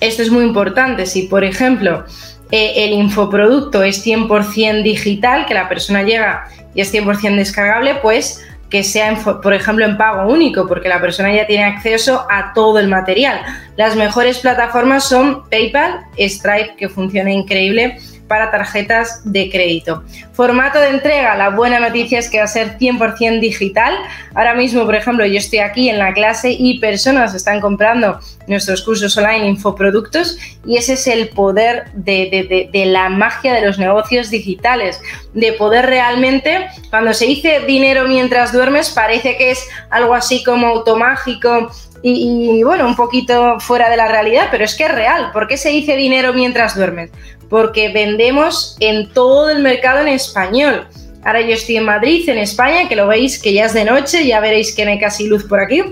Esto 0.00 0.20
es 0.22 0.30
muy 0.30 0.44
importante. 0.44 1.06
Si, 1.06 1.22
por 1.22 1.42
ejemplo, 1.42 2.04
eh, 2.50 2.74
el 2.76 2.92
infoproducto 2.92 3.82
es 3.82 4.06
100% 4.06 4.82
digital, 4.82 5.46
que 5.46 5.54
la 5.54 5.70
persona 5.70 6.02
llega 6.02 6.48
y 6.74 6.82
es 6.82 6.92
100% 6.92 7.34
descargable, 7.36 7.94
pues 8.02 8.44
que 8.68 8.82
sea, 8.82 9.16
por 9.42 9.54
ejemplo, 9.54 9.86
en 9.86 9.96
pago 9.96 10.30
único, 10.30 10.66
porque 10.66 10.90
la 10.90 11.00
persona 11.00 11.32
ya 11.32 11.46
tiene 11.46 11.64
acceso 11.64 12.26
a 12.28 12.52
todo 12.52 12.78
el 12.78 12.88
material. 12.88 13.40
Las 13.76 13.96
mejores 13.96 14.40
plataformas 14.40 15.08
son 15.08 15.48
PayPal, 15.48 16.00
Stripe, 16.18 16.74
que 16.76 16.90
funciona 16.90 17.30
increíble, 17.30 17.98
para 18.28 18.50
tarjetas 18.50 19.20
de 19.24 19.50
crédito. 19.50 20.02
Formato 20.32 20.78
de 20.78 20.88
entrega, 20.88 21.36
la 21.36 21.50
buena 21.50 21.80
noticia 21.80 22.18
es 22.18 22.28
que 22.28 22.38
va 22.38 22.44
a 22.44 22.48
ser 22.48 22.78
100% 22.78 23.40
digital. 23.40 23.94
Ahora 24.34 24.54
mismo, 24.54 24.84
por 24.84 24.94
ejemplo, 24.94 25.24
yo 25.26 25.38
estoy 25.38 25.60
aquí 25.60 25.88
en 25.88 25.98
la 25.98 26.12
clase 26.12 26.50
y 26.50 26.78
personas 26.78 27.34
están 27.34 27.60
comprando 27.60 28.18
nuestros 28.46 28.82
cursos 28.82 29.16
online 29.16 29.48
infoproductos 29.48 30.38
y 30.64 30.76
ese 30.76 30.94
es 30.94 31.06
el 31.06 31.28
poder 31.30 31.90
de, 31.94 32.70
la 32.86 33.08
magia 33.08 33.54
de 33.54 33.66
los 33.66 33.78
negocios 33.78 34.30
digitales, 34.30 35.00
de 35.34 35.52
poder 35.52 35.86
realmente, 35.86 36.68
cuando 36.90 37.12
se 37.14 37.26
dice 37.26 37.60
dinero 37.66 38.06
mientras 38.06 38.52
duermes, 38.52 38.90
parece 38.90 39.36
que 39.36 39.50
es 39.50 39.66
algo 39.90 40.14
así 40.14 40.44
como 40.44 40.66
automágico 40.66 41.70
y, 42.02 42.62
bueno, 42.62 42.86
un 42.86 42.94
poquito 42.94 43.58
fuera 43.58 43.90
de 43.90 43.96
la 43.96 44.06
realidad, 44.06 44.48
pero 44.50 44.64
es 44.64 44.76
que 44.76 44.84
es 44.84 44.92
real. 44.92 45.32
¿Por 45.32 45.48
qué 45.48 45.56
se 45.56 45.70
dice 45.70 45.96
dinero 45.96 46.32
mientras 46.32 46.76
duermes? 46.76 47.10
Porque 47.48 47.90
vendemos 47.90 48.76
en 48.80 49.12
todo 49.12 49.50
el 49.50 49.60
mercado 49.60 50.00
en 50.00 50.08
español. 50.08 50.86
Ahora 51.24 51.40
yo 51.40 51.54
estoy 51.54 51.76
en 51.76 51.84
Madrid, 51.84 52.28
en 52.28 52.38
España, 52.38 52.88
que 52.88 52.96
lo 52.96 53.08
veis 53.08 53.40
que 53.40 53.52
ya 53.52 53.66
es 53.66 53.74
de 53.74 53.84
noche, 53.84 54.26
ya 54.26 54.40
veréis 54.40 54.74
que 54.74 54.84
no 54.84 54.92
hay 54.92 54.98
casi 54.98 55.26
luz 55.26 55.44
por 55.44 55.60
aquí. 55.60 55.82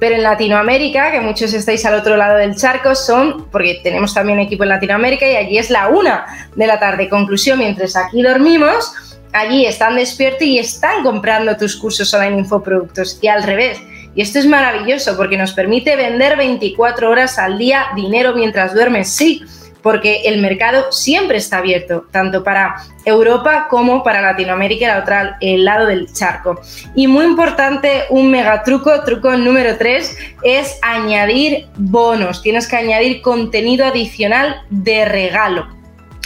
Pero 0.00 0.16
en 0.16 0.24
Latinoamérica, 0.24 1.12
que 1.12 1.20
muchos 1.20 1.52
estáis 1.54 1.86
al 1.86 1.94
otro 1.94 2.16
lado 2.16 2.36
del 2.36 2.56
charco, 2.56 2.96
son, 2.96 3.48
porque 3.52 3.80
tenemos 3.84 4.12
también 4.14 4.40
equipo 4.40 4.64
en 4.64 4.70
Latinoamérica 4.70 5.28
y 5.28 5.36
allí 5.36 5.58
es 5.58 5.70
la 5.70 5.88
una 5.88 6.48
de 6.56 6.66
la 6.66 6.80
tarde. 6.80 7.08
Conclusión, 7.08 7.60
mientras 7.60 7.94
aquí 7.94 8.20
dormimos, 8.20 8.92
allí 9.32 9.64
están 9.64 9.94
despiertos 9.94 10.42
y 10.42 10.58
están 10.58 11.04
comprando 11.04 11.56
tus 11.56 11.76
cursos 11.76 12.12
online 12.12 12.40
infoproductos. 12.40 13.20
Y 13.22 13.28
al 13.28 13.44
revés, 13.44 13.80
y 14.14 14.22
esto 14.22 14.38
es 14.38 14.46
maravilloso 14.46 15.16
porque 15.16 15.38
nos 15.38 15.52
permite 15.52 15.96
vender 15.96 16.36
24 16.36 17.08
horas 17.08 17.38
al 17.38 17.58
día 17.58 17.86
dinero 17.94 18.34
mientras 18.34 18.74
duermes, 18.74 19.08
sí, 19.08 19.42
porque 19.82 20.22
el 20.24 20.40
mercado 20.40 20.90
siempre 20.92 21.38
está 21.38 21.58
abierto, 21.58 22.06
tanto 22.10 22.44
para 22.44 22.76
Europa 23.04 23.66
como 23.68 24.02
para 24.02 24.22
Latinoamérica, 24.22 24.88
la 24.88 25.00
otra, 25.00 25.36
el 25.40 25.64
lado 25.64 25.86
del 25.86 26.12
charco. 26.12 26.60
Y 26.94 27.06
muy 27.06 27.24
importante, 27.24 28.04
un 28.10 28.30
mega 28.30 28.62
truco, 28.62 29.02
truco 29.04 29.36
número 29.36 29.76
3, 29.76 30.16
es 30.44 30.78
añadir 30.82 31.66
bonos. 31.76 32.42
Tienes 32.42 32.68
que 32.68 32.76
añadir 32.76 33.22
contenido 33.22 33.86
adicional 33.86 34.62
de 34.70 35.04
regalo. 35.04 35.66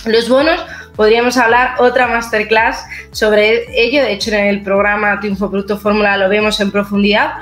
Los 0.04 0.28
bonos 0.28 0.64
podríamos 0.94 1.36
hablar 1.36 1.74
otra 1.78 2.06
masterclass 2.06 2.84
sobre 3.10 3.64
ello. 3.74 4.02
De 4.02 4.12
hecho, 4.12 4.30
en 4.30 4.46
el 4.46 4.62
programa 4.62 5.18
Tu 5.20 5.26
Infoproducto 5.26 5.78
Fórmula 5.78 6.16
lo 6.16 6.28
vemos 6.28 6.60
en 6.60 6.70
profundidad 6.70 7.32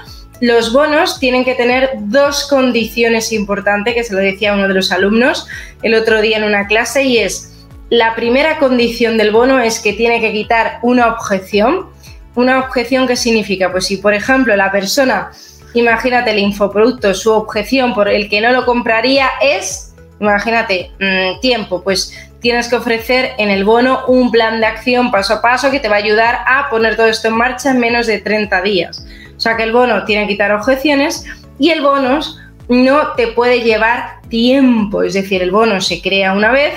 los 0.41 0.73
bonos 0.73 1.19
tienen 1.19 1.45
que 1.45 1.55
tener 1.55 1.91
dos 1.97 2.47
condiciones 2.49 3.33
importantes, 3.33 3.95
que 3.95 4.05
se 4.05 4.15
lo 4.15 4.21
decía 4.21 4.55
uno 4.55 4.69
de 4.69 4.75
los 4.75 4.93
alumnos 4.93 5.47
el 5.83 5.95
otro 5.95 6.21
día 6.21 6.39
en 6.39 6.45
una 6.45 6.67
clase, 6.67 7.05
y 7.05 7.19
es, 7.19 7.55
la 7.91 8.15
primera 8.15 8.59
condición 8.59 9.17
del 9.17 9.31
bono 9.31 9.61
es 9.61 9.79
que 9.79 9.93
tiene 9.93 10.21
que 10.21 10.33
quitar 10.33 10.79
una 10.83 11.09
objeción. 11.09 11.87
¿Una 12.35 12.59
objeción 12.59 13.07
qué 13.07 13.15
significa? 13.15 13.71
Pues 13.71 13.87
si, 13.87 13.99
por 13.99 14.13
ejemplo, 14.13 14.57
la 14.57 14.73
persona, 14.73 15.31
imagínate 15.75 16.33
el 16.33 16.39
infoproducto, 16.41 17.15
su 17.15 17.33
objeción 17.33 17.95
por 17.95 18.09
el 18.09 18.29
que 18.29 18.41
no 18.41 18.51
lo 18.51 18.67
compraría 18.67 19.29
es, 19.41 19.95
imagínate, 20.19 20.91
mm, 20.99 21.41
tiempo, 21.41 21.85
pues 21.85 22.13
tienes 22.41 22.69
que 22.69 22.77
ofrecer 22.77 23.33
en 23.39 23.51
el 23.51 23.65
bono 23.65 24.05
un 24.09 24.31
plan 24.33 24.61
de 24.61 24.67
acción 24.67 25.11
paso 25.11 25.35
a 25.35 25.43
paso 25.43 25.71
que 25.71 25.81
te 25.81 25.89
va 25.89 25.97
a 25.97 25.99
ayudar 25.99 26.41
a 26.47 26.69
poner 26.71 26.97
todo 26.97 27.07
esto 27.07 27.29
en 27.29 27.35
marcha 27.35 27.71
en 27.71 27.79
menos 27.79 28.07
de 28.07 28.19
30 28.19 28.61
días. 28.63 29.07
O 29.37 29.41
sea 29.41 29.57
que 29.57 29.63
el 29.65 29.73
bono 29.73 30.05
tiene 30.05 30.27
que 30.27 30.35
quitar 30.35 30.53
objeciones 30.53 31.25
y 31.59 31.71
el 31.71 31.83
bonus 31.83 32.41
no 32.69 33.13
te 33.13 33.29
puede 33.29 33.61
llevar 33.61 34.21
tiempo, 34.29 35.03
es 35.03 35.15
decir, 35.15 35.43
el 35.43 35.51
bono 35.51 35.81
se 35.81 36.01
crea 36.01 36.33
una 36.33 36.51
vez 36.51 36.75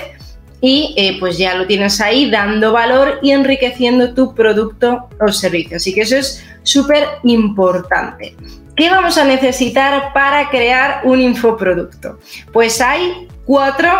y 0.60 0.94
eh, 0.96 1.16
pues 1.20 1.38
ya 1.38 1.54
lo 1.54 1.66
tienes 1.66 2.00
ahí 2.00 2.30
dando 2.30 2.72
valor 2.72 3.18
y 3.22 3.30
enriqueciendo 3.30 4.14
tu 4.14 4.34
producto 4.34 5.08
o 5.20 5.28
servicio. 5.28 5.76
Así 5.76 5.94
que 5.94 6.02
eso 6.02 6.16
es 6.16 6.44
súper 6.62 7.04
importante. 7.22 8.34
¿Qué 8.76 8.90
vamos 8.90 9.18
a 9.18 9.24
necesitar 9.24 10.12
para 10.12 10.50
crear 10.50 11.00
un 11.04 11.20
infoproducto? 11.20 12.18
Pues 12.52 12.80
hay 12.80 13.28
cuatro 13.44 13.90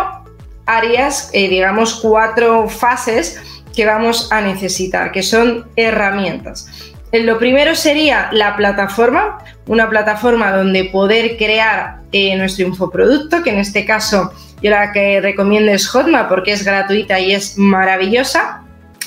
áreas, 0.65 1.29
eh, 1.33 1.49
digamos 1.49 1.95
cuatro 1.95 2.69
fases 2.69 3.41
que 3.75 3.85
vamos 3.85 4.31
a 4.31 4.41
necesitar, 4.41 5.11
que 5.11 5.23
son 5.23 5.67
herramientas. 5.75 6.67
Lo 7.11 7.39
primero 7.39 7.73
sería 7.73 8.29
la 8.31 8.55
plataforma, 8.55 9.39
una 9.65 9.89
plataforma 9.89 10.51
donde 10.51 10.85
poder 10.85 11.37
crear 11.37 11.97
eh, 12.11 12.35
nuestro 12.35 12.67
infoproducto, 12.67 13.41
que 13.41 13.49
en 13.49 13.57
este 13.57 13.85
caso 13.85 14.31
yo 14.61 14.69
la 14.71 14.91
que 14.91 15.21
recomiendo 15.21 15.71
es 15.71 15.87
Hotmart 15.87 16.29
porque 16.29 16.51
es 16.51 16.63
gratuita 16.63 17.19
y 17.19 17.33
es 17.33 17.57
maravillosa. 17.57 18.63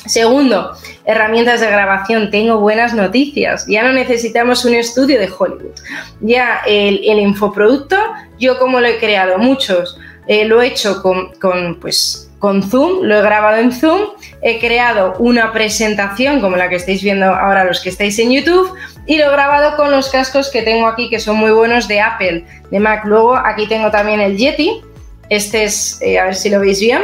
Segundo, 0.06 0.72
herramientas 1.04 1.60
de 1.60 1.68
grabación. 1.68 2.30
Tengo 2.30 2.58
buenas 2.58 2.92
noticias. 2.92 3.66
Ya 3.68 3.84
no 3.84 3.92
necesitamos 3.92 4.64
un 4.64 4.74
estudio 4.74 5.18
de 5.20 5.30
Hollywood. 5.36 5.78
Ya 6.20 6.60
el, 6.66 7.18
infoproducto, 7.20 7.96
yo 8.38 8.58
como 8.58 8.80
lo 8.80 8.88
he 8.88 8.98
creado, 8.98 9.38
muchos 9.38 9.96
eh, 10.26 10.44
lo 10.44 10.60
he 10.60 10.68
hecho 10.68 11.02
con, 11.02 11.32
con 11.34 11.78
pues, 11.78 12.31
con 12.42 12.60
Zoom, 12.60 13.04
lo 13.04 13.20
he 13.20 13.22
grabado 13.22 13.58
en 13.58 13.70
Zoom, 13.70 14.00
he 14.42 14.58
creado 14.58 15.14
una 15.20 15.52
presentación 15.52 16.40
como 16.40 16.56
la 16.56 16.68
que 16.68 16.74
estáis 16.74 17.00
viendo 17.00 17.26
ahora 17.26 17.62
los 17.62 17.78
que 17.78 17.88
estáis 17.88 18.18
en 18.18 18.32
YouTube 18.32 18.76
y 19.06 19.16
lo 19.16 19.26
he 19.26 19.30
grabado 19.30 19.76
con 19.76 19.92
los 19.92 20.10
cascos 20.10 20.50
que 20.50 20.62
tengo 20.62 20.88
aquí 20.88 21.08
que 21.08 21.20
son 21.20 21.36
muy 21.36 21.52
buenos 21.52 21.86
de 21.86 22.00
Apple, 22.00 22.44
de 22.68 22.80
Mac. 22.80 23.04
Luego 23.04 23.36
aquí 23.36 23.68
tengo 23.68 23.92
también 23.92 24.20
el 24.20 24.36
Yeti, 24.36 24.82
este 25.28 25.62
es, 25.62 26.02
eh, 26.02 26.18
a 26.18 26.24
ver 26.24 26.34
si 26.34 26.50
lo 26.50 26.58
veis 26.58 26.80
bien, 26.80 27.02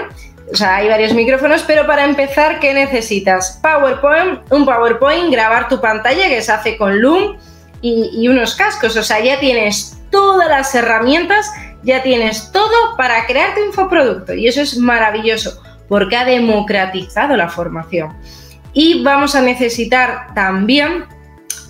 o 0.52 0.56
sea, 0.56 0.74
hay 0.74 0.88
varios 0.88 1.14
micrófonos, 1.14 1.62
pero 1.62 1.86
para 1.86 2.04
empezar, 2.04 2.58
¿qué 2.58 2.74
necesitas? 2.74 3.60
PowerPoint, 3.62 4.40
un 4.50 4.64
PowerPoint, 4.64 5.30
grabar 5.30 5.68
tu 5.68 5.80
pantalla 5.80 6.28
que 6.28 6.42
se 6.42 6.50
hace 6.50 6.76
con 6.76 7.00
Loom 7.00 7.36
y, 7.80 8.10
y 8.12 8.26
unos 8.26 8.56
cascos, 8.56 8.96
o 8.96 9.04
sea, 9.04 9.20
ya 9.20 9.38
tienes 9.38 10.00
todas 10.10 10.48
las 10.48 10.74
herramientas 10.74 11.48
ya 11.82 12.02
tienes 12.02 12.50
todo 12.52 12.96
para 12.96 13.26
crear 13.26 13.54
tu 13.54 13.62
infoproducto 13.62 14.34
y 14.34 14.48
eso 14.48 14.60
es 14.60 14.76
maravilloso 14.76 15.60
porque 15.88 16.16
ha 16.16 16.24
democratizado 16.24 17.36
la 17.36 17.48
formación. 17.48 18.16
Y 18.72 19.02
vamos 19.02 19.34
a 19.34 19.40
necesitar 19.40 20.34
también 20.34 21.06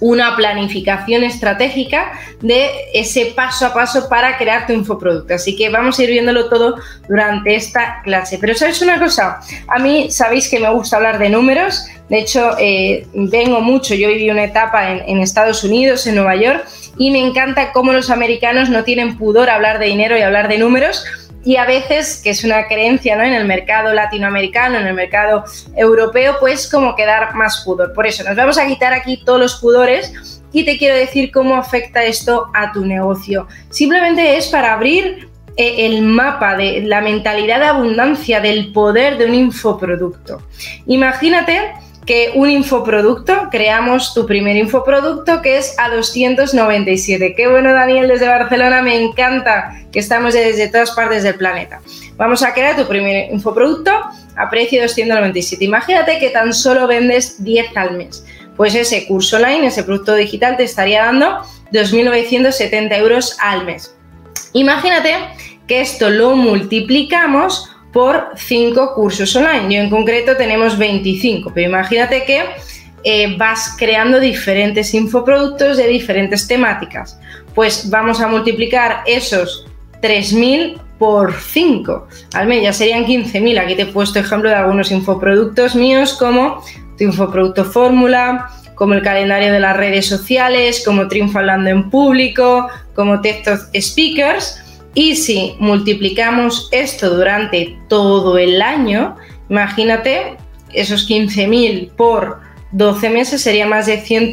una 0.01 0.37
planificación 0.37 1.25
estratégica 1.25 2.13
de 2.41 2.71
ese 2.95 3.33
paso 3.35 3.67
a 3.67 3.75
paso 3.75 4.09
para 4.09 4.37
crear 4.37 4.67
tu 4.67 4.73
infoproducto. 4.73 5.35
Así 5.35 5.57
que 5.57 5.71
vamos 5.71 5.99
a 5.99 6.05
ir 6.05 6.11
viéndolo 6.11 6.49
todo 6.49 6.77
durante 7.09 7.55
esta 7.55 8.01
clase. 8.03 8.39
Pero 8.39 8.55
sabes 8.55 8.81
una 8.83 8.99
cosa, 8.99 9.41
a 9.67 9.79
mí 9.79 10.11
sabéis 10.11 10.49
que 10.49 10.61
me 10.61 10.71
gusta 10.71 10.97
hablar 10.97 11.19
de 11.19 11.31
números. 11.31 11.87
De 12.09 12.19
hecho, 12.19 12.57
eh, 12.59 13.07
vengo 13.13 13.61
mucho, 13.61 13.95
yo 13.95 14.09
viví 14.09 14.31
una 14.31 14.45
etapa 14.45 14.93
en 14.93 15.19
Estados 15.19 15.63
Unidos, 15.65 16.07
en 16.07 16.15
Nueva 16.15 16.37
York, 16.37 16.65
y 16.99 17.11
me 17.11 17.25
encanta 17.25 17.73
cómo 17.73 17.93
los 17.93 18.11
americanos 18.11 18.69
no 18.69 18.85
tienen 18.85 19.17
pudor 19.17 19.49
a 19.49 19.55
hablar 19.55 19.79
de 19.79 19.87
dinero 19.87 20.19
y 20.19 20.23
hablar 20.23 20.49
de 20.49 20.59
números. 20.59 21.05
y 21.45 21.57
a 21.57 21.65
veces, 21.65 22.21
que 22.23 22.31
es 22.31 22.45
una 22.45 22.67
creencia 22.67 23.17
¿no? 23.17 23.23
en 23.23 23.33
el 23.33 23.47
mercado 23.47 23.95
latinoamericano, 23.95 24.77
en 24.77 24.87
el 24.89 24.93
mercado 24.93 25.45
europeo, 25.77 26.37
pues 26.41 26.69
como 26.69 26.95
quedar 26.97 27.35
más 27.37 27.63
pudor. 27.65 27.95
Por 27.95 28.07
eso 28.07 28.25
nos 28.25 28.37
vamos 28.37 28.59
a 28.59 28.67
quitar 28.67 28.93
aquí 28.93 29.23
todos 29.25 29.41
los 29.41 29.55
pudores 29.55 30.43
y 30.53 30.65
te 30.65 30.77
quiero 30.77 30.97
decir 30.97 31.31
cómo 31.31 31.57
afecta 31.57 32.03
esto 32.05 32.51
a 32.53 32.73
tu 32.73 32.85
negocio. 32.85 33.47
Simplemente 33.71 34.37
es 34.37 34.49
para 34.49 34.75
abrir 34.75 35.29
eh, 35.57 35.87
el 35.87 36.03
mapa 36.03 36.57
de 36.57 36.83
la 36.83 37.01
mentalidad 37.01 37.61
de 37.61 37.67
abundancia, 37.67 38.41
del 38.41 38.73
poder 38.73 39.17
de 39.17 39.27
un 39.27 39.35
infoproducto. 39.35 40.43
Imagínate 40.87 41.73
que 42.09 42.33
un 42.35 42.49
infoproducto, 42.49 43.49
creamos 43.51 44.15
tu 44.15 44.25
primer 44.25 44.57
infoproducto 44.57 45.43
que 45.43 45.59
es 45.59 45.75
a 45.79 45.91
297. 45.91 47.35
Qué 47.37 47.47
bueno 47.49 47.75
Daniel 47.75 48.09
desde 48.09 48.27
Barcelona, 48.27 48.81
me 48.81 48.99
encanta 48.99 49.79
que 49.93 49.99
estamos 49.99 50.33
desde 50.33 50.69
todas 50.69 50.93
partes 50.93 51.23
del 51.23 51.35
planeta. 51.35 51.83
Vamos 52.17 52.43
a 52.43 52.55
crear 52.55 52.77
tu 52.77 52.89
primer 52.89 53.31
infoproducto 53.31 53.91
a 54.37 54.49
precio 54.49 54.81
de 54.81 54.87
297. 54.87 55.63
Imagínate 55.63 56.19
que 56.19 56.31
tan 56.31 56.55
solo 56.55 56.87
vendes 56.87 57.45
10 57.45 57.77
al 57.77 57.99
mes. 57.99 58.25
Pues 58.57 58.75
ese 58.75 59.07
curso 59.07 59.37
online, 59.37 59.67
ese 59.67 59.85
producto 59.85 60.15
digital 60.15 60.57
te 60.57 60.65
estaría 60.65 61.05
dando 61.05 61.43
2.970 61.73 62.97
euros 62.97 63.37
al 63.39 63.67
mes. 63.67 63.95
Imagínate 64.55 65.15
que 65.67 65.83
esto 65.83 66.09
lo 66.09 66.35
multiplicamos 66.37 67.69
por 67.99 68.29
5 68.37 68.95
cursos 68.95 69.35
online. 69.35 69.75
Yo 69.75 69.81
en 69.81 69.91
concreto 69.91 70.37
tenemos 70.37 70.79
25, 70.79 71.51
pero 71.53 71.69
imagínate 71.69 72.23
que 72.23 72.45
eh, 73.03 73.37
vas 73.37 73.75
creando 73.77 74.21
diferentes 74.21 74.95
infoproductos 74.95 75.79
de 75.79 75.89
diferentes 75.89 76.47
temáticas. 76.47 77.19
Pues 77.57 77.91
vamos 77.91 78.21
a 78.21 78.29
multiplicar 78.29 79.03
esos 79.05 79.67
3.000 80.01 80.81
por 80.97 81.35
5. 81.35 82.07
Al 82.35 82.47
mes 82.47 82.63
ya 82.63 82.73
serían 82.73 83.05
15.000. 83.05 83.59
Aquí 83.59 83.75
te 83.75 83.83
he 83.83 83.87
puesto 83.87 84.21
ejemplo 84.21 84.49
de 84.49 84.55
algunos 84.55 84.93
infoproductos 84.93 85.75
míos 85.75 86.13
como 86.13 86.63
tu 86.97 87.03
infoproducto 87.03 87.65
fórmula, 87.65 88.49
como 88.77 88.95
el 88.95 89.03
calendario 89.03 89.53
de 89.53 89.59
las 89.59 89.77
redes 89.77 90.07
sociales, 90.07 90.85
como 90.87 91.09
Triunfa 91.09 91.41
hablando 91.41 91.69
en 91.71 91.91
público, 91.91 92.69
como 92.95 93.21
textos 93.21 93.67
speakers 93.77 94.63
y 94.99 95.15
si 95.15 95.55
multiplicamos 95.61 96.69
esto 96.73 97.11
durante 97.11 97.79
todo 97.87 98.37
el 98.37 98.61
año, 98.61 99.15
imagínate, 99.49 100.37
esos 100.73 101.09
15.000 101.09 101.93
por 101.93 102.41
12 102.73 103.09
meses 103.11 103.41
sería 103.41 103.65
más 103.65 103.87
de 103.87 104.01
100, 104.01 104.33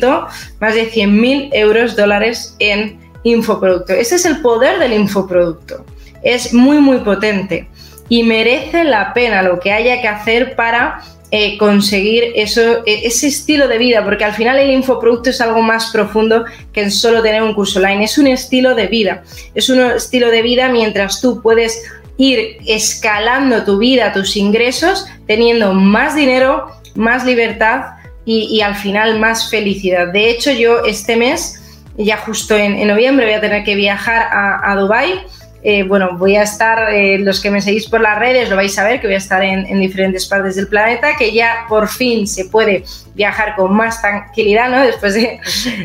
más 0.59 0.73
de 0.73 0.91
100.000 0.91 1.49
euros 1.53 1.95
dólares 1.95 2.55
en 2.57 2.99
infoproducto. 3.21 3.93
Ese 3.93 4.15
es 4.15 4.25
el 4.25 4.41
poder 4.41 4.79
del 4.79 4.93
infoproducto. 4.93 5.85
Es 6.23 6.51
muy, 6.51 6.79
muy 6.79 6.97
potente 6.97 7.67
y 8.09 8.23
merece 8.23 8.85
la 8.85 9.13
pena 9.13 9.43
lo 9.43 9.59
que 9.59 9.71
haya 9.71 10.01
que 10.01 10.07
hacer 10.07 10.55
para 10.55 10.99
eh, 11.31 11.57
conseguir 11.57 12.31
eso, 12.35 12.85
e, 12.85 13.07
ese 13.07 13.27
estilo 13.27 13.67
de 13.67 13.77
vida, 13.77 14.03
porque 14.03 14.23
al 14.23 14.33
final 14.33 14.57
el 14.59 14.71
infoproducto 14.71 15.31
es 15.31 15.41
algo 15.41 15.61
más 15.61 15.91
profundo 15.91 16.45
que 16.71 16.89
solo 16.91 17.21
tener 17.21 17.41
un 17.41 17.53
curso 17.53 17.79
online, 17.79 18.05
es 18.05 18.17
un 18.17 18.27
estilo 18.27 18.75
de 18.75 18.87
vida, 18.87 19.23
es 19.53 19.69
un 19.69 19.79
estilo 19.79 20.29
de 20.29 20.41
vida 20.41 20.69
mientras 20.69 21.21
tú 21.21 21.41
puedes 21.41 21.81
ir 22.17 22.57
escalando 22.65 23.63
tu 23.63 23.77
vida, 23.77 24.13
tus 24.13 24.37
ingresos, 24.37 25.05
teniendo 25.27 25.73
más 25.73 26.15
dinero, 26.15 26.67
más 26.95 27.25
libertad 27.25 27.95
y, 28.23 28.61
al 28.61 28.75
final 28.75 29.19
más 29.19 29.49
felicidad. 29.49 30.07
De 30.11 30.29
hecho, 30.29 30.51
yo 30.51 30.83
este 30.85 31.15
mes, 31.15 31.61
ya 31.97 32.17
justo 32.17 32.55
en, 32.55 32.87
noviembre, 32.87 33.25
voy 33.25 33.35
a 33.35 33.41
tener 33.41 33.63
que 33.63 33.75
viajar 33.75 34.27
a, 34.31 34.71
a 34.71 34.75
Dubái 34.75 35.21
eh, 35.67 35.81
bueno, 35.81 36.15
voy 36.15 36.35
a 36.35 36.43
estar, 36.43 36.93
eh, 36.93 37.17
los 37.17 37.41
que 37.41 37.49
me 37.49 37.59
seguís 37.59 37.89
por 37.89 37.99
las 37.99 38.19
redes 38.19 38.51
lo 38.51 38.55
vais 38.55 38.77
a 38.77 38.83
ver, 38.83 39.01
que 39.01 39.07
voy 39.07 39.15
a 39.15 39.17
estar 39.17 39.43
en, 39.43 39.79
diferentes 39.79 40.27
partes 40.27 40.55
del 40.55 40.67
planeta, 40.67 41.15
que 41.17 41.33
ya 41.33 41.65
por 41.67 41.87
fin 41.87 42.27
se 42.27 42.45
puede 42.45 42.83
viajar 43.15 43.55
con 43.55 43.75
más 43.75 43.99
tranquilidad, 43.99 44.69
¿no? 44.69 44.81
Después 44.81 45.15
de, 45.15 45.39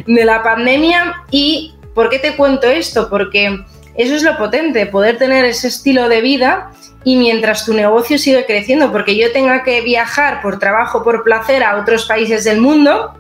de 0.06 0.24
la 0.26 0.42
pandemia. 0.42 1.24
¿Y 1.30 1.76
por 1.94 2.10
qué 2.10 2.18
te 2.18 2.36
cuento 2.36 2.66
esto? 2.66 3.08
Porque 3.08 3.58
eso 3.94 4.14
es 4.14 4.22
lo 4.22 4.36
potente, 4.36 4.84
poder 4.84 5.16
tener 5.16 5.46
ese 5.46 5.68
estilo 5.68 6.10
de 6.10 6.20
vida 6.20 6.72
y 7.02 7.16
mientras 7.16 7.64
tu 7.64 7.72
negocio 7.72 8.18
sigue 8.18 8.44
creciendo, 8.44 8.92
porque 8.92 9.16
yo 9.16 9.32
tenga 9.32 9.62
que 9.62 9.80
viajar 9.80 10.42
por 10.42 10.58
trabajo, 10.58 11.02
por 11.02 11.24
placer 11.24 11.64
a 11.64 11.80
otros 11.80 12.04
países 12.04 12.44
del 12.44 12.60
mundo, 12.60 13.14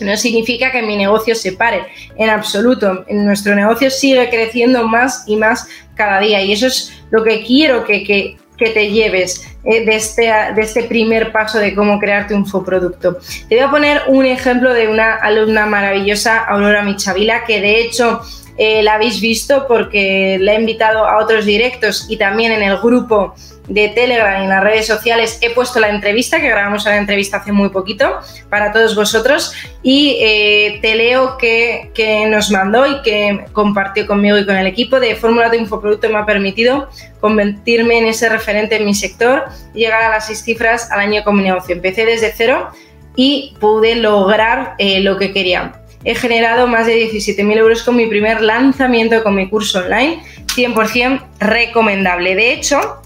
no 0.00 0.16
significa 0.16 0.70
que 0.70 0.82
mi 0.82 0.96
negocio 0.96 1.34
se 1.34 1.52
pare, 1.52 1.86
en 2.16 2.30
absoluto. 2.30 3.04
Nuestro 3.08 3.54
negocio 3.54 3.90
sigue 3.90 4.28
creciendo 4.28 4.86
más 4.86 5.24
y 5.26 5.36
más 5.36 5.68
cada 5.94 6.20
día 6.20 6.42
y 6.42 6.52
eso 6.52 6.66
es 6.66 6.92
lo 7.10 7.24
que 7.24 7.42
quiero 7.44 7.84
que, 7.84 8.36
te 8.58 8.90
lleves 8.90 9.46
eh, 9.64 9.84
de, 9.84 9.96
este, 9.96 10.32
de 10.54 10.62
este 10.62 10.84
primer 10.84 11.30
paso 11.30 11.58
de 11.58 11.74
cómo 11.74 11.98
crearte 11.98 12.34
un 12.34 12.40
infoproducto. 12.40 13.18
Te 13.48 13.56
voy 13.56 13.64
a 13.64 13.70
poner 13.70 14.02
un 14.06 14.24
ejemplo 14.24 14.72
de 14.72 14.88
una 14.88 15.14
alumna 15.14 15.66
maravillosa, 15.66 16.38
Aurora 16.44 16.82
Michavila, 16.82 17.44
que 17.44 17.60
de 17.60 17.80
hecho 17.80 18.22
eh, 18.58 18.82
la 18.82 18.94
habéis 18.94 19.20
visto 19.20 19.66
porque 19.68 20.38
la 20.40 20.54
he 20.54 20.60
invitado 20.60 21.06
a 21.06 21.22
otros 21.22 21.44
directos 21.44 22.06
y 22.08 22.16
también 22.16 22.52
en 22.52 22.62
el 22.62 22.78
grupo 22.78 23.34
de 23.68 23.88
Telegram 23.88 24.40
y 24.40 24.44
en 24.44 24.50
las 24.50 24.62
redes 24.62 24.86
sociales 24.86 25.38
he 25.40 25.50
puesto 25.50 25.80
la 25.80 25.88
entrevista, 25.88 26.40
que 26.40 26.48
grabamos 26.48 26.84
la 26.84 26.96
entrevista 26.96 27.38
hace 27.38 27.52
muy 27.52 27.70
poquito 27.70 28.20
para 28.48 28.72
todos 28.72 28.94
vosotros 28.94 29.52
y 29.82 30.18
eh, 30.20 30.78
te 30.82 30.94
leo 30.94 31.36
que, 31.38 31.90
nos 32.28 32.50
mandó 32.50 32.86
y 32.86 33.02
que 33.02 33.46
compartió 33.52 34.06
conmigo 34.06 34.38
y 34.38 34.46
con 34.46 34.56
el 34.56 34.66
equipo 34.66 35.00
de 35.00 35.16
Fórmula 35.16 35.48
de 35.48 35.58
Infoproducto 35.58 36.08
me 36.08 36.18
ha 36.18 36.26
permitido 36.26 36.88
convertirme 37.20 37.98
en 37.98 38.06
ese 38.06 38.28
referente 38.28 38.76
en 38.76 38.84
mi 38.84 38.94
sector 38.94 39.44
y 39.74 39.80
llegar 39.80 40.02
a 40.02 40.10
las 40.10 40.26
seis 40.26 40.42
cifras 40.42 40.90
al 40.90 41.00
año 41.00 41.24
con 41.24 41.36
mi 41.36 41.42
negocio. 41.42 41.74
Empecé 41.74 42.06
desde 42.06 42.32
cero 42.36 42.70
y 43.16 43.54
pude 43.60 43.96
lograr 43.96 44.74
eh, 44.78 45.00
lo 45.00 45.16
que 45.16 45.32
quería. 45.32 45.82
He 46.04 46.14
generado 46.14 46.68
más 46.68 46.86
de 46.86 47.10
17.000 47.10 47.56
euros 47.56 47.82
con 47.82 47.96
mi 47.96 48.06
primer 48.06 48.40
lanzamiento 48.40 49.24
con 49.24 49.34
mi 49.34 49.48
curso 49.48 49.80
online, 49.80 50.22
100% 50.54 51.20
recomendable. 51.40 52.36
De 52.36 52.52
hecho, 52.52 53.02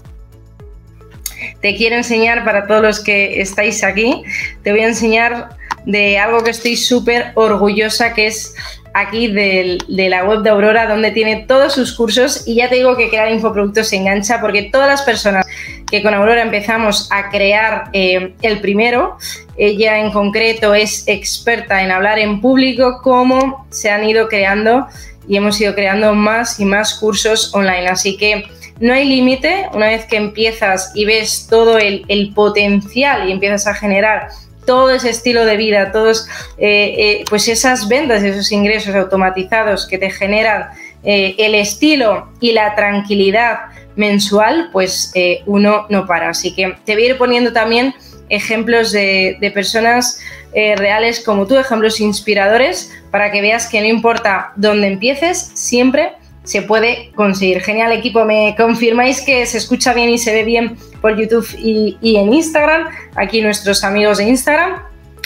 te 1.61 1.75
quiero 1.75 1.95
enseñar 1.95 2.43
para 2.43 2.67
todos 2.67 2.81
los 2.81 2.99
que 2.99 3.41
estáis 3.41 3.83
aquí, 3.83 4.23
te 4.63 4.71
voy 4.71 4.81
a 4.81 4.87
enseñar 4.87 5.49
de 5.85 6.19
algo 6.19 6.43
que 6.43 6.51
estoy 6.51 6.75
súper 6.75 7.31
orgullosa, 7.35 8.13
que 8.13 8.27
es 8.27 8.53
aquí 8.93 9.27
de 9.27 10.09
la 10.09 10.25
web 10.25 10.41
de 10.41 10.49
Aurora, 10.49 10.87
donde 10.87 11.11
tiene 11.11 11.45
todos 11.47 11.73
sus 11.73 11.93
cursos 11.93 12.43
y 12.45 12.55
ya 12.55 12.69
te 12.69 12.75
digo 12.75 12.97
que 12.97 13.09
crear 13.09 13.31
infoproductos 13.31 13.87
se 13.87 13.95
engancha 13.95 14.41
porque 14.41 14.63
todas 14.63 14.87
las 14.87 15.01
personas 15.03 15.45
que 15.89 16.01
con 16.01 16.13
Aurora 16.13 16.41
empezamos 16.41 17.09
a 17.11 17.29
crear 17.29 17.89
eh, 17.93 18.33
el 18.41 18.59
primero, 18.59 19.17
ella 19.57 19.99
en 19.99 20.11
concreto 20.11 20.73
es 20.73 21.07
experta 21.07 21.83
en 21.83 21.91
hablar 21.91 22.19
en 22.19 22.41
público, 22.41 22.99
cómo 23.03 23.65
se 23.69 23.89
han 23.89 24.07
ido 24.07 24.27
creando 24.27 24.87
y 25.27 25.37
hemos 25.37 25.59
ido 25.61 25.73
creando 25.75 26.13
más 26.13 26.59
y 26.59 26.65
más 26.65 26.95
cursos 26.95 27.53
online. 27.53 27.87
Así 27.87 28.17
que 28.17 28.45
no 28.81 28.93
hay 28.93 29.05
límite, 29.05 29.69
una 29.73 29.87
vez 29.87 30.05
que 30.05 30.17
empiezas 30.17 30.91
y 30.95 31.05
ves 31.05 31.47
todo 31.49 31.77
el, 31.77 32.31
potencial 32.35 33.29
y 33.29 33.31
empiezas 33.31 33.67
a 33.67 33.75
generar 33.75 34.29
todo 34.65 34.89
ese 34.89 35.11
estilo 35.11 35.45
de 35.45 35.55
vida, 35.55 35.91
todos 35.91 36.27
eh, 36.57 36.95
eh, 36.97 37.23
pues 37.29 37.47
esas 37.47 37.87
ventas, 37.87 38.23
esos 38.23 38.51
ingresos 38.51 38.95
automatizados 38.95 39.87
que 39.87 39.97
te 39.97 40.09
generan 40.09 40.69
eh, 41.03 41.35
el 41.37 41.55
estilo 41.55 42.29
y 42.39 42.53
la 42.53 42.75
tranquilidad 42.75 43.59
mensual, 43.95 44.69
pues 44.71 45.13
uno 45.45 45.85
no 45.89 46.07
para. 46.07 46.29
Así 46.29 46.53
que 46.55 46.75
te 46.85 46.93
voy 46.95 47.03
a 47.03 47.09
ir 47.09 47.17
poniendo 47.17 47.53
también 47.53 47.93
ejemplos 48.29 48.91
de, 48.91 49.37
de 49.39 49.51
personas 49.51 50.19
reales 50.53 51.19
como 51.19 51.45
tú, 51.45 51.57
ejemplos 51.57 51.99
inspiradores, 51.99 52.91
para 53.11 53.31
que 53.31 53.41
veas 53.41 53.67
que 53.67 53.79
no 53.81 53.87
importa 53.87 54.53
dónde 54.55 54.87
empieces, 54.87 55.51
siempre 55.53 56.13
se 56.43 56.61
puede 56.61 57.11
conseguir. 57.15 57.61
Genial 57.61 57.91
equipo, 57.91 58.25
me 58.25 58.55
confirmáis 58.57 59.21
que 59.21 59.45
se 59.45 59.57
escucha 59.57 59.93
bien 59.93 60.09
y 60.09 60.17
se 60.17 60.33
ve 60.33 60.43
bien 60.43 60.77
por 61.01 61.17
YouTube 61.17 61.47
y, 61.57 61.97
en 62.01 62.33
Instagram, 62.33 62.87
aquí 63.15 63.41
nuestros 63.41 63.83
amigos 63.83 64.17
de 64.17 64.25
Instagram. 64.25 64.81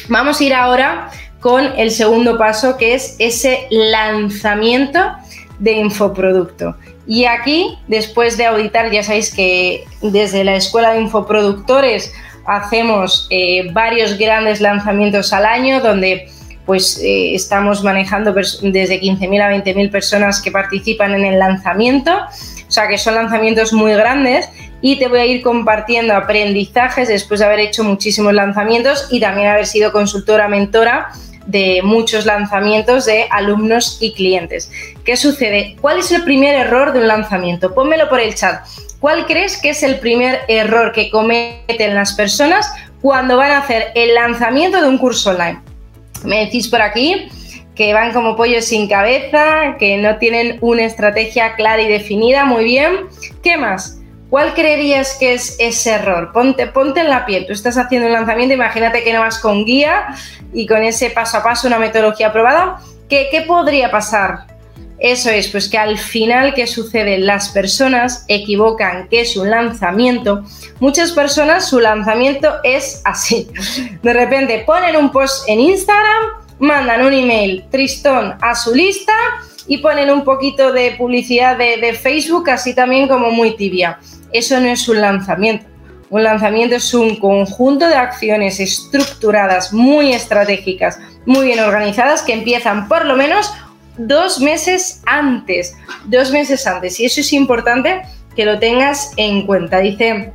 Vamos 0.10 0.40
a 0.40 0.44
ir 0.44 0.54
ahora 0.54 1.10
con 1.40 1.64
el 1.78 1.92
segundo 1.92 2.38
paso, 2.38 2.78
que 2.78 2.94
es 2.94 3.16
ese 3.20 3.68
lanzamiento 3.70 5.00
de 5.60 5.74
infoproducto. 5.74 6.76
Y 7.08 7.26
aquí, 7.26 7.78
después 7.88 8.36
de 8.38 8.48
auditar, 8.48 8.92
ya 8.92 9.04
sabéis 9.04 9.34
que 9.34 9.86
desde 10.02 10.44
la 10.44 10.56
Escuela 10.56 10.94
de 10.94 11.02
Infoproductores 11.02 12.12
hacemos 12.48 13.28
eh, 13.30 13.70
varios 13.74 14.18
grandes 14.18 14.60
lanzamientos 14.60 15.32
al 15.34 15.46
año 15.46 15.82
donde 15.82 16.30
pues 16.66 17.00
eh, 17.00 17.36
estamos 17.36 17.84
manejando 17.84 18.34
desde 18.34 19.02
15.000 19.02 19.42
a 19.42 19.52
20.000 19.52 19.92
personas 19.92 20.42
que 20.42 20.52
participan 20.52 21.14
en 21.14 21.26
el 21.26 21.40
lanzamiento, 21.40 22.12
o 22.12 22.72
sea 22.72 22.88
que 22.88 22.98
son 22.98 23.16
lanzamientos 23.16 23.74
muy 23.74 23.94
grandes 23.94 24.50
y 24.82 24.98
te 24.98 25.08
voy 25.08 25.20
a 25.20 25.26
ir 25.26 25.42
compartiendo 25.42 26.16
aprendizajes 26.16 27.08
después 27.08 27.40
de 27.40 27.46
haber 27.46 27.60
hecho 27.60 27.84
muchísimos 27.84 28.34
lanzamientos 28.34 29.08
y 29.12 29.20
también 29.20 29.48
haber 29.48 29.66
sido 29.66 29.92
consultora, 29.92 30.48
mentora 30.48 31.10
de 31.46 31.82
muchos 31.84 32.26
lanzamientos 32.26 33.06
de 33.06 33.28
alumnos 33.30 33.98
y 34.02 34.14
clientes. 34.14 34.72
¿Qué 35.04 35.16
sucede? 35.16 35.76
¿Cuál 35.80 36.00
es 36.00 36.12
el 36.12 36.24
primer 36.24 36.56
error 36.56 36.92
de 36.92 37.00
un 37.00 37.08
lanzamiento? 37.08 37.74
Pónmelo 37.74 38.10
por 38.10 38.20
el 38.20 38.34
chat. 38.34 38.66
¿Cuál 39.00 39.28
crees 39.28 39.58
que 39.62 39.70
es 39.70 39.84
el 39.84 40.00
primer 40.00 40.42
error 40.48 40.92
que 40.92 41.12
cometen 41.12 41.94
las 41.94 42.14
personas 42.14 42.72
cuando 43.02 43.38
van 43.38 43.52
a 43.52 43.60
hacer 43.60 43.92
el 43.94 44.16
lanzamiento 44.16 44.82
de 44.82 44.88
un 44.88 44.98
curso 44.98 45.32
online? 45.32 45.62
Me 46.26 46.46
decís 46.46 46.68
por 46.68 46.82
aquí 46.82 47.30
que 47.76 47.94
van 47.94 48.14
como 48.14 48.36
pollos 48.36 48.66
sin 48.66 48.88
cabeza, 48.88 49.76
que 49.78 49.98
no 49.98 50.18
tienen 50.18 50.58
una 50.62 50.84
estrategia 50.84 51.56
clara 51.56 51.82
y 51.82 51.88
definida. 51.88 52.46
Muy 52.46 52.64
bien. 52.64 53.08
¿Qué 53.44 53.58
más? 53.58 54.00
¿Cuál 54.30 54.54
creerías 54.54 55.16
que 55.20 55.34
es 55.34 55.58
ese 55.60 55.92
error? 55.92 56.32
Ponte, 56.34 56.68
ponte 56.68 57.02
en 57.02 57.10
la 57.10 57.26
piel. 57.26 57.46
Tú 57.46 57.54
estás 57.54 57.78
haciendo 57.78 58.08
un 58.08 58.14
lanzamiento, 58.14 58.56
imagínate 58.56 59.04
que 59.04 59.14
no 59.14 59.20
vas 59.20 59.40
con 59.40 59.66
guía 59.66 60.08
y 60.54 60.66
con 60.66 60.84
ese 60.84 61.10
paso 61.10 61.38
a 61.38 61.44
paso, 61.44 61.68
una 61.68 61.78
metodología 61.78 62.28
aprobada. 62.28 62.80
¿Qué, 63.08 63.28
qué 63.30 63.42
podría 63.42 63.92
pasar? 63.92 64.55
Eso 64.98 65.30
es, 65.30 65.50
pues 65.50 65.68
que 65.68 65.78
al 65.78 65.98
final, 65.98 66.54
¿qué 66.54 66.68
sucede? 66.68 67.18
Las 67.18 67.50
personas 67.50 68.24
equivocan 68.28 69.08
que 69.10 69.22
es 69.22 69.36
un 69.36 69.50
lanzamiento. 69.50 70.44
Muchas 70.80 71.12
personas 71.12 71.68
su 71.70 71.80
lanzamiento 71.80 72.50
es 72.64 73.02
así. 73.04 73.50
De 74.02 74.14
repente 74.14 74.64
ponen 74.66 74.96
un 74.96 75.12
post 75.12 75.48
en 75.50 75.60
Instagram, 75.60 76.24
mandan 76.60 77.06
un 77.06 77.14
email 77.14 77.66
tristón 77.70 78.36
a 78.42 78.56
su 78.56 78.74
lista 78.74 79.14
y 79.68 79.80
ponen 79.80 80.10
un 80.12 80.24
poquito 80.24 80.72
de 80.72 80.92
publicidad 80.98 81.58
de, 81.58 81.94
Facebook, 81.94 82.50
así 82.50 82.74
también 82.74 83.08
como 83.08 83.32
muy 83.32 83.56
tibia. 83.56 84.00
Eso 84.32 84.60
no 84.60 84.68
es 84.68 84.88
un 84.88 85.02
lanzamiento. 85.02 85.66
Un 86.10 86.24
lanzamiento 86.24 86.76
es 86.76 86.94
un 86.94 87.16
conjunto 87.18 87.88
de 87.88 87.96
acciones 87.96 88.60
estructuradas, 88.60 89.74
muy 89.74 90.14
estratégicas, 90.14 91.00
muy 91.26 91.48
bien 91.48 91.60
organizadas, 91.60 92.22
que 92.22 92.34
empiezan 92.34 92.88
por 92.88 93.06
lo 93.06 93.16
menos 93.16 93.52
dos 93.98 94.40
meses 94.40 95.02
antes. 95.06 95.76
Dos 96.06 96.32
meses 96.32 96.66
antes. 96.68 97.00
Y 97.00 97.06
eso 97.06 97.22
es 97.22 97.34
importante 97.34 98.02
que 98.36 98.46
lo 98.46 98.60
tengas 98.60 99.12
en 99.18 99.46
cuenta. 99.46 99.80
Dice, 99.80 100.34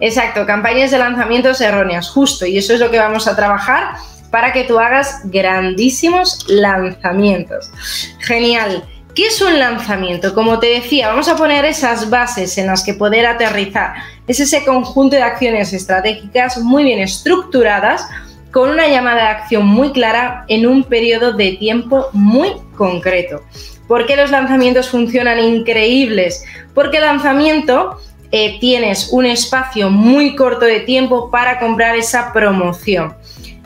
exacto, 0.00 0.46
campañas 0.46 0.90
de 0.90 0.98
lanzamientos 0.98 1.60
erróneas, 1.60 2.10
justo. 2.10 2.46
Y 2.46 2.58
eso 2.58 2.74
es 2.74 2.80
lo 2.80 2.90
que 2.90 2.98
vamos 2.98 3.26
a 3.26 3.36
trabajar 3.36 3.94
para 4.30 4.52
que 4.52 4.64
tú 4.64 4.78
hagas 4.78 5.20
grandísimos 5.24 6.44
lanzamientos. 6.48 7.70
Genial. 8.18 8.84
¿Qué 9.14 9.28
es 9.28 9.40
un 9.40 9.60
lanzamiento? 9.60 10.34
Como 10.34 10.58
te 10.58 10.66
decía, 10.66 11.06
vamos 11.06 11.28
a 11.28 11.36
poner 11.36 11.64
esas 11.64 12.10
bases 12.10 12.58
en 12.58 12.66
las 12.66 12.82
que 12.82 12.94
poder 12.94 13.26
aterrizar. 13.26 13.94
Es 14.26 14.40
ese 14.40 14.64
conjunto 14.64 15.14
de 15.14 15.22
acciones 15.22 15.72
estratégicas 15.72 16.58
muy 16.58 16.82
bien 16.82 16.98
estructuradas 16.98 18.08
con 18.50 18.70
una 18.70 18.88
llamada 18.88 19.22
de 19.22 19.28
acción 19.28 19.66
muy 19.66 19.92
clara 19.92 20.44
en 20.48 20.66
un 20.66 20.82
periodo 20.82 21.32
de 21.32 21.52
tiempo 21.52 22.08
muy 22.12 22.54
concreto. 22.74 23.42
¿Por 23.88 24.06
qué 24.06 24.16
los 24.16 24.30
lanzamientos 24.30 24.88
funcionan 24.88 25.38
increíbles? 25.38 26.44
Porque 26.74 27.00
lanzamiento 27.00 27.98
eh, 28.32 28.58
tienes 28.58 29.10
un 29.12 29.26
espacio 29.26 29.90
muy 29.90 30.34
corto 30.34 30.64
de 30.64 30.80
tiempo 30.80 31.30
para 31.30 31.58
comprar 31.58 31.96
esa 31.96 32.32
promoción. 32.32 33.14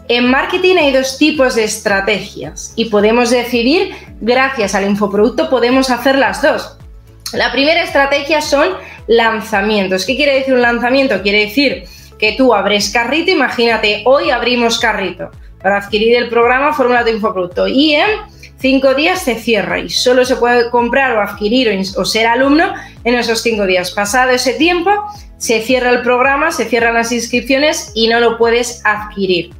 En 0.08 0.30
marketing 0.30 0.76
hay 0.76 0.92
dos 0.92 1.18
tipos 1.18 1.54
de 1.54 1.64
estrategias 1.64 2.72
y 2.76 2.86
podemos 2.86 3.30
decidir, 3.30 3.92
gracias 4.20 4.74
al 4.74 4.88
infoproducto, 4.88 5.50
podemos 5.50 5.90
hacer 5.90 6.16
las 6.16 6.42
dos. 6.42 6.78
La 7.32 7.52
primera 7.52 7.82
estrategia 7.82 8.40
son 8.40 8.68
lanzamientos. 9.06 10.06
¿Qué 10.06 10.16
quiere 10.16 10.34
decir 10.34 10.54
un 10.54 10.62
lanzamiento? 10.62 11.20
Quiere 11.22 11.46
decir 11.46 11.84
que 12.18 12.32
tú 12.32 12.54
abres 12.54 12.90
carrito, 12.90 13.30
imagínate, 13.30 14.02
hoy 14.06 14.30
abrimos 14.30 14.78
carrito 14.78 15.30
para 15.62 15.78
adquirir 15.78 16.16
el 16.16 16.28
programa 16.28 16.72
Fórmula 16.72 17.04
de 17.04 17.12
Infoproducto 17.12 17.68
y 17.68 17.94
en 17.94 18.08
cinco 18.58 18.94
días 18.94 19.22
se 19.22 19.36
cierra 19.36 19.78
y 19.78 19.88
solo 19.88 20.24
se 20.24 20.36
puede 20.36 20.70
comprar 20.70 21.16
o 21.16 21.22
adquirir 21.22 21.80
o 21.96 22.04
ser 22.04 22.26
alumno 22.26 22.72
en 23.04 23.14
esos 23.14 23.42
cinco 23.42 23.66
días. 23.66 23.92
Pasado 23.92 24.30
ese 24.30 24.54
tiempo, 24.54 24.90
se 25.38 25.60
cierra 25.62 25.90
el 25.90 26.02
programa, 26.02 26.50
se 26.50 26.64
cierran 26.64 26.94
las 26.94 27.12
inscripciones 27.12 27.92
y 27.94 28.08
no 28.08 28.20
lo 28.20 28.36
puedes 28.38 28.82
adquirir. 28.84 29.52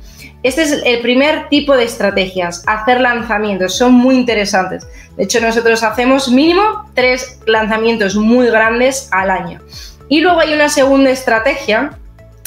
Este 0.43 0.63
es 0.63 0.83
el 0.85 1.01
primer 1.01 1.49
tipo 1.49 1.77
de 1.77 1.85
estrategias, 1.85 2.63
hacer 2.67 3.01
lanzamientos, 3.01 3.77
son 3.77 3.93
muy 3.93 4.15
interesantes. 4.15 4.87
De 5.17 5.25
hecho, 5.25 5.41
nosotros 5.41 5.83
hacemos 5.83 6.29
mínimo 6.29 6.89
tres 6.95 7.41
lanzamientos 7.47 8.15
muy 8.15 8.47
grandes 8.49 9.09
al 9.11 9.31
año. 9.31 9.61
Y 10.09 10.21
luego 10.21 10.39
hay 10.39 10.53
una 10.55 10.69
segunda 10.69 11.11
estrategia, 11.11 11.99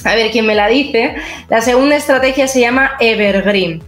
a 0.05 0.15
ver 0.15 0.31
quién 0.31 0.45
me 0.45 0.55
la 0.55 0.67
dice. 0.67 1.15
La 1.49 1.61
segunda 1.61 1.97
estrategia 1.97 2.47
se 2.47 2.61
llama 2.61 2.91
Evergreen, 2.99 3.83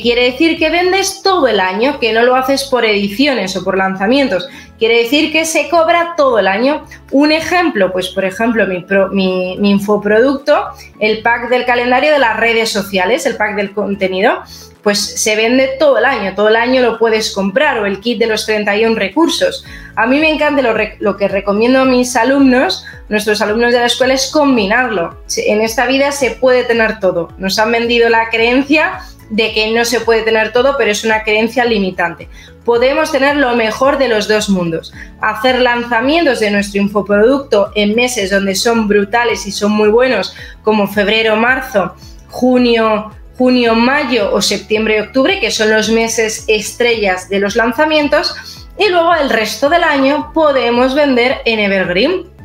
quiere 0.00 0.30
decir 0.30 0.58
que 0.58 0.70
vendes 0.70 1.22
todo 1.22 1.48
el 1.48 1.60
año, 1.60 1.98
que 1.98 2.12
no 2.12 2.22
lo 2.22 2.36
haces 2.36 2.64
por 2.64 2.84
ediciones 2.84 3.56
o 3.56 3.64
por 3.64 3.76
lanzamientos. 3.76 4.48
Quiere 4.78 5.02
decir 5.02 5.32
que 5.32 5.44
se 5.44 5.68
cobra 5.68 6.14
todo 6.16 6.38
el 6.38 6.46
año. 6.46 6.84
Un 7.10 7.32
ejemplo, 7.32 7.92
pues 7.92 8.08
por 8.08 8.24
ejemplo, 8.24 8.66
mi, 9.10 9.54
infoproducto, 9.54 10.66
el 11.00 11.22
pack 11.22 11.48
del 11.48 11.64
calendario 11.64 12.12
de 12.12 12.18
las 12.18 12.36
redes 12.36 12.70
sociales, 12.70 13.26
el 13.26 13.36
pack 13.36 13.56
del 13.56 13.72
contenido, 13.72 14.42
pues 14.82 15.20
se 15.20 15.34
vende 15.34 15.70
todo 15.78 15.98
el 15.98 16.04
año, 16.04 16.34
todo 16.34 16.48
el 16.48 16.56
año 16.56 16.80
lo 16.80 16.98
puedes 16.98 17.32
comprar 17.32 17.78
o 17.78 17.86
el 17.86 18.00
kit 18.00 18.18
de 18.18 18.26
los 18.26 18.46
31 18.46 18.94
recursos. 18.94 19.64
A 19.96 20.06
mí 20.06 20.20
me 20.20 20.30
encanta 20.30 20.62
lo, 20.62 21.16
que 21.16 21.28
recomiendo 21.28 21.80
a 21.80 21.84
mis 21.84 22.14
alumnos, 22.14 22.84
nuestros 23.08 23.42
alumnos 23.42 23.72
de 23.72 23.80
la 23.80 23.86
escuela, 23.86 24.14
es 24.14 24.30
combinarlo. 24.30 25.18
En 25.36 25.60
esta 25.60 25.86
vida 25.86 26.12
se 26.12 26.32
puede 26.32 26.62
tener 26.64 27.00
todo. 27.00 27.30
Nos 27.38 27.58
han 27.58 27.72
vendido 27.72 28.08
la 28.08 28.30
creencia 28.30 29.00
de 29.30 29.52
que 29.52 29.72
no 29.72 29.84
se 29.84 30.00
puede 30.00 30.22
tener 30.22 30.52
todo, 30.52 30.76
pero 30.78 30.90
es 30.90 31.04
una 31.04 31.22
creencia 31.22 31.64
limitante. 31.64 32.28
Podemos 32.64 33.12
tener 33.12 33.36
lo 33.36 33.54
mejor 33.56 33.98
de 33.98 34.08
los 34.08 34.28
dos 34.28 34.48
mundos. 34.48 34.92
Hacer 35.20 35.60
lanzamientos 35.60 36.40
de 36.40 36.50
nuestro 36.50 36.80
infoproducto 36.80 37.70
en 37.74 37.94
meses 37.94 38.30
donde 38.30 38.54
son 38.54 38.88
brutales 38.88 39.46
y 39.46 39.52
son 39.52 39.72
muy 39.72 39.88
buenos, 39.88 40.34
como 40.62 40.86
febrero, 40.86 41.36
marzo, 41.36 41.94
junio, 42.28 43.10
junio, 43.36 43.74
mayo 43.74 44.32
o 44.32 44.42
septiembre 44.42 45.00
octubre, 45.00 45.40
que 45.40 45.50
son 45.50 45.70
los 45.70 45.88
meses 45.88 46.44
estrellas 46.48 47.28
de 47.28 47.40
los 47.40 47.56
lanzamientos. 47.56 48.34
Y 48.78 48.88
luego 48.88 49.14
el 49.14 49.30
resto 49.30 49.68
del 49.68 49.84
año 49.84 50.32
podemos 50.32 50.94
vender 50.94 51.38
en 51.44 51.60
Evergreen 51.60 52.37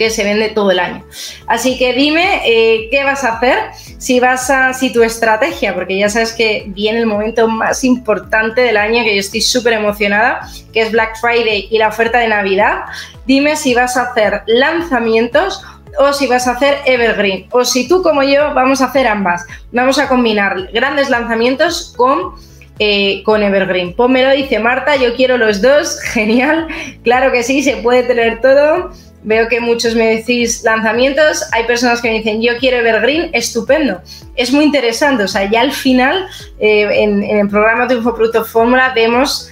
que 0.00 0.08
se 0.08 0.24
vende 0.24 0.48
todo 0.48 0.70
el 0.70 0.78
año. 0.78 1.04
Así 1.46 1.76
que 1.76 1.92
dime 1.92 2.40
eh, 2.46 2.88
qué 2.90 3.04
vas 3.04 3.22
a 3.22 3.34
hacer, 3.34 3.58
si 3.98 4.18
vas 4.18 4.48
a, 4.48 4.72
si 4.72 4.90
tu 4.90 5.02
estrategia, 5.02 5.74
porque 5.74 5.98
ya 5.98 6.08
sabes 6.08 6.32
que 6.32 6.64
viene 6.68 7.00
el 7.00 7.06
momento 7.06 7.48
más 7.48 7.84
importante 7.84 8.62
del 8.62 8.78
año, 8.78 9.04
que 9.04 9.14
yo 9.14 9.20
estoy 9.20 9.42
súper 9.42 9.74
emocionada, 9.74 10.48
que 10.72 10.80
es 10.80 10.90
Black 10.90 11.20
Friday 11.20 11.68
y 11.70 11.76
la 11.76 11.88
oferta 11.88 12.18
de 12.18 12.28
Navidad. 12.28 12.84
Dime 13.26 13.56
si 13.56 13.74
vas 13.74 13.98
a 13.98 14.04
hacer 14.04 14.40
lanzamientos 14.46 15.62
o 15.98 16.14
si 16.14 16.26
vas 16.26 16.46
a 16.46 16.52
hacer 16.52 16.78
evergreen, 16.86 17.46
o 17.50 17.66
si 17.66 17.86
tú 17.86 18.02
como 18.02 18.22
yo 18.22 18.54
vamos 18.54 18.80
a 18.80 18.86
hacer 18.86 19.06
ambas. 19.06 19.44
Vamos 19.70 19.98
a 19.98 20.08
combinar 20.08 20.70
grandes 20.72 21.10
lanzamientos 21.10 21.92
con 21.94 22.36
eh, 22.78 23.22
con 23.24 23.42
Evergreen. 23.42 23.92
Pónmelo, 23.92 24.30
dice 24.30 24.58
Marta, 24.60 24.96
yo 24.96 25.14
quiero 25.14 25.36
los 25.36 25.60
dos, 25.60 26.00
genial, 26.14 26.68
claro 27.04 27.30
que 27.30 27.42
sí, 27.42 27.62
se 27.62 27.76
puede 27.76 28.04
tener 28.04 28.40
todo. 28.40 28.92
Veo 29.22 29.48
que 29.48 29.60
muchos 29.60 29.94
me 29.94 30.16
decís 30.16 30.62
lanzamientos, 30.64 31.44
hay 31.52 31.64
personas 31.64 32.00
que 32.00 32.08
me 32.08 32.18
dicen 32.18 32.40
yo 32.40 32.56
quiero 32.58 32.78
Evergreen, 32.78 33.30
estupendo. 33.32 34.00
Es 34.36 34.52
muy 34.52 34.64
interesante, 34.64 35.24
o 35.24 35.28
sea, 35.28 35.50
ya 35.50 35.60
al 35.60 35.72
final 35.72 36.26
eh, 36.58 36.88
en, 36.90 37.22
el 37.22 37.48
programa 37.48 37.86
de 37.86 37.96
Infoproducto 37.96 38.44
Fórmula 38.44 38.92
vemos 38.94 39.50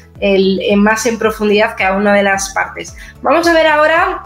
más 0.77 1.07
en 1.07 1.19
profundidad 1.19 1.75
cada 1.77 1.97
una 1.97 2.15
de 2.15 2.23
las 2.25 2.53
partes. 2.53 2.97
Vamos 3.23 3.47
a 3.47 3.53
ver 3.53 3.67
ahora 3.67 4.23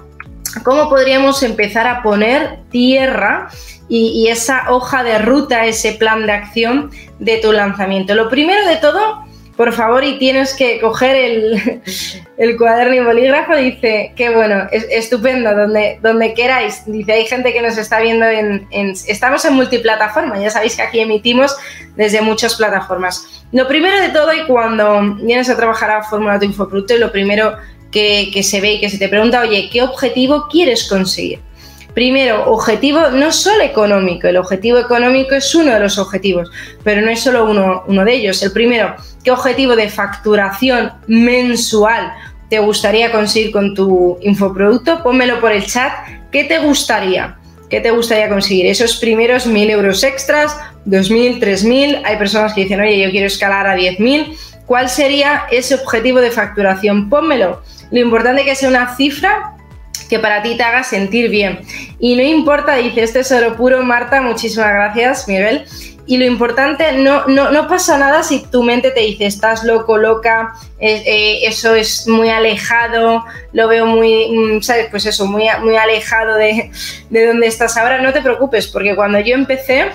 cómo 0.63 0.89
podríamos 0.89 1.43
empezar 1.43 1.87
a 1.87 2.03
poner 2.03 2.61
tierra 2.71 3.49
y, 3.89 4.29
esa 4.29 4.71
hoja 4.71 5.03
de 5.03 5.19
ruta, 5.19 5.67
ese 5.67 5.93
plan 5.93 6.25
de 6.25 6.33
acción 6.33 6.91
de 7.19 7.39
tu 7.39 7.53
lanzamiento. 7.53 8.15
Lo 8.15 8.31
primero 8.31 8.67
de 8.67 8.77
todo 8.77 9.22
por 9.63 9.73
favor, 9.73 10.03
y 10.03 10.19
tienes 10.19 10.55
que 10.55 10.81
coger 10.81 11.15
el, 12.37 12.57
cuaderno 12.59 12.95
y 12.97 12.99
bolígrafo, 12.99 13.55
dice, 13.55 14.13
qué 14.17 14.31
bueno, 14.31 14.67
es, 14.73 14.89
estupendo, 14.91 15.55
donde, 15.55 16.01
donde 16.03 16.35
queráis. 16.35 16.83
Dice, 16.85 17.13
hay 17.13 17.27
gente 17.27 17.53
que 17.53 17.63
nos 17.63 17.79
está 17.79 18.01
viendo 18.01 18.27
en, 18.27 18.67
Estamos 19.07 19.45
en 19.45 19.55
multiplataforma, 19.55 20.37
ya 20.41 20.51
sabéis 20.51 20.75
que 20.75 20.83
aquí 20.83 20.99
emitimos 20.99 21.55
desde 21.95 22.21
muchas 22.23 22.57
plataformas. 22.57 23.45
Lo 23.53 23.69
primero 23.69 24.01
de 24.01 24.09
todo, 24.09 24.35
y 24.35 24.47
cuando 24.47 25.15
vienes 25.23 25.49
a 25.49 25.57
trabajar 25.57 25.93
a 25.93 26.03
Fórmula 26.03 26.41
tu 26.41 26.47
Infoproducto, 26.47 26.97
lo 26.97 27.13
primero 27.13 27.57
que 27.93 28.43
se 28.43 28.61
ve 28.61 28.73
y 28.73 28.81
que 28.81 28.91
se 28.91 28.99
te 28.99 29.09
pregunta, 29.09 29.43
oye, 29.43 29.71
¿qué 29.73 29.81
objetivo 29.81 30.49
quieres 30.51 30.89
conseguir? 30.89 31.39
Primero, 31.95 32.51
objetivo 32.51 33.11
no 33.11 33.31
solo 33.33 33.63
económico, 33.63 34.27
el 34.27 34.39
objetivo 34.39 34.79
económico 34.79 35.35
es 35.35 35.55
uno 35.55 35.75
de 35.75 35.81
los 35.81 35.99
objetivos, 35.99 36.51
pero 36.83 37.03
no 37.03 37.11
es 37.11 37.21
solo 37.21 37.45
uno, 37.45 37.85
uno 37.87 38.05
de 38.05 38.15
ellos. 38.15 38.43
El 38.43 38.53
primero, 38.53 38.95
¿qué 39.23 39.31
objetivo 39.31 39.77
de 39.77 39.91
facturación 39.91 40.93
mensual 41.07 42.13
te 42.49 42.59
gustaría 42.61 43.13
conseguir 43.13 43.53
con 43.53 43.75
tu 43.75 44.19
infoproducto? 44.23 45.03
Pónmelo 45.03 45.39
por 45.41 45.53
el 45.53 45.67
chat. 45.67 45.93
¿Qué 46.31 46.45
te 46.45 46.61
gustaría? 46.61 47.37
¿Qué 47.69 47.81
te 47.81 47.91
gustaría 47.91 48.29
conseguir? 48.29 48.67
Esos 48.67 48.97
primeros 48.97 49.47
mil 49.47 49.69
euros 49.69 50.03
extras, 50.03 50.57
dos 50.87 51.11
mil, 51.11 51.41
tres 51.41 51.63
mil. 51.63 52.01
Hay 52.05 52.17
personas 52.17 52.55
que 52.55 52.63
dicen, 52.63 52.81
oye, 52.81 53.03
yo 53.03 53.11
quiero 53.11 53.27
escalar 53.27 53.67
a 53.67 53.75
diez 53.75 54.01
mil. 54.01 54.37
¿Cuál 54.65 54.89
sería 54.89 55.45
ese 55.51 55.75
objetivo 55.75 56.21
de 56.21 56.31
facturación? 56.31 57.11
Pónmelo. 57.11 57.63
Lo 57.91 58.01
importante 58.01 58.41
es 58.43 58.47
que 58.47 58.55
sea 58.55 58.71
una 58.71 58.97
cifra 58.97 59.52
que 60.09 60.19
para 60.19 60.43
ti 60.43 60.57
te 60.57 60.63
haga 60.63 60.85
sentir 60.85 61.31
bien. 61.31 61.61
Y 61.99 62.17
no 62.17 62.23
importa, 62.23 62.77
dice, 62.77 63.03
este 63.03 63.21
es 63.21 63.33
oro 63.33 63.57
puro, 63.57 63.83
Marta, 63.83 64.21
muchísimas 64.21 64.73
gracias, 64.73 65.29
Miguel. 65.29 65.65
Y 66.05 66.17
lo 66.17 66.25
importante, 66.25 66.93
no, 66.93 67.27
no, 67.27 67.69
pasa 67.69 67.97
nada 67.97 68.25
si 68.25 68.45
tu 68.51 68.65
mente 68.65 68.91
te 68.91 69.01
dice, 69.01 69.27
estás 69.27 69.63
loco, 69.63 69.97
loca, 69.97 70.53
eh, 70.81 71.03
eh, 71.07 71.47
eso 71.47 71.77
es 71.77 72.09
muy 72.09 72.29
alejado, 72.29 73.25
lo 73.53 73.69
veo 73.69 73.87
muy, 73.87 74.29
mm, 74.29 74.63
¿sabes? 74.63 74.89
Pues 74.91 75.07
eso, 75.07 75.27
muy, 75.27 75.45
muy 75.63 75.77
alejado 75.77 76.35
de, 76.35 76.73
de 77.09 77.27
donde 77.27 77.47
estás 77.47 77.77
ahora. 77.77 78.03
No 78.03 78.13
te 78.13 78.21
preocupes, 78.21 78.67
porque 78.67 78.97
cuando 78.97 79.21
yo 79.21 79.35
empecé, 79.35 79.93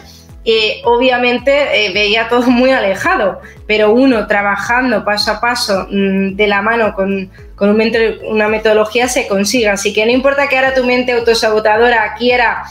eh, 0.47 0.81
obviamente 0.85 1.91
veía 1.93 2.29
todo 2.29 2.41
muy 2.47 2.71
alejado, 2.71 3.41
pero 3.67 3.91
uno 3.91 4.25
trabajando 4.27 5.05
paso 5.05 5.31
a 5.31 5.41
paso 5.41 5.87
mm, 5.91 6.35
de 6.35 6.47
la 6.47 6.61
mano 6.61 6.93
con, 6.93 7.29
con 7.55 7.69
una 7.69 8.47
metodología 8.47 9.07
se 9.07 9.27
consigue. 9.27 9.69
Así 9.69 9.93
que 9.93 10.05
no 10.05 10.11
importa 10.11 10.47
que 10.47 10.57
ahora 10.57 10.73
tu 10.73 10.85
mente 10.85 11.11
autosabotadora 11.11 12.15
quiera 12.17 12.63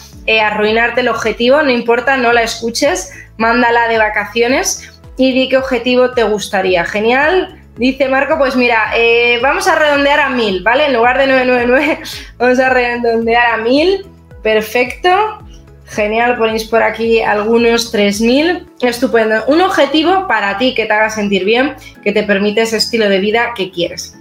arruinarte 0.43 1.03
el 1.03 1.09
objetivo, 1.09 1.63
no 1.63 1.71
importa, 1.71 2.17
no 2.17 2.33
la 2.33 2.43
escuches, 2.43 3.13
mándala 3.37 3.87
de 3.87 3.99
vacaciones 3.99 4.97
y 5.17 5.33
di 5.33 5.49
qué 5.49 5.57
objetivo 5.57 6.11
te 6.11 6.25
gustaría. 6.25 6.85
Genial. 6.85 7.61
Dice 7.77 8.09
Marco, 8.09 8.39
pues 8.39 8.57
mira, 8.57 8.93
eh, 8.97 9.39
vamos 9.43 9.69
a 9.69 9.75
redondear 9.75 10.21
a 10.21 10.31
mil, 10.31 10.63
¿vale? 10.63 10.87
En 10.87 10.95
lugar 10.95 11.19
de 11.19 11.27
999, 11.27 11.99
vamos 12.39 12.59
a 12.59 12.71
redondear 12.71 13.47
a 13.47 13.57
mil. 13.59 14.07
Perfecto. 14.43 15.46
Genial, 15.89 16.37
ponéis 16.37 16.65
por 16.65 16.83
aquí 16.83 17.21
algunos 17.21 17.93
3000. 17.93 18.67
Estupendo. 18.81 19.45
Un 19.47 19.61
objetivo 19.61 20.27
para 20.27 20.59
ti 20.59 20.75
que 20.75 20.87
te 20.87 20.93
haga 20.93 21.11
sentir 21.11 21.45
bien, 21.45 21.75
que 22.03 22.13
te 22.13 22.23
permite 22.23 22.63
ese 22.63 22.77
estilo 22.77 23.09
de 23.09 23.21
vida 23.21 23.53
que 23.57 23.71
quieres. 23.71 24.17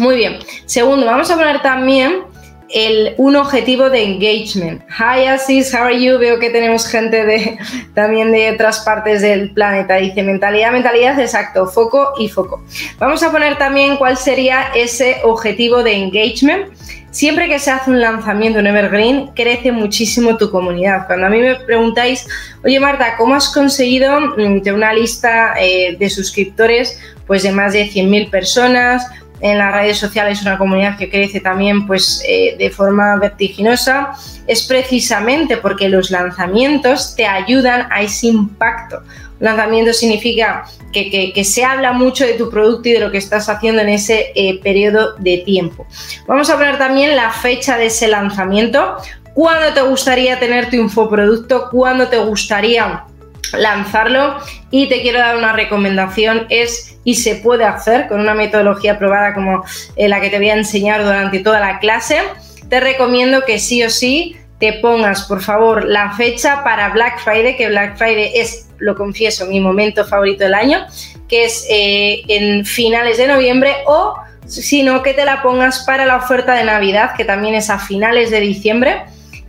Muy 0.00 0.16
bien. 0.16 0.38
Segundo, 0.66 1.06
vamos 1.06 1.30
a 1.30 1.36
poner 1.36 1.60
también 1.62 2.22
el, 2.68 3.14
un 3.16 3.36
objetivo 3.36 3.90
de 3.90 4.02
engagement. 4.02 4.82
Hi 4.98 5.24
Asis, 5.26 5.72
how 5.74 5.84
are 5.84 6.00
you? 6.00 6.18
Veo 6.18 6.38
que 6.38 6.50
tenemos 6.50 6.86
gente 6.86 7.24
de, 7.24 7.58
también 7.94 8.30
de 8.30 8.52
otras 8.52 8.80
partes 8.80 9.22
del 9.22 9.50
planeta. 9.50 9.96
Dice 9.96 10.22
mentalidad, 10.22 10.72
mentalidad, 10.72 11.18
exacto, 11.18 11.66
foco 11.66 12.12
y 12.18 12.28
foco. 12.28 12.62
Vamos 12.98 13.22
a 13.22 13.32
poner 13.32 13.56
también 13.58 13.96
cuál 13.96 14.16
sería 14.16 14.70
ese 14.74 15.16
objetivo 15.24 15.82
de 15.82 15.94
engagement. 15.94 16.72
Siempre 17.10 17.48
que 17.48 17.58
se 17.58 17.70
hace 17.70 17.90
un 17.90 18.00
lanzamiento 18.00 18.58
en 18.58 18.66
Evergreen, 18.66 19.28
crece 19.34 19.72
muchísimo 19.72 20.36
tu 20.36 20.50
comunidad. 20.50 21.06
Cuando 21.06 21.26
a 21.26 21.30
mí 21.30 21.40
me 21.40 21.54
preguntáis, 21.56 22.26
oye 22.62 22.78
Marta, 22.78 23.16
¿cómo 23.16 23.34
has 23.34 23.48
conseguido 23.48 24.20
mm, 24.20 24.60
de 24.60 24.72
una 24.72 24.92
lista 24.92 25.54
eh, 25.58 25.96
de 25.98 26.10
suscriptores 26.10 27.00
pues 27.26 27.42
de 27.42 27.52
más 27.52 27.72
de 27.72 27.86
100.000 27.86 28.30
personas? 28.30 29.06
en 29.40 29.58
las 29.58 29.72
redes 29.72 29.98
sociales 29.98 30.42
una 30.42 30.58
comunidad 30.58 30.98
que 30.98 31.10
crece 31.10 31.40
también 31.40 31.86
pues, 31.86 32.22
eh, 32.26 32.56
de 32.58 32.70
forma 32.70 33.16
vertiginosa, 33.16 34.12
es 34.46 34.62
precisamente 34.66 35.56
porque 35.58 35.88
los 35.88 36.10
lanzamientos 36.10 37.14
te 37.14 37.26
ayudan 37.26 37.86
a 37.90 38.02
ese 38.02 38.28
impacto. 38.28 39.02
Lanzamiento 39.40 39.92
significa 39.92 40.64
que, 40.92 41.44
se 41.44 41.64
habla 41.64 41.92
mucho 41.92 42.24
de 42.24 42.34
tu 42.34 42.50
producto 42.50 42.88
y 42.88 42.92
de 42.92 43.00
lo 43.00 43.10
que 43.10 43.18
estás 43.18 43.48
haciendo 43.48 43.82
en 43.82 43.88
ese 43.88 44.32
eh, 44.34 44.60
periodo 44.62 45.14
de 45.18 45.38
tiempo. 45.38 45.86
Vamos 46.26 46.50
a 46.50 46.56
poner 46.56 46.78
también 46.78 47.14
la 47.14 47.30
fecha 47.30 47.76
de 47.76 47.86
ese 47.86 48.08
lanzamiento, 48.08 48.96
cuándo 49.34 49.72
te 49.72 49.82
gustaría 49.82 50.38
tener 50.40 50.70
tu 50.70 50.76
infoproducto, 50.76 51.68
cuándo 51.70 52.08
te 52.08 52.18
gustaría 52.18 53.04
lanzarlo 53.52 54.36
y 54.70 54.88
te 54.88 55.00
quiero 55.00 55.20
dar 55.20 55.36
una 55.36 55.52
recomendación 55.52 56.46
es 56.50 56.98
y 57.04 57.14
se 57.14 57.36
puede 57.36 57.64
hacer 57.64 58.08
con 58.08 58.20
una 58.20 58.34
metodología 58.34 58.98
probada 58.98 59.34
como 59.34 59.64
eh, 59.96 60.08
la 60.08 60.20
que 60.20 60.28
te 60.28 60.38
voy 60.38 60.50
a 60.50 60.54
enseñar 60.54 61.04
durante 61.04 61.38
toda 61.38 61.60
la 61.60 61.78
clase. 61.78 62.20
Te 62.68 62.80
recomiendo 62.80 63.44
que 63.46 63.58
sí 63.58 63.82
o 63.82 63.90
sí 63.90 64.36
te 64.58 64.74
pongas 64.74 65.22
por 65.24 65.40
favor 65.40 65.84
la 65.84 66.12
fecha 66.12 66.62
para 66.64 66.90
Black 66.90 67.20
Friday 67.20 67.56
que 67.56 67.68
Black 67.68 67.96
Friday 67.96 68.32
es 68.34 68.67
lo 68.78 68.94
confieso 68.94 69.46
mi 69.46 69.60
momento 69.60 70.04
favorito 70.04 70.44
del 70.44 70.54
año 70.54 70.86
que 71.28 71.44
es 71.44 71.66
eh, 71.68 72.22
en 72.28 72.64
finales 72.64 73.18
de 73.18 73.26
noviembre 73.26 73.76
o 73.86 74.14
sino 74.46 75.02
que 75.02 75.12
te 75.12 75.24
la 75.24 75.42
pongas 75.42 75.80
para 75.80 76.06
la 76.06 76.16
oferta 76.16 76.54
de 76.54 76.64
Navidad 76.64 77.12
que 77.16 77.24
también 77.24 77.54
es 77.54 77.70
a 77.70 77.78
finales 77.78 78.30
de 78.30 78.40
diciembre 78.40 79.04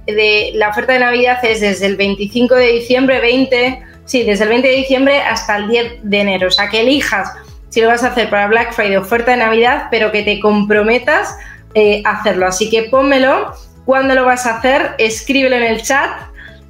de, 0.06 0.52
la 0.56 0.70
oferta 0.70 0.94
de 0.94 1.00
Navidad 1.00 1.40
es 1.44 1.62
desde 1.62 1.86
el 1.86 1.96
25 1.96 2.56
de 2.56 2.68
diciembre 2.68 3.20
20 3.20 3.84
Sí, 4.10 4.24
desde 4.24 4.46
el 4.46 4.50
20 4.50 4.68
de 4.68 4.74
diciembre 4.74 5.22
hasta 5.22 5.58
el 5.58 5.68
10 5.68 6.00
de 6.02 6.20
enero. 6.20 6.48
O 6.48 6.50
sea, 6.50 6.68
que 6.68 6.82
elijas 6.82 7.32
si 7.70 7.82
lo 7.82 7.88
vas 7.88 8.04
a 8.04 8.08
hacer 8.08 8.30
para 8.30 8.48
Black 8.48 8.74
Friday, 8.74 8.98
oferta 8.98 9.32
de 9.32 9.38
Navidad, 9.38 9.88
pero 9.92 10.12
que 10.12 10.24
te 10.24 10.40
comprometas 10.40 11.38
eh, 11.76 12.02
a 12.04 12.18
hacerlo. 12.18 12.48
Así 12.48 12.70
que 12.70 12.84
pónmelo. 12.84 13.54
¿Cuándo 13.86 14.14
lo 14.16 14.26
vas 14.26 14.46
a 14.46 14.58
hacer? 14.58 14.96
Escríbelo 14.98 15.56
en 15.56 15.64
el 15.64 15.84
chat. 15.84 16.10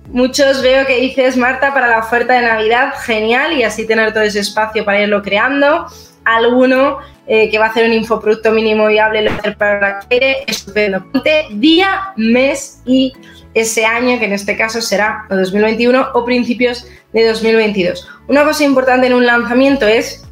Muchos 0.08 0.62
veo 0.64 0.86
que 0.88 1.00
dices, 1.00 1.38
Marta, 1.38 1.74
para 1.74 1.88
la 1.88 2.00
oferta 2.00 2.34
de 2.34 2.42
Navidad, 2.42 2.94
genial, 3.06 3.54
y 3.54 3.64
así 3.64 3.86
tener 3.86 4.12
todo 4.12 4.24
ese 4.24 4.40
espacio 4.40 4.84
para 4.84 5.02
irlo 5.02 5.22
creando. 5.22 5.86
Alguno 6.26 6.98
eh, 7.28 7.50
que 7.52 7.60
va 7.60 7.66
a 7.66 7.70
hacer 7.70 7.86
un 7.86 7.94
infoproducto 7.94 8.52
mínimo 8.52 8.88
viable 8.88 9.22
lo 9.22 9.32
hacer 9.32 9.56
para 9.56 9.78
Black 9.78 10.08
Friday, 10.08 10.36
estupendo. 10.48 11.06
Ponte 11.12 11.46
día, 11.52 12.12
mes 12.16 12.82
y 12.86 13.14
ese 13.54 13.86
año, 13.86 14.18
que 14.18 14.26
en 14.26 14.34
este 14.34 14.58
caso 14.58 14.82
será 14.82 15.26
2021 15.30 16.10
o 16.14 16.26
principios 16.26 16.88
de 17.14 17.28
2022. 17.28 18.08
Una 18.28 18.44
cosa 18.44 18.64
importante 18.64 19.08
en 19.08 19.14
un 19.14 19.26
lanzamiento 19.26 19.88
es 19.88 20.28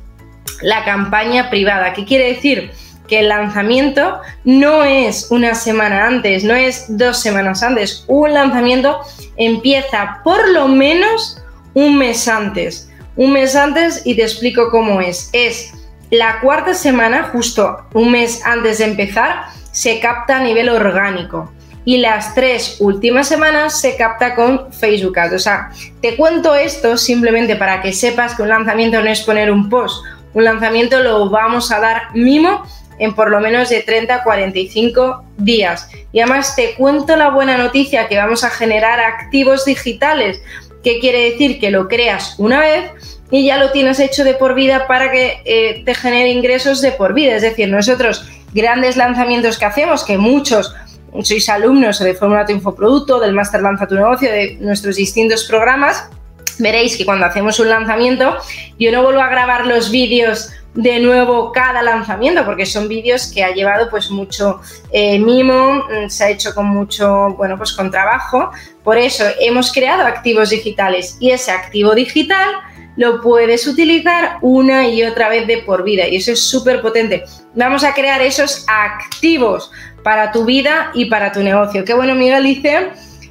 la 0.61 0.83
campaña 0.85 1.49
privada. 1.49 1.93
¿Qué 1.93 2.05
quiere 2.05 2.33
decir? 2.33 2.71
Que 3.07 3.19
el 3.19 3.29
lanzamiento 3.29 4.19
no 4.43 4.83
es 4.83 5.31
una 5.31 5.55
semana 5.55 6.07
antes, 6.07 6.43
no 6.43 6.53
es 6.53 6.85
dos 6.89 7.19
semanas 7.19 7.63
antes. 7.63 8.03
Un 8.07 8.33
lanzamiento 8.33 8.99
empieza 9.37 10.21
por 10.23 10.49
lo 10.49 10.67
menos 10.67 11.41
un 11.73 11.97
mes 11.97 12.27
antes. 12.27 12.89
Un 13.15 13.33
mes 13.33 13.55
antes 13.55 14.01
y 14.05 14.15
te 14.15 14.23
explico 14.23 14.69
cómo 14.69 15.01
es. 15.01 15.29
Es 15.33 15.73
la 16.09 16.39
cuarta 16.41 16.73
semana, 16.73 17.29
justo 17.31 17.85
un 17.93 18.11
mes 18.11 18.45
antes 18.45 18.77
de 18.77 18.85
empezar, 18.85 19.45
se 19.71 19.99
capta 19.99 20.37
a 20.37 20.43
nivel 20.43 20.69
orgánico 20.69 21.51
y 21.87 21.99
las 21.99 22.35
tres 22.35 22.77
últimas 22.81 23.29
semanas 23.29 23.79
se 23.79 23.95
capta 23.95 24.35
con 24.35 24.73
Facebook 24.73 25.17
Ads. 25.17 25.33
O 25.33 25.39
sea, 25.39 25.69
te 26.01 26.17
cuento 26.17 26.53
esto 26.53 26.97
simplemente 26.97 27.55
para 27.55 27.81
que 27.81 27.93
sepas 27.93 28.35
que 28.35 28.41
un 28.41 28.49
lanzamiento 28.49 29.01
no 29.01 29.09
es 29.09 29.21
poner 29.21 29.49
un 29.49 29.69
post, 29.69 30.03
un 30.33 30.43
lanzamiento 30.43 30.99
lo 30.99 31.29
vamos 31.29 31.71
a 31.71 31.79
dar 31.79 32.01
mimo 32.13 32.63
en 32.99 33.13
por 33.13 33.29
lo 33.29 33.39
menos 33.39 33.69
de 33.69 33.81
30 33.81 34.15
a 34.15 34.23
45 34.23 35.23
días. 35.37 35.89
Y 36.11 36.19
además 36.19 36.55
te 36.55 36.73
cuento 36.75 37.15
la 37.15 37.29
buena 37.29 37.57
noticia 37.57 38.07
que 38.07 38.17
vamos 38.17 38.43
a 38.43 38.49
generar 38.49 38.99
activos 38.99 39.65
digitales. 39.65 40.41
¿Qué 40.83 40.99
quiere 40.99 41.31
decir? 41.31 41.59
Que 41.59 41.71
lo 41.71 41.87
creas 41.87 42.35
una 42.37 42.59
vez 42.59 42.91
y 43.29 43.45
ya 43.45 43.57
lo 43.57 43.71
tienes 43.71 43.99
hecho 43.99 44.23
de 44.23 44.33
por 44.33 44.55
vida 44.55 44.87
para 44.87 45.11
que 45.11 45.41
eh, 45.45 45.83
te 45.85 45.93
genere 45.93 46.29
ingresos 46.29 46.81
de 46.81 46.91
por 46.91 47.13
vida. 47.13 47.35
Es 47.35 47.41
decir, 47.41 47.67
nosotros 47.69 48.25
grandes 48.53 48.95
lanzamientos 48.95 49.57
que 49.57 49.65
hacemos, 49.65 50.03
que 50.03 50.17
muchos 50.17 50.73
sois 51.23 51.49
alumnos 51.49 51.99
de 51.99 52.13
Fórmula 52.13 52.45
tu 52.45 52.51
Infoproducto, 52.51 53.19
del 53.19 53.33
Master 53.33 53.61
Lanza 53.61 53.87
tu 53.87 53.95
Negocio, 53.95 54.31
de 54.31 54.57
nuestros 54.59 54.95
distintos 54.95 55.45
programas, 55.45 56.09
veréis 56.59 56.97
que 56.97 57.05
cuando 57.05 57.25
hacemos 57.25 57.59
un 57.59 57.69
lanzamiento, 57.69 58.37
yo 58.79 58.91
no 58.91 59.03
vuelvo 59.03 59.21
a 59.21 59.29
grabar 59.29 59.65
los 59.65 59.91
vídeos 59.91 60.49
de 60.77 60.99
nuevo 60.99 61.51
cada 61.51 61.81
lanzamiento, 61.81 62.45
porque 62.45 62.65
son 62.65 62.87
vídeos 62.87 63.31
que 63.33 63.43
ha 63.43 63.51
llevado 63.51 63.89
pues 63.89 64.11
mucho 64.11 64.61
eh, 64.91 65.17
mimo, 65.17 65.85
mm, 65.85 66.07
se 66.07 66.23
ha 66.23 66.29
hecho 66.29 66.53
con 66.53 66.67
mucho, 66.67 67.33
bueno, 67.35 67.57
pues 67.57 67.73
con 67.73 67.89
trabajo. 67.89 68.51
Por 68.83 68.97
eso 68.97 69.23
hemos 69.39 69.71
creado 69.71 70.05
activos 70.05 70.51
digitales 70.51 71.17
y 71.19 71.31
ese 71.31 71.51
activo 71.51 71.95
digital 71.95 72.47
lo 72.95 73.21
puedes 73.21 73.67
utilizar 73.67 74.37
una 74.41 74.87
y 74.87 75.03
otra 75.03 75.29
vez 75.29 75.47
de 75.47 75.59
por 75.59 75.83
vida 75.83 76.07
y 76.07 76.17
eso 76.17 76.31
es 76.31 76.41
súper 76.41 76.81
potente. 76.81 77.23
Vamos 77.55 77.83
a 77.83 77.93
crear 77.93 78.21
esos 78.21 78.65
activos 78.67 79.71
para 80.03 80.31
tu 80.31 80.45
vida 80.45 80.91
y 80.93 81.05
para 81.05 81.31
tu 81.31 81.41
negocio. 81.41 81.85
Qué 81.85 81.93
bueno, 81.93 82.15
Miguel 82.15 82.43
dice, 82.43 82.89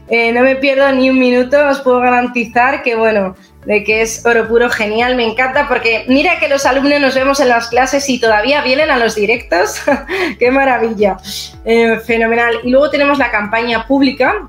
eh, 0.08 0.32
no 0.32 0.42
me 0.42 0.56
pierdo 0.56 0.90
ni 0.92 1.10
un 1.10 1.18
minuto, 1.18 1.56
os 1.68 1.80
puedo 1.80 2.00
garantizar 2.00 2.82
que, 2.82 2.94
bueno, 2.94 3.34
de 3.66 3.82
que 3.82 4.02
es 4.02 4.24
oro 4.24 4.46
puro 4.46 4.70
genial, 4.70 5.16
me 5.16 5.26
encanta 5.26 5.66
porque 5.66 6.04
mira 6.08 6.38
que 6.38 6.48
los 6.48 6.64
alumnos 6.66 7.00
nos 7.00 7.14
vemos 7.14 7.40
en 7.40 7.48
las 7.48 7.68
clases 7.68 8.08
y 8.08 8.20
todavía 8.20 8.62
vienen 8.62 8.90
a 8.90 8.98
los 8.98 9.16
directos, 9.16 9.82
qué 10.38 10.50
maravilla, 10.50 11.16
eh, 11.64 11.98
fenomenal. 12.06 12.54
Y 12.62 12.70
luego 12.70 12.90
tenemos 12.90 13.18
la 13.18 13.30
campaña 13.30 13.86
pública, 13.86 14.48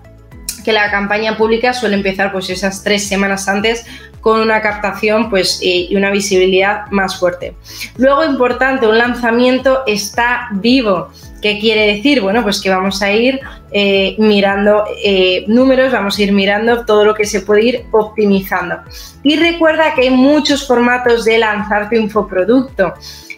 que 0.64 0.72
la 0.72 0.91
campaña 0.91 1.38
pública 1.38 1.74
suele 1.74 1.95
empezar 1.95 2.32
pues 2.32 2.49
esas 2.49 2.84
tres 2.84 3.08
semanas 3.08 3.47
antes 3.47 3.86
con 4.22 4.41
una 4.41 4.62
captación 4.62 5.30
pues, 5.30 5.60
y 5.62 5.95
una 5.95 6.12
visibilidad 6.12 6.88
más 6.91 7.18
fuerte. 7.18 7.55
Luego, 7.95 8.26
importante, 8.26 8.86
un 8.86 8.97
lanzamiento 8.97 9.84
está 9.88 10.49
vivo. 10.51 11.10
¿Qué 11.48 11.60
quiere 11.60 11.95
decir? 11.95 12.20
Bueno, 12.20 12.43
pues 12.43 12.60
que 12.60 12.70
vamos 12.70 13.02
a 13.02 13.10
ir 13.10 13.39
eh, 13.72 14.16
mirando 14.18 14.84
eh, 15.02 15.45
números, 15.48 15.93
vamos 15.93 16.18
a 16.18 16.22
ir 16.22 16.34
mirando 16.34 16.86
todo 16.86 17.06
lo 17.06 17.14
que 17.14 17.24
se 17.24 17.39
puede 17.39 17.64
ir 17.64 17.86
optimizando. 17.91 18.76
Y 19.24 19.38
recuerda 19.38 19.93
que 19.93 20.02
hay 20.02 20.10
muchos 20.10 20.68
formatos 20.68 21.24
de 21.24 21.38
lanzar 21.38 21.88
tu 21.88 21.95
infoproducto. 21.95 22.93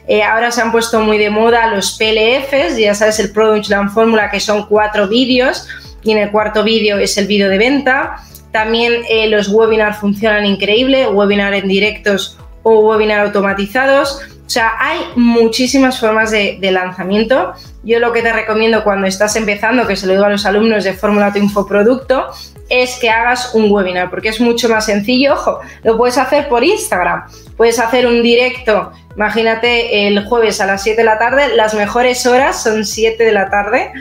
Eh, 0.07 0.23
ahora 0.23 0.49
se 0.49 0.59
han 0.59 0.71
puesto 0.71 1.01
muy 1.01 1.19
de 1.19 1.29
moda 1.29 1.67
los 1.67 1.99
PLFs, 1.99 2.77
ya 2.79 2.95
sabes, 2.95 3.19
el 3.19 3.31
Product 3.31 3.67
Land 3.67 3.91
Fórmula, 3.91 4.31
que 4.31 4.39
son 4.39 4.65
cuatro 4.65 5.07
vídeos 5.07 5.67
y 6.01 6.11
en 6.11 6.17
el 6.17 6.31
cuarto 6.31 6.63
vídeo 6.63 6.97
es 6.97 7.15
el 7.19 7.27
vídeo 7.27 7.47
de 7.47 7.59
venta. 7.59 8.15
También 8.51 9.03
eh, 9.07 9.27
los 9.29 9.49
webinars 9.49 9.97
funcionan 9.97 10.47
increíble, 10.47 11.07
webinar 11.09 11.53
en 11.53 11.67
directos 11.67 12.39
o 12.63 12.79
webinar 12.89 13.19
automatizados. 13.19 14.19
O 14.49 14.51
sea, 14.51 14.73
hay 14.79 15.01
muchísimas 15.15 15.99
formas 15.99 16.31
de, 16.31 16.57
lanzamiento. 16.71 17.53
Yo 17.83 17.99
lo 17.99 18.11
que 18.11 18.23
te 18.23 18.33
recomiendo 18.33 18.83
cuando 18.83 19.05
estás 19.05 19.35
empezando, 19.35 19.85
que 19.85 19.95
se 19.95 20.07
lo 20.07 20.13
digo 20.13 20.25
a 20.25 20.29
los 20.29 20.43
alumnos 20.47 20.83
de 20.83 20.93
Fórmula 20.93 21.31
tu 21.31 21.37
Infoproducto, 21.37 22.31
es 22.67 22.95
que 22.95 23.11
hagas 23.11 23.53
un 23.53 23.71
webinar, 23.71 24.09
porque 24.09 24.29
es 24.29 24.41
mucho 24.41 24.67
más 24.67 24.87
sencillo. 24.87 25.33
Ojo, 25.33 25.59
lo 25.83 25.97
puedes 25.97 26.17
hacer 26.17 26.49
por 26.49 26.63
Instagram, 26.63 27.25
puedes 27.57 27.77
hacer 27.77 28.07
un 28.07 28.23
directo. 28.23 28.91
Imagínate 29.15 30.07
el 30.07 30.25
jueves 30.25 30.59
a 30.61 30.65
las 30.65 30.81
7 30.81 30.97
de 30.97 31.05
la 31.05 31.19
tarde, 31.19 31.55
las 31.55 31.75
mejores 31.75 32.25
horas 32.25 32.63
son 32.63 32.85
7 32.85 33.23
de 33.23 33.31
la 33.31 33.51
tarde. 33.51 33.91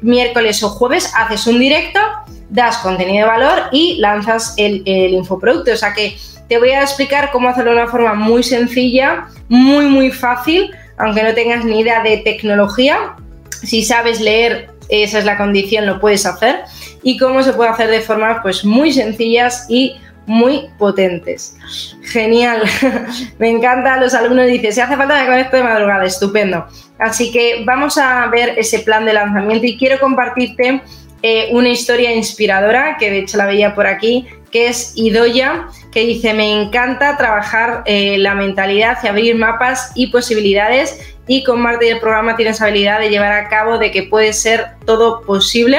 Miércoles 0.00 0.64
o 0.64 0.70
jueves 0.70 1.12
haces 1.16 1.46
un 1.46 1.60
directo, 1.60 2.00
das 2.48 2.78
contenido 2.78 3.24
de 3.24 3.30
valor 3.30 3.68
y 3.70 3.98
lanzas 3.98 4.54
el, 4.56 4.82
el 4.84 5.14
infoproducto. 5.14 5.72
O 5.72 5.76
sea 5.76 5.92
que 5.92 6.18
te 6.48 6.58
voy 6.58 6.70
a 6.70 6.82
explicar 6.82 7.30
cómo 7.32 7.48
hacerlo 7.48 7.72
de 7.72 7.78
una 7.78 7.88
forma 7.88 8.14
muy 8.14 8.42
sencilla, 8.42 9.26
muy, 9.48 9.86
muy 9.86 10.10
fácil, 10.10 10.70
aunque 10.98 11.22
no 11.22 11.34
tengas 11.34 11.64
ni 11.64 11.80
idea 11.80 12.02
de 12.02 12.18
tecnología. 12.18 13.16
Si 13.50 13.82
sabes 13.82 14.20
leer, 14.20 14.70
esa 14.88 15.18
es 15.18 15.24
la 15.24 15.36
condición, 15.36 15.86
lo 15.86 16.00
puedes 16.00 16.26
hacer. 16.26 16.60
Y 17.02 17.18
cómo 17.18 17.42
se 17.42 17.52
puede 17.52 17.70
hacer 17.70 17.90
de 17.90 18.00
formas 18.00 18.38
pues, 18.42 18.64
muy 18.64 18.92
sencillas 18.92 19.66
y 19.68 19.96
muy 20.26 20.68
potentes. 20.78 21.56
Genial, 22.02 22.62
me 23.38 23.50
encanta. 23.50 23.98
Los 23.98 24.14
alumnos 24.14 24.46
dicen, 24.46 24.72
si 24.72 24.80
hace 24.80 24.96
falta 24.96 25.20
me 25.20 25.26
conecto 25.26 25.56
de 25.56 25.64
madrugada, 25.64 26.04
estupendo. 26.04 26.66
Así 26.98 27.32
que 27.32 27.64
vamos 27.64 27.98
a 27.98 28.26
ver 28.28 28.54
ese 28.56 28.80
plan 28.80 29.04
de 29.04 29.14
lanzamiento 29.14 29.66
y 29.66 29.76
quiero 29.76 29.98
compartirte 29.98 30.82
eh, 31.22 31.48
una 31.52 31.68
historia 31.68 32.14
inspiradora, 32.14 32.96
que 32.98 33.10
de 33.10 33.20
hecho 33.20 33.36
la 33.36 33.46
veía 33.46 33.74
por 33.74 33.86
aquí, 33.86 34.26
que 34.52 34.68
es 34.68 34.92
Idoya, 34.96 35.68
que 35.90 36.06
dice, 36.06 36.34
me 36.34 36.52
encanta 36.52 37.16
trabajar 37.16 37.82
eh, 37.86 38.18
la 38.18 38.34
mentalidad 38.34 38.98
y 39.02 39.08
abrir 39.08 39.34
mapas 39.34 39.92
y 39.94 40.08
posibilidades 40.08 41.16
y 41.26 41.42
con 41.44 41.60
Marte 41.60 41.86
y 41.86 41.90
el 41.90 42.00
programa 42.00 42.36
tienes 42.36 42.60
habilidad 42.60 43.00
de 43.00 43.08
llevar 43.08 43.32
a 43.32 43.48
cabo 43.48 43.78
de 43.78 43.90
que 43.90 44.02
puede 44.04 44.32
ser 44.32 44.66
todo 44.84 45.22
posible. 45.22 45.78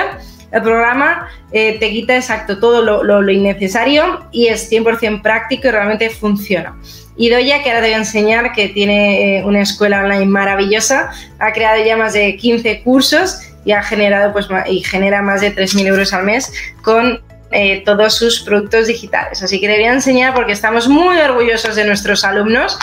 El 0.52 0.62
programa 0.62 1.28
eh, 1.52 1.78
te 1.80 1.90
quita 1.90 2.16
exacto 2.16 2.60
todo 2.60 2.82
lo, 3.04 3.32
innecesario 3.32 4.28
y 4.32 4.48
es 4.48 4.72
100% 4.72 5.22
práctico 5.22 5.68
y 5.68 5.72
realmente 5.72 6.10
funciona. 6.10 6.76
Idoya, 7.18 7.62
que 7.62 7.70
ahora 7.70 7.82
te 7.82 7.88
voy 7.88 7.94
a 7.94 7.98
enseñar, 7.98 8.54
que 8.54 8.70
tiene 8.70 9.40
eh, 9.40 9.44
una 9.44 9.62
escuela 9.62 10.04
online 10.04 10.26
maravillosa, 10.26 11.12
ha 11.40 11.54
creado 11.54 11.84
ya 11.84 11.96
más 11.96 12.14
de 12.14 12.36
15 12.38 12.82
cursos 12.82 13.53
y 13.66 13.72
ha 13.72 13.84
generado 13.84 14.34
pues, 14.34 14.48
y 14.68 14.84
genera 14.84 15.22
más 15.22 15.42
de 15.42 15.56
3.000 15.56 15.88
euros 15.88 16.14
al 16.14 16.24
mes 16.24 16.52
con 16.82 17.22
eh, 17.52 17.84
todos 17.86 18.16
sus 18.16 18.42
productos 18.42 18.88
digitales. 18.88 19.44
Así 19.44 19.60
que 19.62 19.68
te 19.68 19.76
voy 19.76 19.86
a 19.86 19.94
enseñar 19.94 20.34
porque 20.34 20.54
estamos 20.54 20.88
muy 20.88 21.18
orgullosos 21.18 21.76
de 21.76 21.86
nuestros 21.86 22.24
alumnos. 22.24 22.78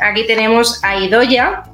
Aquí 0.00 0.26
tenemos 0.26 0.82
a 0.82 0.96
Idoya, 0.96 1.64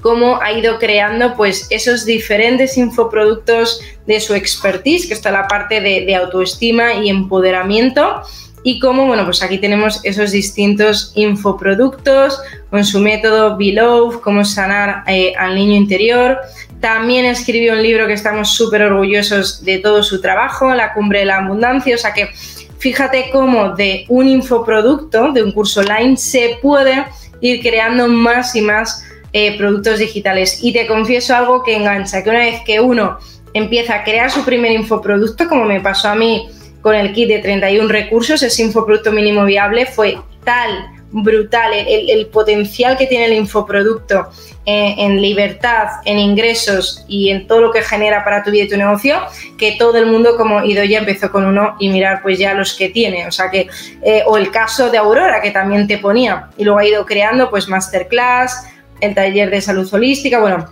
cómo 0.00 0.40
ha 0.40 0.52
ido 0.52 0.78
creando 0.78 1.34
pues 1.34 1.66
esos 1.68 2.04
diferentes 2.04 2.78
infoproductos 2.78 3.80
de 4.06 4.20
su 4.20 4.34
expertise, 4.34 5.06
que 5.06 5.14
está 5.14 5.30
la 5.30 5.48
parte 5.48 5.80
de, 5.80 6.14
autoestima 6.14 6.94
y 6.94 7.10
empoderamiento 7.10 8.22
y 8.62 8.78
cómo, 8.78 9.06
bueno, 9.06 9.24
pues 9.24 9.42
aquí 9.42 9.58
tenemos 9.58 10.00
esos 10.04 10.30
distintos 10.30 11.12
infoproductos 11.14 12.40
con 12.70 12.84
su 12.84 13.00
método 13.00 13.56
Below, 13.56 14.20
cómo 14.22 14.44
sanar 14.44 15.04
eh, 15.08 15.34
al 15.38 15.54
niño 15.54 15.74
interior, 15.74 16.38
también 16.80 17.24
escribió 17.24 17.72
un 17.72 17.82
libro 17.82 18.06
que 18.06 18.12
estamos 18.12 18.54
súper 18.54 18.82
orgullosos 18.82 19.64
de 19.64 19.78
todo 19.78 20.02
su 20.02 20.20
trabajo, 20.20 20.74
La 20.74 20.92
cumbre 20.92 21.20
de 21.20 21.26
la 21.26 21.38
abundancia, 21.38 21.94
o 21.94 21.98
sea 21.98 22.12
que 22.12 22.30
fíjate 22.78 23.30
cómo 23.32 23.70
de 23.70 24.04
un 24.08 24.28
infoproducto, 24.28 25.32
de 25.32 25.42
un 25.42 25.52
curso 25.52 25.80
online, 25.80 26.16
se 26.16 26.58
puede 26.60 27.04
ir 27.40 27.62
creando 27.62 28.08
más 28.08 28.54
y 28.54 28.60
más 28.60 29.04
eh, 29.32 29.56
productos 29.56 29.98
digitales. 29.98 30.58
Y 30.62 30.72
te 30.72 30.86
confieso 30.86 31.34
algo 31.34 31.62
que 31.62 31.76
engancha, 31.76 32.22
que 32.22 32.30
una 32.30 32.40
vez 32.40 32.60
que 32.64 32.80
uno 32.80 33.18
empieza 33.54 33.96
a 33.96 34.04
crear 34.04 34.30
su 34.30 34.44
primer 34.44 34.72
infoproducto, 34.72 35.48
como 35.48 35.64
me 35.64 35.80
pasó 35.80 36.08
a 36.08 36.14
mí 36.14 36.48
con 36.82 36.94
el 36.94 37.12
kit 37.12 37.28
de 37.28 37.38
31 37.40 37.88
recursos, 37.88 38.42
ese 38.42 38.62
infoproducto 38.62 39.12
mínimo 39.12 39.44
viable 39.44 39.86
fue 39.86 40.18
tal 40.44 40.95
brutal, 41.22 41.72
el, 41.74 42.26
potencial 42.26 42.96
que 42.98 43.06
tiene 43.06 43.26
el 43.26 43.32
infoproducto 43.32 44.28
en, 44.66 45.22
libertad, 45.22 45.86
en 46.04 46.18
ingresos 46.18 47.04
y 47.08 47.30
en 47.30 47.46
todo 47.46 47.60
lo 47.60 47.72
que 47.72 47.82
genera 47.82 48.24
para 48.24 48.42
tu 48.42 48.50
vida 48.50 48.64
y 48.64 48.68
tu 48.68 48.76
negocio, 48.76 49.20
que 49.56 49.76
todo 49.78 49.96
el 49.96 50.06
mundo 50.06 50.36
como 50.36 50.62
ya 50.64 50.98
empezó 50.98 51.30
con 51.30 51.46
uno 51.46 51.76
y 51.78 51.88
mirar 51.88 52.20
pues 52.22 52.38
ya 52.38 52.52
los 52.52 52.74
que 52.74 52.90
tiene. 52.90 53.26
O 53.26 53.32
sea 53.32 53.50
que, 53.50 53.68
eh, 54.02 54.22
o 54.26 54.36
el 54.36 54.50
caso 54.50 54.90
de 54.90 54.98
Aurora 54.98 55.40
que 55.40 55.50
también 55.50 55.86
te 55.86 55.98
ponía 55.98 56.50
y 56.58 56.64
luego 56.64 56.80
ha 56.80 56.84
ido 56.84 57.06
creando 57.06 57.48
pues 57.48 57.68
masterclass, 57.68 58.66
el 59.00 59.14
taller 59.14 59.50
de 59.50 59.60
salud 59.60 59.88
holística, 59.92 60.40
bueno, 60.40 60.66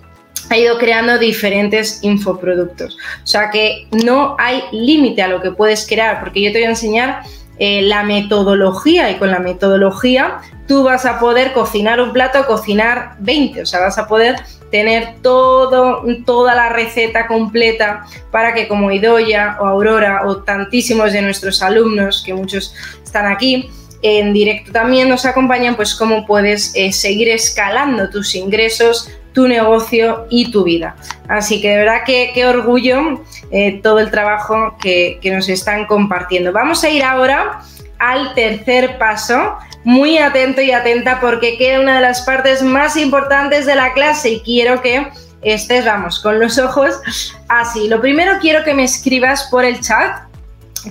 ha 0.50 0.58
ido 0.58 0.76
creando 0.78 1.18
diferentes 1.18 2.00
infoproductos. 2.02 2.96
O 3.22 3.26
sea 3.26 3.50
que 3.50 3.86
no 4.04 4.36
hay 4.38 4.62
límite 4.72 5.22
a 5.22 5.28
lo 5.28 5.40
que 5.40 5.52
puedes 5.52 5.86
crear, 5.86 6.20
porque 6.20 6.42
yo 6.42 6.52
te 6.52 6.58
voy 6.58 6.66
a 6.66 6.70
enseñar 6.70 7.22
eh, 7.58 7.82
la 7.82 8.02
metodología 8.02 9.10
y 9.10 9.16
con 9.16 9.30
la 9.30 9.38
metodología 9.38 10.38
tú 10.66 10.82
vas 10.82 11.06
a 11.06 11.20
poder 11.20 11.52
cocinar 11.52 12.00
un 12.00 12.12
plato, 12.12 12.46
cocinar 12.46 13.16
20, 13.20 13.62
o 13.62 13.66
sea, 13.66 13.80
vas 13.80 13.98
a 13.98 14.08
poder 14.08 14.36
tener 14.70 15.16
todo, 15.22 16.02
toda 16.26 16.54
la 16.54 16.68
receta 16.68 17.26
completa 17.28 18.06
para 18.32 18.54
que 18.54 18.66
como 18.66 18.90
Idoya 18.90 19.56
o 19.60 19.66
Aurora 19.66 20.22
o 20.26 20.38
tantísimos 20.38 21.12
de 21.12 21.22
nuestros 21.22 21.62
alumnos, 21.62 22.24
que 22.26 22.34
muchos 22.34 22.74
están 23.04 23.26
aquí, 23.26 23.70
en 24.02 24.32
directo 24.32 24.72
también 24.72 25.08
nos 25.08 25.24
acompañan, 25.24 25.76
pues 25.76 25.94
cómo 25.94 26.26
puedes 26.26 26.74
eh, 26.74 26.92
seguir 26.92 27.28
escalando 27.28 28.10
tus 28.10 28.34
ingresos, 28.34 29.10
tu 29.34 29.46
negocio 29.46 30.26
y 30.30 30.50
tu 30.50 30.64
vida. 30.64 30.96
Así 31.28 31.60
que 31.60 31.70
de 31.70 31.76
verdad 31.78 32.04
que 32.06 32.30
qué 32.32 32.46
orgullo 32.46 33.22
eh, 33.50 33.80
todo 33.82 33.98
el 33.98 34.10
trabajo 34.10 34.76
que, 34.80 35.18
que 35.20 35.30
nos 35.30 35.48
están 35.48 35.86
compartiendo. 35.86 36.52
Vamos 36.52 36.82
a 36.84 36.88
ir 36.88 37.02
ahora 37.02 37.60
al 37.98 38.34
tercer 38.34 38.96
paso. 38.96 39.56
Muy 39.82 40.16
atento 40.16 40.62
y 40.62 40.70
atenta 40.70 41.20
porque 41.20 41.58
queda 41.58 41.80
una 41.80 41.96
de 41.96 42.00
las 42.00 42.22
partes 42.22 42.62
más 42.62 42.96
importantes 42.96 43.66
de 43.66 43.74
la 43.74 43.92
clase 43.92 44.30
y 44.30 44.40
quiero 44.40 44.80
que 44.80 45.06
estés, 45.42 45.84
vamos, 45.84 46.20
con 46.20 46.40
los 46.40 46.58
ojos 46.58 47.00
así. 47.48 47.88
Lo 47.88 48.00
primero 48.00 48.38
quiero 48.40 48.64
que 48.64 48.72
me 48.72 48.84
escribas 48.84 49.44
por 49.50 49.64
el 49.64 49.80
chat 49.80 50.24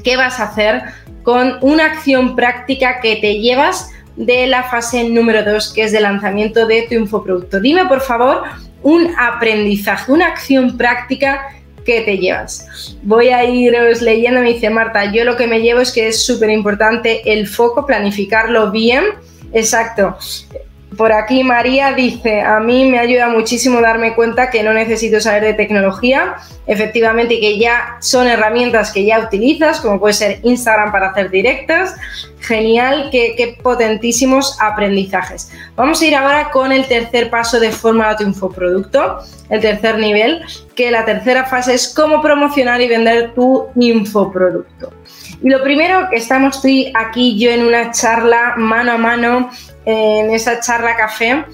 qué 0.04 0.16
vas 0.16 0.40
a 0.40 0.44
hacer 0.44 0.84
con 1.24 1.58
una 1.62 1.86
acción 1.86 2.36
práctica 2.36 3.00
que 3.00 3.16
te 3.18 3.40
llevas 3.40 3.90
de 4.16 4.48
la 4.48 4.64
fase 4.64 5.10
número 5.10 5.44
2, 5.44 5.74
que 5.74 5.84
es 5.84 5.92
de 5.92 6.02
lanzamiento 6.02 6.66
de 6.68 6.86
tu 6.88 6.96
infoproducto. 6.96 7.60
Dime, 7.60 7.86
por 7.86 8.02
favor, 8.02 8.44
un 8.82 9.14
aprendizaje, 9.18 10.12
una 10.12 10.28
acción 10.28 10.78
práctica 10.78 11.48
que 11.86 12.02
te 12.02 12.18
llevas. 12.18 12.96
Voy 13.04 13.30
a 13.30 13.44
iros 13.44 14.02
leyendo, 14.02 14.42
me 14.42 14.54
dice 14.54 14.70
Marta, 14.70 15.12
yo 15.12 15.26
lo 15.26 15.36
que 15.36 15.48
me 15.48 15.62
llevo 15.62 15.82
es 15.82 15.92
que 15.92 16.08
es 16.08 16.26
súper 16.26 16.50
importante 16.50 17.22
el 17.34 17.48
foco, 17.48 17.86
planificarlo 17.86 18.72
bien. 18.72 19.04
Exacto. 19.52 20.18
Por 20.98 21.14
aquí 21.14 21.44
María 21.44 21.94
dice, 21.94 22.42
a 22.42 22.60
mí 22.60 22.86
me 22.86 23.00
ayuda 23.00 23.30
muchísimo 23.30 23.82
darme 23.82 24.16
cuenta 24.16 24.50
que 24.50 24.64
no 24.64 24.74
necesito 24.74 25.20
saber 25.22 25.44
de 25.44 25.54
tecnología, 25.54 26.36
efectivamente 26.68 27.40
que 27.40 27.58
ya 27.58 27.98
son 28.00 28.28
herramientas 28.28 28.92
que 28.92 29.06
ya 29.06 29.20
utilizas, 29.20 29.80
como 29.80 30.00
puede 30.00 30.14
ser 30.14 30.40
Instagram 30.44 30.92
para 30.92 31.10
hacer 31.10 31.30
directas. 31.30 31.96
Genial, 32.40 33.10
qué, 33.12 33.58
potentísimos 33.64 34.58
aprendizajes. 34.60 35.50
Vamos 35.78 36.02
a 36.02 36.06
ir 36.06 36.16
ahora 36.16 36.52
con 36.52 36.74
el 36.74 36.86
tercer 36.88 37.30
paso 37.30 37.60
de 37.60 37.72
forma 37.72 38.10
de 38.10 38.16
tu 38.18 38.24
infoproducto, 38.24 39.20
el 39.50 39.62
tercer 39.62 39.98
nivel, 39.98 40.42
que 40.76 40.92
la 40.92 41.06
tercera 41.06 41.46
fase 41.46 41.74
es 41.74 41.94
cómo 41.94 42.22
promocionar 42.22 42.82
y 42.82 42.90
vender 42.90 43.34
tu 43.34 43.68
infoproducto. 43.76 44.92
Y 45.42 45.50
lo 45.50 45.64
primero 45.64 46.08
que 46.10 46.18
estamos 46.18 46.62
aquí 46.94 47.38
yo 47.38 47.52
en 47.52 47.66
una 47.66 47.92
charla 47.92 48.56
mano 48.58 48.94
a 48.94 48.98
mano 48.98 49.50
en 49.86 50.32
esa 50.32 50.60
charla 50.60 50.96
café, 50.96 51.46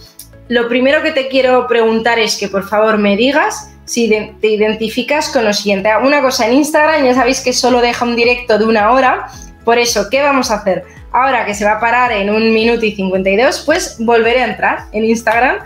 lo 0.48 0.68
primero 0.68 1.04
que 1.04 1.12
te 1.12 1.28
quiero 1.28 1.68
preguntar 1.68 2.18
es 2.20 2.38
que 2.38 2.48
por 2.48 2.68
favor 2.68 2.98
me 2.98 3.16
digas 3.16 3.70
si 3.86 4.10
te 4.42 4.48
identificas 4.48 5.30
con 5.30 5.46
lo 5.46 5.54
siguiente. 5.54 5.90
Una 6.04 6.22
cosa 6.22 6.48
en 6.48 6.54
Instagram, 6.54 7.06
ya 7.06 7.16
sabéis 7.16 7.42
que 7.42 7.54
solo 7.54 7.82
deja 7.82 8.06
un 8.06 8.16
directo 8.16 8.58
de 8.58 8.66
una 8.66 8.92
hora, 8.92 9.28
por 9.64 9.78
eso, 9.78 10.10
¿qué 10.10 10.22
vamos 10.22 10.52
a 10.52 10.56
hacer? 10.56 10.84
Ahora 11.12 11.46
que 11.46 11.54
se 11.54 11.66
va 11.66 11.74
a 11.74 11.80
parar 11.80 12.12
en 12.12 12.30
un 12.30 12.54
minuto 12.54 12.86
y 12.86 12.96
52, 12.96 13.64
pues 13.66 13.98
volveré 14.00 14.42
a 14.42 14.46
entrar 14.46 14.86
en 14.92 15.06
Instagram 15.06 15.58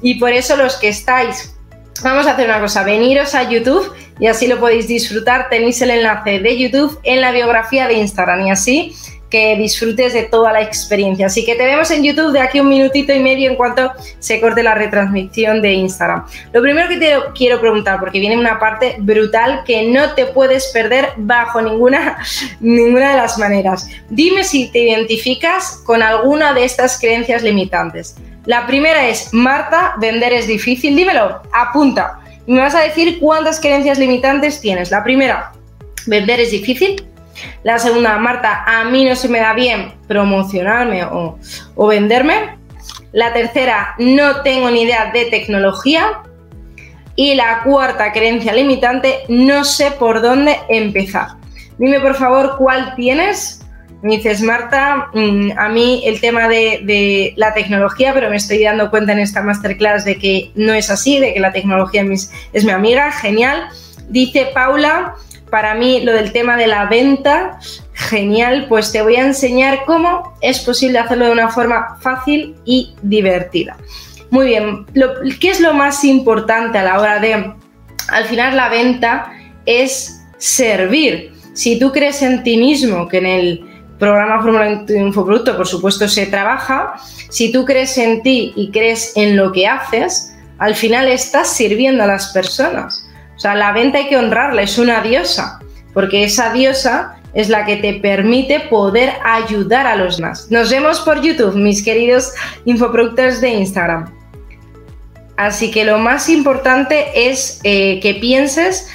y 0.00 0.14
por 0.14 0.30
eso 0.32 0.56
los 0.56 0.76
que 0.76 0.88
estáis, 0.88 1.54
vamos 2.02 2.26
a 2.26 2.32
hacer 2.32 2.48
una 2.48 2.60
cosa, 2.60 2.84
veniros 2.84 3.34
a 3.34 3.48
YouTube 3.48 3.92
y 4.18 4.26
así 4.28 4.46
lo 4.46 4.58
podéis 4.60 4.88
disfrutar, 4.88 5.48
tenéis 5.48 5.82
el 5.82 5.90
enlace 5.90 6.38
de 6.38 6.58
YouTube 6.58 6.98
en 7.02 7.20
la 7.20 7.32
biografía 7.32 7.88
de 7.88 7.94
Instagram 7.94 8.46
y 8.46 8.50
así 8.50 8.96
que 9.32 9.56
disfrutes 9.56 10.12
de 10.12 10.24
toda 10.24 10.52
la 10.52 10.60
experiencia. 10.60 11.24
Así 11.24 11.42
que 11.46 11.54
te 11.54 11.64
vemos 11.64 11.90
en 11.90 12.04
YouTube 12.04 12.32
de 12.32 12.40
aquí 12.40 12.60
un 12.60 12.68
minutito 12.68 13.14
y 13.14 13.18
medio 13.18 13.50
en 13.50 13.56
cuanto 13.56 13.90
se 14.18 14.38
corte 14.42 14.62
la 14.62 14.74
retransmisión 14.74 15.62
de 15.62 15.72
Instagram. 15.72 16.26
Lo 16.52 16.60
primero 16.60 16.86
que 16.86 16.98
te 16.98 17.14
quiero 17.34 17.58
preguntar, 17.58 17.98
porque 17.98 18.20
viene 18.20 18.36
una 18.36 18.58
parte 18.58 18.96
brutal 18.98 19.62
que 19.64 19.88
no 19.88 20.12
te 20.12 20.26
puedes 20.26 20.66
perder 20.66 21.14
bajo 21.16 21.62
ninguna, 21.62 22.18
ninguna 22.60 23.12
de 23.12 23.16
las 23.16 23.38
maneras. 23.38 23.88
Dime 24.10 24.44
si 24.44 24.68
te 24.68 24.80
identificas 24.80 25.80
con 25.86 26.02
alguna 26.02 26.52
de 26.52 26.64
estas 26.64 27.00
creencias 27.00 27.42
limitantes. 27.42 28.16
La 28.44 28.66
primera 28.66 29.08
es, 29.08 29.32
Marta, 29.32 29.94
vender 29.98 30.34
es 30.34 30.46
difícil. 30.46 30.94
Dímelo, 30.94 31.40
apunta. 31.54 32.20
Y 32.46 32.52
me 32.52 32.60
vas 32.60 32.74
a 32.74 32.80
decir 32.80 33.18
cuántas 33.18 33.58
creencias 33.60 33.98
limitantes 33.98 34.60
tienes. 34.60 34.90
La 34.90 35.02
primera, 35.02 35.52
vender 36.06 36.38
es 36.38 36.50
difícil. 36.50 37.02
La 37.62 37.78
segunda, 37.78 38.16
Marta, 38.18 38.64
a 38.66 38.84
mí 38.84 39.04
no 39.04 39.14
se 39.16 39.28
me 39.28 39.40
da 39.40 39.54
bien 39.54 39.92
promocionarme 40.08 41.04
o, 41.04 41.38
venderme. 41.86 42.56
La 43.12 43.32
tercera, 43.32 43.94
no 43.98 44.42
tengo 44.42 44.70
ni 44.70 44.82
idea 44.82 45.10
de 45.12 45.26
tecnología. 45.26 46.22
Y 47.14 47.34
la 47.34 47.62
cuarta 47.62 48.10
creencia 48.10 48.54
limitante, 48.54 49.20
no 49.28 49.64
sé 49.64 49.90
por 49.90 50.22
dónde 50.22 50.58
empezar. 50.68 51.28
Dime 51.78 52.00
por 52.00 52.14
favor 52.14 52.56
cuál 52.56 52.94
tienes. 52.94 53.60
Me 54.00 54.16
dices, 54.16 54.40
Marta, 54.40 55.10
mm, 55.12 55.50
a 55.56 55.68
mí 55.68 56.02
el 56.06 56.20
tema 56.20 56.48
de, 56.48 56.80
de, 56.84 57.34
la 57.36 57.54
tecnología, 57.54 58.12
pero 58.14 58.30
me 58.30 58.36
estoy 58.36 58.64
dando 58.64 58.90
cuenta 58.90 59.12
en 59.12 59.20
esta 59.20 59.42
masterclass 59.42 60.04
de 60.04 60.16
que 60.16 60.50
no 60.54 60.72
es 60.72 60.90
así, 60.90 61.20
de 61.20 61.34
que 61.34 61.40
la 61.40 61.52
tecnología 61.52 62.02
es 62.52 62.64
mi 62.64 62.72
amiga, 62.72 63.12
genial. 63.12 63.68
Dice 64.08 64.50
Paula, 64.54 65.14
para 65.52 65.74
mí 65.74 66.00
lo 66.00 66.14
del 66.14 66.32
tema 66.32 66.56
de 66.56 66.66
la 66.66 66.86
venta, 66.86 67.58
genial, 67.92 68.64
pues 68.70 68.90
te 68.90 69.02
voy 69.02 69.16
a 69.16 69.26
enseñar 69.26 69.84
cómo 69.84 70.32
es 70.40 70.60
posible 70.60 70.98
hacerlo 70.98 71.26
de 71.26 71.32
una 71.32 71.50
forma 71.50 71.98
fácil 72.00 72.56
y 72.64 72.94
divertida. 73.02 73.76
Muy 74.30 74.46
bien, 74.46 74.86
¿qué 75.38 75.50
es 75.50 75.60
lo 75.60 75.74
más 75.74 76.04
importante 76.04 76.78
a 76.78 76.84
la 76.84 76.98
hora 76.98 77.18
de, 77.18 77.52
al 78.08 78.24
final 78.24 78.56
la 78.56 78.70
venta 78.70 79.30
es 79.66 80.22
servir? 80.38 81.34
Si 81.52 81.78
tú 81.78 81.92
crees 81.92 82.22
en 82.22 82.42
ti 82.42 82.56
mismo, 82.56 83.06
que 83.06 83.18
en 83.18 83.26
el 83.26 83.64
programa 83.98 84.40
Fórmula 84.40 84.86
Infoproducto 84.88 85.54
por 85.54 85.68
supuesto 85.68 86.08
se 86.08 86.24
trabaja, 86.24 86.94
si 87.28 87.52
tú 87.52 87.66
crees 87.66 87.98
en 87.98 88.22
ti 88.22 88.54
y 88.56 88.70
crees 88.70 89.12
en 89.16 89.36
lo 89.36 89.52
que 89.52 89.66
haces, 89.66 90.34
al 90.56 90.74
final 90.74 91.08
estás 91.08 91.54
sirviendo 91.54 92.04
a 92.04 92.06
las 92.06 92.32
personas. 92.32 93.06
O 93.36 93.38
sea, 93.38 93.54
la 93.54 93.72
venta 93.72 93.98
hay 93.98 94.08
que 94.08 94.16
honrarla, 94.16 94.62
es 94.62 94.78
una 94.78 95.00
diosa, 95.00 95.60
porque 95.94 96.24
esa 96.24 96.52
diosa 96.52 97.18
es 97.34 97.48
la 97.48 97.64
que 97.64 97.76
te 97.76 97.94
permite 97.94 98.60
poder 98.60 99.14
ayudar 99.24 99.86
a 99.86 99.96
los 99.96 100.18
demás. 100.18 100.48
Nos 100.50 100.70
vemos 100.70 101.00
por 101.00 101.20
YouTube, 101.22 101.54
mis 101.54 101.82
queridos 101.82 102.32
infoproductores 102.64 103.40
de 103.40 103.48
Instagram. 103.50 104.12
Así 105.36 105.70
que 105.70 105.84
lo 105.84 105.98
más 105.98 106.28
importante 106.28 107.28
es 107.30 107.60
eh, 107.64 108.00
que 108.00 108.14
pienses 108.14 108.88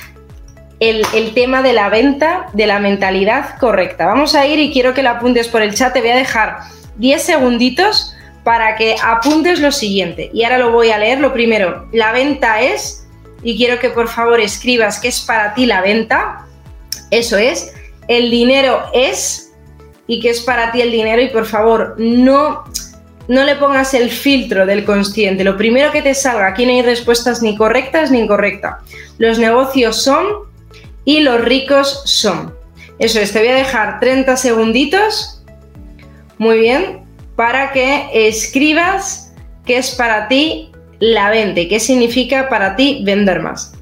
el, 0.79 1.03
el, 1.15 1.33
tema 1.33 1.63
de 1.63 1.73
la 1.73 1.89
venta, 1.89 2.45
de 2.53 2.67
la 2.67 2.79
mentalidad 2.79 3.57
correcta. 3.57 4.05
Vamos 4.05 4.35
a 4.35 4.45
ir 4.45 4.59
y 4.59 4.71
quiero 4.71 4.93
que 4.93 5.01
lo 5.01 5.09
apuntes 5.09 5.47
por 5.47 5.63
el 5.63 5.73
chat. 5.73 5.93
Te 5.93 6.01
voy 6.01 6.11
a 6.11 6.15
dejar 6.15 6.59
10 6.97 7.21
segunditos 7.21 8.15
para 8.43 8.75
que 8.75 8.95
apuntes 9.03 9.59
lo 9.59 9.71
siguiente. 9.71 10.29
Y 10.31 10.43
ahora 10.43 10.59
lo 10.59 10.71
voy 10.71 10.91
a 10.91 10.99
leer. 10.99 11.19
Lo 11.19 11.33
primero, 11.33 11.87
la 11.91 12.11
venta 12.11 12.61
es 12.61 13.06
y 13.43 13.57
quiero 13.57 13.79
que 13.79 13.89
por 13.89 14.07
favor 14.07 14.39
escribas 14.39 14.99
qué 14.99 15.09
es 15.09 15.21
para 15.21 15.53
ti 15.53 15.65
la 15.65 15.81
venta. 15.81 16.45
Eso 17.11 17.37
es, 17.37 17.73
el 18.07 18.29
dinero 18.29 18.83
es 18.93 19.53
y 20.07 20.19
qué 20.19 20.29
es 20.29 20.41
para 20.41 20.71
ti 20.71 20.81
el 20.81 20.91
dinero 20.91 21.21
y 21.21 21.29
por 21.29 21.45
favor 21.45 21.95
no 21.97 22.63
no 23.27 23.43
le 23.43 23.55
pongas 23.55 23.93
el 23.93 24.09
filtro 24.09 24.65
del 24.65 24.85
consciente. 24.85 25.43
Lo 25.43 25.57
primero 25.57 25.91
que 25.91 26.01
te 26.01 26.13
salga, 26.13 26.47
aquí 26.47 26.65
no 26.65 26.71
hay 26.71 26.81
respuestas 26.81 27.41
ni 27.41 27.57
correctas 27.57 28.09
ni 28.09 28.19
incorrectas. 28.19 28.77
Los 29.17 29.37
negocios 29.37 30.01
son 30.01 30.25
y 31.03 31.19
los 31.19 31.41
ricos 31.41 32.03
son. 32.05 32.55
Eso 32.99 33.19
es, 33.19 33.33
te 33.33 33.39
voy 33.39 33.49
a 33.49 33.55
dejar 33.55 33.99
30 33.99 34.37
segunditos. 34.37 35.43
Muy 36.37 36.59
bien, 36.59 37.05
para 37.35 37.71
que 37.71 38.07
escribas 38.13 39.33
qué 39.65 39.77
es 39.77 39.91
para 39.91 40.27
ti 40.27 40.71
la 40.99 41.29
vende. 41.29 41.67
¿Qué 41.67 41.79
significa 41.79 42.49
para 42.49 42.75
ti 42.75 43.01
vender 43.03 43.41
más? 43.41 43.73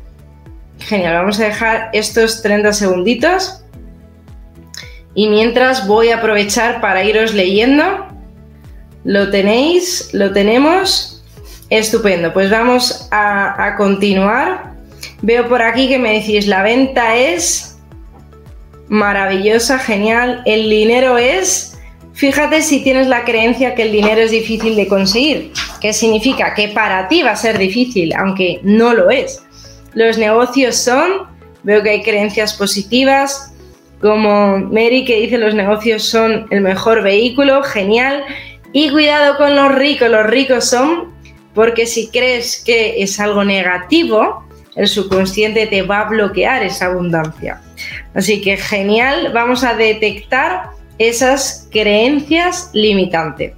Genial, 0.80 1.14
vamos 1.16 1.40
a 1.40 1.46
dejar 1.46 1.90
estos 1.94 2.42
30 2.42 2.74
segunditos. 2.74 3.64
Y 5.14 5.30
mientras 5.30 5.88
voy 5.88 6.10
a 6.10 6.18
aprovechar 6.18 6.82
para 6.82 7.04
iros 7.04 7.34
leyendo. 7.34 8.08
Lo 9.04 9.30
tenéis, 9.30 10.10
lo 10.14 10.32
tenemos. 10.34 11.24
Estupendo, 11.70 12.34
pues 12.34 12.50
vamos 12.50 13.08
a, 13.12 13.66
a 13.66 13.76
continuar. 13.76 14.74
Veo 15.22 15.48
por 15.48 15.62
aquí 15.62 15.88
que 15.88 15.98
me 15.98 16.14
decís, 16.20 16.48
la 16.48 16.62
venta 16.64 17.16
es 17.16 17.78
maravillosa, 18.88 19.80
genial. 19.80 20.42
El 20.46 20.70
dinero 20.70 21.18
es 21.18 21.75
Fíjate 22.16 22.62
si 22.62 22.82
tienes 22.82 23.08
la 23.08 23.26
creencia 23.26 23.76
que 23.76 23.84
el 23.84 23.92
dinero 23.92 24.22
es 24.22 24.32
difícil 24.32 24.78
de 24.78 24.88
conseguir. 24.88 25.52
¿Qué 25.82 25.92
significa? 25.92 26.54
Que 26.54 26.70
para 26.70 27.10
ti 27.10 27.22
va 27.22 27.32
a 27.32 27.36
ser 27.36 27.58
difícil, 27.58 28.14
aunque 28.16 28.62
no 28.64 28.94
lo 28.94 29.10
es. 29.10 29.44
Los 29.94 30.18
negocios 30.18 30.78
son, 30.78 31.28
veo 31.64 31.84
que 31.84 31.90
hay 31.90 32.04
creencias 32.04 32.54
positivas, 32.54 33.54
como 34.00 34.60
Mary 34.60 35.04
que 35.04 35.20
dice 35.20 35.38
los 35.38 35.56
negocios 35.56 36.04
son 36.04 36.48
el 36.52 36.62
mejor 36.62 37.04
vehículo, 37.04 37.64
genial. 37.64 38.24
Y 38.72 38.92
cuidado 38.92 39.36
con 39.38 39.56
los 39.56 39.76
ricos, 39.76 40.10
los 40.10 40.26
ricos 40.26 40.70
son, 40.70 41.14
porque 41.54 41.86
si 41.86 42.08
crees 42.08 42.64
que 42.66 43.02
es 43.04 43.20
algo 43.20 43.44
negativo, 43.44 44.46
el 44.76 44.88
subconsciente 44.88 45.68
te 45.68 45.82
va 45.82 46.02
a 46.02 46.10
bloquear 46.10 46.64
esa 46.64 46.86
abundancia. 46.86 47.62
Así 48.14 48.42
que 48.42 48.56
genial, 48.56 49.32
vamos 49.34 49.66
a 49.66 49.76
detectar 49.76 50.70
esas 50.98 51.68
creencias 51.72 52.70
limitantes. 52.74 53.54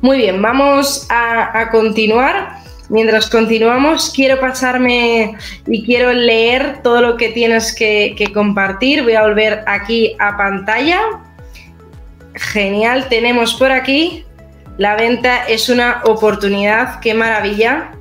Muy 0.00 0.18
bien, 0.18 0.42
vamos 0.42 1.06
a, 1.10 1.68
continuar. 1.70 2.60
Mientras 2.88 3.30
continuamos, 3.30 4.12
quiero 4.14 4.40
pasarme 4.40 5.36
y 5.66 5.84
quiero 5.84 6.12
leer 6.12 6.82
todo 6.82 7.00
lo 7.00 7.16
que 7.16 7.28
tienes 7.28 7.74
que, 7.74 8.14
que 8.18 8.32
compartir. 8.32 9.02
Voy 9.04 9.14
a 9.14 9.22
volver 9.22 9.62
aquí 9.66 10.16
a 10.18 10.36
pantalla. 10.36 11.00
Genial, 12.34 13.08
tenemos 13.08 13.54
por 13.54 13.70
aquí. 13.70 14.24
La 14.76 14.96
venta 14.96 15.44
es 15.44 15.68
una 15.68 16.02
oportunidad, 16.04 16.98
qué 17.00 17.14
maravilla. 17.14 17.92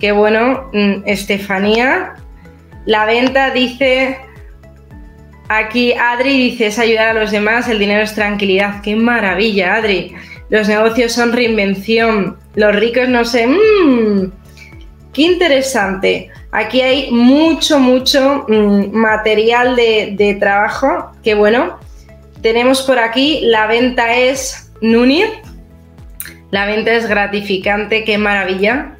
Qué 0.00 0.12
bueno, 0.12 0.70
mm, 0.72 1.02
Estefanía. 1.06 2.14
La 2.84 3.06
venta 3.06 3.50
dice 3.50 4.18
Aquí 5.48 5.92
Adri 5.92 6.50
dice 6.50 6.66
es 6.66 6.78
ayudar 6.78 7.08
a 7.08 7.20
los 7.20 7.30
demás, 7.30 7.68
el 7.68 7.78
dinero 7.78 8.02
es 8.02 8.14
tranquilidad. 8.14 8.80
Qué 8.82 8.96
maravilla, 8.96 9.74
Adri. 9.76 10.14
Los 10.48 10.68
negocios 10.68 11.12
son 11.12 11.32
reinvención. 11.32 12.38
Los 12.54 12.74
ricos 12.74 13.08
no 13.08 13.24
sé. 13.24 13.46
Mmm, 13.46 14.30
qué 15.12 15.22
interesante. 15.22 16.30
Aquí 16.50 16.80
hay 16.80 17.10
mucho, 17.10 17.78
mucho 17.78 18.46
mm, 18.48 18.92
material 18.92 19.76
de, 19.76 20.36
trabajo. 20.40 21.10
Qué 21.22 21.34
bueno. 21.34 21.78
Tenemos 22.40 22.82
por 22.82 22.98
aquí, 22.98 23.40
la 23.42 23.66
venta 23.66 24.16
es 24.16 24.72
Nunir. 24.80 25.28
La 26.50 26.66
venta 26.66 26.92
es 26.92 27.08
gratificante, 27.08 28.04
qué 28.04 28.16
maravilla. 28.16 28.96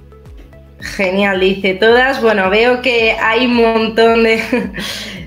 Genial, 0.80 1.40
dice 1.40 1.74
todas. 1.74 2.20
Bueno, 2.20 2.50
veo 2.50 2.82
que 2.82 3.12
hay 3.12 3.46
un 3.46 3.54
montón 3.54 4.24
de, 4.24 4.42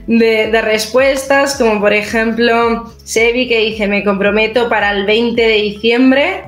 de, 0.08 0.62
respuestas, 0.62 1.56
como 1.58 1.80
por 1.80 1.94
ejemplo 1.94 2.92
Sebi 3.04 3.48
que 3.48 3.60
dice, 3.60 3.88
me 3.88 4.04
comprometo 4.04 4.70
para 4.70 4.92
el 4.92 5.06
20 5.06 5.42
de 5.42 5.56
diciembre, 5.56 6.44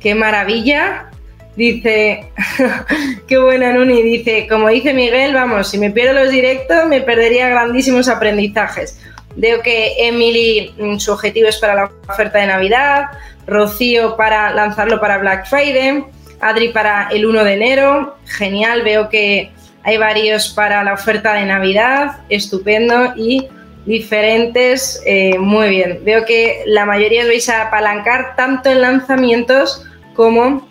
qué 0.00 0.14
maravilla. 0.14 1.08
Dice, 1.54 2.30
qué 3.28 3.38
buena 3.38 3.74
Nuni, 3.74 4.02
dice, 4.02 4.46
como 4.48 4.68
dice 4.68 4.94
Miguel, 4.94 5.34
vamos, 5.34 5.68
si 5.68 5.76
me 5.76 5.90
pierdo 5.90 6.14
los 6.14 6.30
directos 6.30 6.86
me 6.86 7.02
perdería 7.02 7.50
grandísimos 7.50 8.08
aprendizajes. 8.08 8.98
Veo 9.36 9.60
que 9.60 10.08
Emily, 10.08 10.74
mm, 10.78 10.98
su 10.98 11.12
objetivo 11.12 11.48
es 11.48 11.58
para 11.58 11.74
la 11.74 11.90
oferta 12.08 12.38
de 12.38 12.46
Navidad, 12.46 13.04
Rocío 13.46 14.16
para 14.16 14.54
lanzarlo 14.54 15.00
para 15.00 15.18
Black 15.18 15.46
Friday, 15.46 16.04
Adri 16.40 16.70
para 16.70 17.08
el 17.10 17.26
1 17.26 17.44
de 17.44 17.52
enero, 17.52 18.16
genial, 18.24 18.82
veo 18.82 19.10
que 19.10 19.50
hay 19.84 19.96
varios 19.98 20.48
para 20.50 20.84
la 20.84 20.94
oferta 20.94 21.34
de 21.34 21.44
Navidad, 21.44 22.18
estupendo 22.28 23.14
y 23.16 23.48
diferentes, 23.84 25.02
eh, 25.04 25.38
muy 25.38 25.70
bien. 25.70 26.00
Veo 26.04 26.24
que 26.24 26.62
la 26.66 26.84
mayoría 26.84 27.22
os 27.22 27.28
vais 27.28 27.48
a 27.48 27.62
apalancar 27.62 28.36
tanto 28.36 28.70
en 28.70 28.80
lanzamientos 28.80 29.84
como 30.14 30.68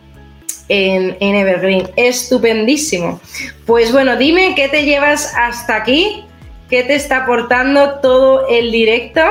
en, 0.70 1.18
en, 1.20 1.36
Evergreen. 1.36 1.89
Estupendísimo. 1.97 3.20
Pues 3.66 3.91
bueno, 3.91 4.16
dime 4.16 4.53
qué 4.55 4.70
te 4.70 4.86
llevas 4.86 5.34
hasta 5.36 5.76
aquí, 5.76 6.24
qué 6.70 6.84
te 6.84 6.95
está 6.95 7.24
aportando 7.24 7.99
todo 7.99 8.47
el 8.47 8.72
directo. 8.72 9.22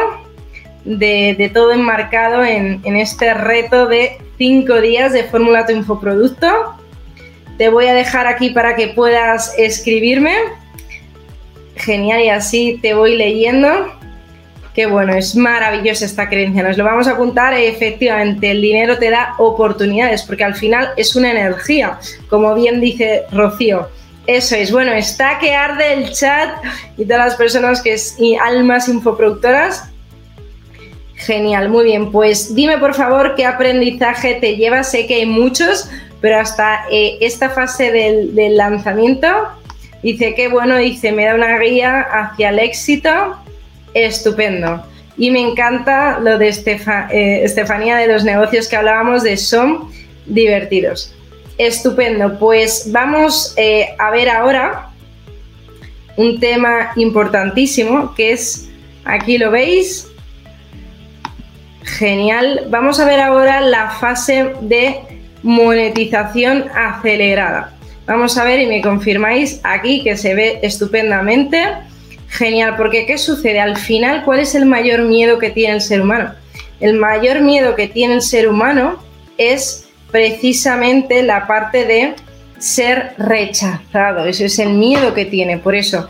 de, 0.84 1.50
todo 1.52 1.72
enmarcado 1.72 2.42
en, 2.42 2.80
en, 2.84 2.96
este 2.96 3.34
reto 3.34 3.86
de 3.86 4.16
cinco 4.38 4.80
días 4.80 5.12
de 5.12 5.24
Fórmula 5.24 5.66
tu 5.66 5.72
Infoproducto. 5.72 6.79
Te 7.60 7.68
voy 7.68 7.88
a 7.88 7.92
dejar 7.92 8.26
aquí 8.26 8.48
para 8.48 8.74
que 8.74 8.88
puedas 8.88 9.52
escribirme. 9.58 10.34
Genial, 11.76 12.22
y 12.22 12.30
así 12.30 12.78
te 12.80 12.94
voy 12.94 13.18
leyendo. 13.18 13.68
Qué 14.74 14.86
bueno, 14.86 15.12
es 15.12 15.36
maravillosa 15.36 16.06
esta 16.06 16.30
creencia. 16.30 16.62
Nos 16.62 16.78
lo 16.78 16.84
vamos 16.84 17.06
a 17.06 17.10
apuntar. 17.10 17.52
Efectivamente, 17.52 18.52
el 18.52 18.62
dinero 18.62 18.96
te 18.96 19.10
da 19.10 19.34
oportunidades 19.36 20.22
porque 20.22 20.42
al 20.42 20.54
final 20.54 20.88
es 20.96 21.14
una 21.14 21.32
energía, 21.32 21.98
como 22.30 22.54
bien 22.54 22.80
dice 22.80 23.24
Rocío. 23.30 23.90
Eso 24.26 24.56
es, 24.56 24.72
bueno, 24.72 24.92
está 24.92 25.38
que 25.38 25.54
arde 25.54 25.92
el 25.92 26.12
chat 26.12 26.64
y 26.96 27.04
todas 27.04 27.26
las 27.26 27.34
personas 27.36 27.82
que 27.82 27.92
es 27.92 28.18
y 28.18 28.36
almas 28.36 28.88
infoproductoras. 28.88 29.90
Genial, 31.14 31.68
muy 31.68 31.84
bien. 31.84 32.10
Pues 32.10 32.54
dime 32.54 32.78
por 32.78 32.94
favor 32.94 33.34
qué 33.34 33.44
aprendizaje 33.44 34.36
te 34.36 34.56
lleva. 34.56 34.82
Sé 34.82 35.06
que 35.06 35.16
hay 35.16 35.26
muchos, 35.26 35.90
pero 36.20 36.38
hasta 36.38 36.84
eh, 36.90 37.18
esta 37.20 37.50
fase 37.50 37.90
del, 37.90 38.56
lanzamiento, 38.56 39.28
dice 40.02 40.34
que 40.34 40.48
bueno, 40.48 40.76
dice, 40.76 41.12
me 41.12 41.24
da 41.24 41.34
una 41.34 41.58
guía 41.58 42.00
hacia 42.00 42.50
el 42.50 42.58
éxito 42.58 43.36
estupendo. 43.94 44.84
Y 45.16 45.30
me 45.30 45.40
encanta 45.40 46.18
lo 46.20 46.38
de 46.38 46.48
eh, 46.48 47.44
Estefanía 47.44 47.96
de 47.96 48.06
los 48.06 48.24
negocios 48.24 48.68
que 48.68 48.76
hablábamos 48.76 49.22
de 49.22 49.36
son 49.36 49.90
divertidos. 50.26 51.14
Estupendo, 51.58 52.38
pues 52.38 52.86
vamos 52.90 53.52
eh, 53.56 53.94
a 53.98 54.10
ver 54.10 54.30
ahora 54.30 54.88
un 56.16 56.40
tema 56.40 56.92
importantísimo 56.96 58.14
que 58.14 58.32
es, 58.32 58.68
aquí 59.04 59.36
lo 59.36 59.50
veis, 59.50 60.06
genial. 61.82 62.66
Vamos 62.68 63.00
a 63.00 63.04
ver 63.04 63.20
ahora 63.20 63.60
la 63.60 63.90
fase 63.90 64.54
de 64.62 65.09
monetización 65.42 66.66
acelerada. 66.74 67.74
Vamos 68.06 68.36
a 68.38 68.44
ver 68.44 68.60
y 68.60 68.66
me 68.66 68.82
confirmáis 68.82 69.60
aquí 69.62 70.02
que 70.02 70.16
se 70.16 70.34
ve 70.34 70.58
estupendamente. 70.62 71.62
Genial, 72.28 72.76
porque 72.76 73.06
¿qué 73.06 73.18
sucede? 73.18 73.60
Al 73.60 73.76
final, 73.76 74.24
¿cuál 74.24 74.40
es 74.40 74.54
el 74.54 74.66
mayor 74.66 75.02
miedo 75.02 75.38
que 75.38 75.50
tiene 75.50 75.74
el 75.74 75.80
ser 75.80 76.00
humano? 76.00 76.32
El 76.80 76.94
mayor 76.94 77.40
miedo 77.40 77.74
que 77.74 77.88
tiene 77.88 78.14
el 78.14 78.22
ser 78.22 78.48
humano 78.48 79.02
es 79.36 79.88
precisamente 80.10 81.22
la 81.22 81.46
parte 81.46 81.84
de 81.84 82.14
ser 82.58 83.14
rechazado. 83.16 84.26
Ese 84.26 84.46
es 84.46 84.58
el 84.58 84.70
miedo 84.70 85.14
que 85.14 85.24
tiene. 85.24 85.58
Por 85.58 85.74
eso, 85.74 86.08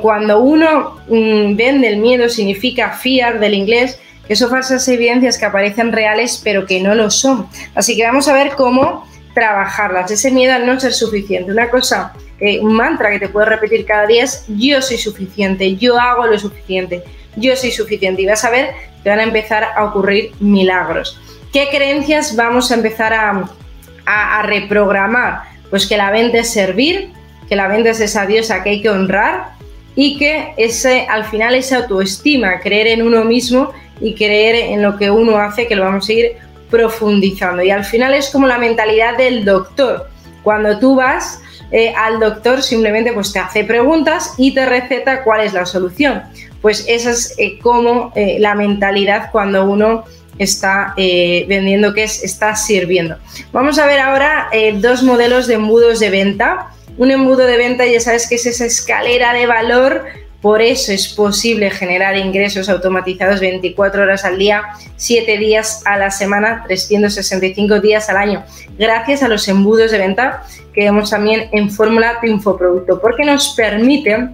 cuando 0.00 0.40
uno 0.40 0.96
mm, 1.08 1.56
vende 1.56 1.88
el 1.88 1.98
miedo, 1.98 2.28
significa 2.28 2.90
fear 2.90 3.38
del 3.38 3.54
inglés, 3.54 4.00
que 4.26 4.36
son 4.36 4.50
falsas 4.50 4.86
evidencias 4.88 5.38
que 5.38 5.44
aparecen 5.44 5.92
reales, 5.92 6.40
pero 6.42 6.66
que 6.66 6.80
no 6.80 6.94
lo 6.94 7.10
son. 7.10 7.46
Así 7.74 7.96
que 7.96 8.04
vamos 8.04 8.28
a 8.28 8.34
ver 8.34 8.52
cómo 8.56 9.06
trabajarlas. 9.34 10.10
Ese 10.10 10.30
miedo 10.30 10.54
al 10.54 10.66
no 10.66 10.78
ser 10.78 10.92
suficiente. 10.92 11.50
Una 11.50 11.70
cosa 11.70 12.12
un 12.60 12.74
mantra 12.74 13.10
que 13.10 13.18
te 13.18 13.28
puedes 13.28 13.48
repetir 13.48 13.86
cada 13.86 14.06
día 14.06 14.24
es 14.24 14.44
yo 14.48 14.82
soy 14.82 14.98
suficiente, 14.98 15.76
yo 15.76 15.98
hago 15.98 16.26
lo 16.26 16.38
suficiente, 16.38 17.02
yo 17.36 17.56
soy 17.56 17.70
suficiente 17.70 18.22
y 18.22 18.26
vas 18.26 18.44
a 18.44 18.50
ver 18.50 18.70
que 19.02 19.08
van 19.08 19.20
a 19.20 19.24
empezar 19.24 19.64
a 19.76 19.84
ocurrir 19.84 20.32
milagros. 20.40 21.20
¿Qué 21.52 21.68
creencias 21.70 22.34
vamos 22.36 22.70
a 22.70 22.74
empezar 22.74 23.12
a, 23.12 23.48
a, 24.06 24.42
reprogramar? 24.42 25.42
Pues 25.70 25.86
que 25.86 25.96
la 25.96 26.10
venta 26.10 26.38
es 26.38 26.52
servir, 26.52 27.10
que 27.48 27.56
la 27.56 27.68
venta 27.68 27.90
es 27.90 28.00
esa 28.00 28.26
diosa 28.26 28.62
que 28.62 28.70
hay 28.70 28.82
que 28.82 28.90
honrar 28.90 29.52
y 29.94 30.18
que 30.18 30.54
ese, 30.56 31.06
al 31.08 31.24
final 31.24 31.54
esa 31.54 31.78
autoestima, 31.78 32.58
creer 32.60 32.88
en 32.88 33.02
uno 33.02 33.24
mismo 33.24 33.72
y 34.00 34.14
creer 34.14 34.72
en 34.72 34.82
lo 34.82 34.96
que 34.96 35.10
uno 35.10 35.38
hace, 35.38 35.66
que 35.66 35.76
lo 35.76 35.84
vamos 35.84 36.08
a 36.08 36.12
ir 36.12 36.32
profundizando. 36.70 37.62
Y 37.62 37.70
al 37.70 37.84
final 37.84 38.14
es 38.14 38.30
como 38.30 38.46
la 38.46 38.58
mentalidad 38.58 39.16
del 39.16 39.44
doctor. 39.44 40.08
Cuando 40.42 40.78
tú 40.78 40.96
vas 40.96 41.40
eh, 41.70 41.92
al 41.96 42.20
doctor 42.20 42.62
simplemente 42.62 43.12
pues 43.12 43.32
te 43.32 43.38
hace 43.38 43.64
preguntas 43.64 44.34
y 44.38 44.54
te 44.54 44.66
receta 44.66 45.24
cuál 45.24 45.40
es 45.40 45.52
la 45.52 45.66
solución. 45.66 46.22
Pues 46.60 46.84
esa 46.88 47.10
es 47.10 47.34
eh, 47.38 47.58
como 47.58 48.12
eh, 48.14 48.36
la 48.38 48.54
mentalidad 48.54 49.30
cuando 49.32 49.64
uno 49.64 50.04
está 50.38 50.94
vendiendo, 50.96 51.94
que 51.94 52.02
es 52.02 52.24
está 52.24 52.56
sirviendo. 52.56 53.16
Vamos 53.52 53.78
a 53.78 53.86
ver 53.86 54.00
ahora 54.00 54.48
dos 54.80 55.04
modelos 55.04 55.46
de 55.46 55.54
embudos 55.54 56.00
de 56.00 56.10
venta. 56.10 56.70
Un 56.98 57.12
embudo 57.12 57.46
de 57.46 57.56
venta 57.56 57.86
ya 57.86 58.00
sabes 58.00 58.28
que 58.28 58.34
es 58.34 58.46
esa 58.46 58.66
escalera 58.66 59.32
de 59.32 59.46
valor 59.46 60.04
por 60.44 60.60
eso 60.60 60.92
es 60.92 61.08
posible 61.08 61.70
generar 61.70 62.18
ingresos 62.18 62.68
automatizados 62.68 63.40
24 63.40 64.02
horas 64.02 64.26
al 64.26 64.36
día, 64.36 64.62
7 64.96 65.38
días 65.38 65.80
a 65.86 65.96
la 65.96 66.10
semana, 66.10 66.64
365 66.66 67.80
días 67.80 68.10
al 68.10 68.18
año, 68.18 68.44
gracias 68.78 69.22
a 69.22 69.28
los 69.28 69.48
embudos 69.48 69.90
de 69.90 69.96
venta 69.96 70.42
que 70.74 70.82
vemos 70.82 71.08
también 71.08 71.48
en 71.52 71.70
Fórmula 71.70 72.18
de 72.20 72.28
Infoproducto, 72.28 73.00
porque 73.00 73.24
nos 73.24 73.54
permite, 73.54 74.28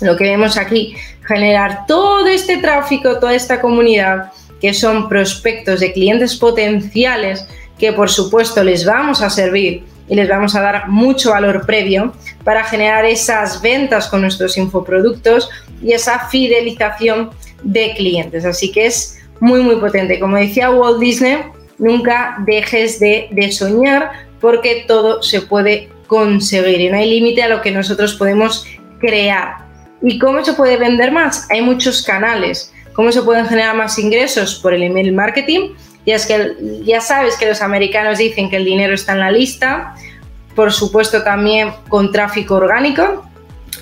lo 0.00 0.16
que 0.16 0.24
vemos 0.24 0.56
aquí, 0.56 0.96
generar 1.28 1.86
todo 1.86 2.26
este 2.26 2.56
tráfico, 2.56 3.20
toda 3.20 3.32
esta 3.32 3.60
comunidad, 3.60 4.32
que 4.60 4.74
son 4.74 5.08
prospectos 5.08 5.78
de 5.78 5.92
clientes 5.92 6.34
potenciales, 6.34 7.46
que 7.78 7.92
por 7.92 8.10
supuesto 8.10 8.64
les 8.64 8.84
vamos 8.84 9.22
a 9.22 9.30
servir 9.30 9.84
y 10.12 10.14
les 10.14 10.28
vamos 10.28 10.54
a 10.54 10.60
dar 10.60 10.88
mucho 10.90 11.30
valor 11.30 11.64
previo 11.64 12.12
para 12.44 12.64
generar 12.64 13.06
esas 13.06 13.62
ventas 13.62 14.08
con 14.08 14.20
nuestros 14.20 14.58
infoproductos 14.58 15.48
y 15.82 15.94
esa 15.94 16.28
fidelización 16.28 17.30
de 17.62 17.94
clientes. 17.96 18.44
Así 18.44 18.70
que 18.70 18.84
es 18.84 19.18
muy, 19.40 19.62
muy 19.62 19.76
potente. 19.76 20.20
Como 20.20 20.36
decía 20.36 20.70
Walt 20.70 21.00
Disney, 21.00 21.38
nunca 21.78 22.36
dejes 22.44 23.00
de, 23.00 23.30
soñar 23.52 24.12
porque 24.38 24.84
todo 24.86 25.22
se 25.22 25.40
puede 25.40 25.88
conseguir 26.06 26.82
y 26.82 26.90
no 26.90 26.98
hay 26.98 27.08
límite 27.08 27.42
a 27.42 27.48
lo 27.48 27.62
que 27.62 27.70
nosotros 27.70 28.12
podemos 28.12 28.66
crear. 29.00 29.64
¿Y 30.02 30.18
cómo 30.18 30.44
se 30.44 30.52
puede 30.52 30.76
vender 30.76 31.10
más? 31.10 31.50
Hay 31.50 31.62
muchos 31.62 32.02
canales. 32.02 32.70
¿Cómo 32.92 33.10
se 33.12 33.22
pueden 33.22 33.46
generar 33.46 33.74
más 33.74 33.98
ingresos? 33.98 34.56
Por 34.56 34.74
el 34.74 34.82
email 34.82 35.10
marketing 35.14 35.70
ya, 36.06 36.16
es 36.16 36.26
que, 36.26 36.56
ya 36.84 37.00
sabes 37.00 37.36
que 37.36 37.46
los 37.46 37.62
americanos 37.62 38.18
dicen 38.18 38.50
que 38.50 38.56
el 38.56 38.64
dinero 38.64 38.94
está 38.94 39.12
en 39.12 39.20
la 39.20 39.30
lista, 39.30 39.94
por 40.54 40.72
supuesto 40.72 41.22
también 41.22 41.72
con 41.88 42.12
tráfico 42.12 42.56
orgánico, 42.56 43.24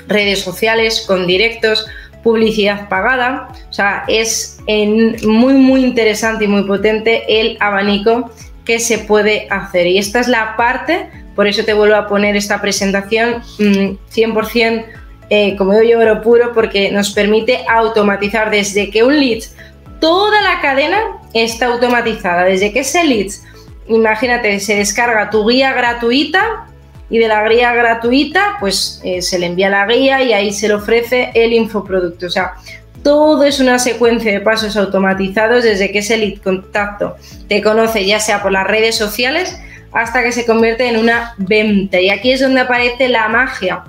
redes 0.06 0.40
sociales, 0.40 1.04
con 1.06 1.26
directos, 1.26 1.86
publicidad 2.22 2.88
pagada. 2.88 3.48
O 3.68 3.72
sea, 3.72 4.04
es 4.08 4.58
muy, 4.66 5.54
muy 5.54 5.84
interesante 5.84 6.44
y 6.44 6.48
muy 6.48 6.64
potente 6.64 7.40
el 7.40 7.56
abanico 7.60 8.30
que 8.64 8.78
se 8.78 8.98
puede 8.98 9.46
hacer. 9.50 9.86
Y 9.86 9.98
esta 9.98 10.20
es 10.20 10.28
la 10.28 10.56
parte, 10.56 11.08
por 11.34 11.46
eso 11.46 11.64
te 11.64 11.72
vuelvo 11.72 11.96
a 11.96 12.06
poner 12.06 12.36
esta 12.36 12.60
presentación 12.60 13.42
100% 13.58 14.06
mm, 14.12 15.00
eh, 15.32 15.56
como 15.56 15.80
yo 15.82 15.98
oro 15.98 16.22
puro, 16.22 16.52
porque 16.52 16.90
nos 16.90 17.10
permite 17.10 17.60
automatizar 17.68 18.50
desde 18.50 18.90
que 18.90 19.04
un 19.04 19.18
lead 19.18 19.44
toda 20.00 20.40
la 20.42 20.60
cadena 20.60 20.98
está 21.32 21.66
automatizada. 21.66 22.44
Desde 22.44 22.72
que 22.72 22.80
ese 22.80 23.04
leads, 23.04 23.44
imagínate, 23.88 24.58
se 24.60 24.76
descarga 24.76 25.30
tu 25.30 25.48
guía 25.48 25.72
gratuita 25.72 26.66
y 27.08 27.18
de 27.18 27.28
la 27.28 27.46
guía 27.48 27.72
gratuita, 27.74 28.56
pues 28.60 29.00
eh, 29.04 29.20
se 29.20 29.38
le 29.38 29.46
envía 29.46 29.68
la 29.68 29.86
guía 29.86 30.22
y 30.22 30.32
ahí 30.32 30.52
se 30.52 30.68
le 30.68 30.74
ofrece 30.74 31.30
el 31.34 31.52
infoproducto. 31.52 32.26
O 32.26 32.30
sea, 32.30 32.54
todo 33.02 33.44
es 33.44 33.60
una 33.60 33.78
secuencia 33.78 34.32
de 34.32 34.40
pasos 34.40 34.76
automatizados 34.76 35.64
desde 35.64 35.90
que 35.90 36.00
ese 36.00 36.16
lead 36.16 36.38
contacto 36.38 37.16
te 37.48 37.62
conoce, 37.62 38.04
ya 38.06 38.20
sea 38.20 38.42
por 38.42 38.52
las 38.52 38.66
redes 38.66 38.96
sociales, 38.96 39.58
hasta 39.92 40.22
que 40.22 40.32
se 40.32 40.46
convierte 40.46 40.88
en 40.88 40.98
una 40.98 41.34
venta. 41.38 42.00
Y 42.00 42.10
aquí 42.10 42.32
es 42.32 42.40
donde 42.40 42.60
aparece 42.60 43.08
la 43.08 43.28
magia 43.28 43.84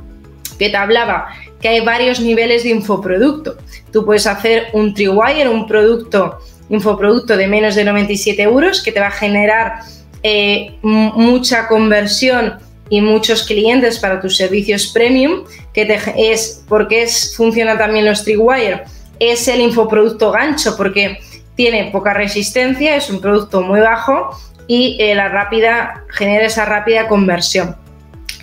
que 0.57 0.69
te 0.69 0.77
hablaba, 0.77 1.29
que 1.61 1.69
hay 1.69 1.81
varios 1.81 2.19
niveles 2.19 2.63
de 2.63 2.69
infoproducto. 2.69 3.55
Tú 3.91 4.05
puedes 4.05 4.27
hacer 4.27 4.67
un 4.73 4.93
Triwire, 4.93 5.47
un 5.47 5.67
producto, 5.67 6.39
infoproducto 6.69 7.37
de 7.37 7.47
menos 7.47 7.75
de 7.75 7.83
97 7.85 8.41
euros 8.41 8.81
que 8.81 8.91
te 8.91 8.99
va 8.99 9.07
a 9.07 9.11
generar 9.11 9.79
eh, 10.23 10.77
mucha 10.81 11.67
conversión 11.67 12.59
y 12.89 13.01
muchos 13.01 13.43
clientes 13.43 13.99
para 13.99 14.19
tus 14.19 14.35
servicios 14.35 14.87
premium, 14.87 15.45
que 15.73 15.99
es 16.17 16.63
porque 16.67 17.03
es, 17.03 17.35
funciona 17.37 17.77
también 17.77 18.05
los 18.05 18.23
Triwire, 18.23 18.83
es 19.19 19.47
el 19.47 19.61
infoproducto 19.61 20.31
gancho 20.31 20.75
porque 20.75 21.19
tiene 21.55 21.89
poca 21.91 22.13
resistencia, 22.13 22.95
es 22.95 23.09
un 23.09 23.21
producto 23.21 23.61
muy 23.61 23.79
bajo 23.79 24.35
y 24.67 24.97
eh, 24.99 25.15
la 25.15 25.29
rápida 25.29 26.03
genera 26.09 26.45
esa 26.45 26.65
rápida 26.65 27.07
conversión. 27.07 27.75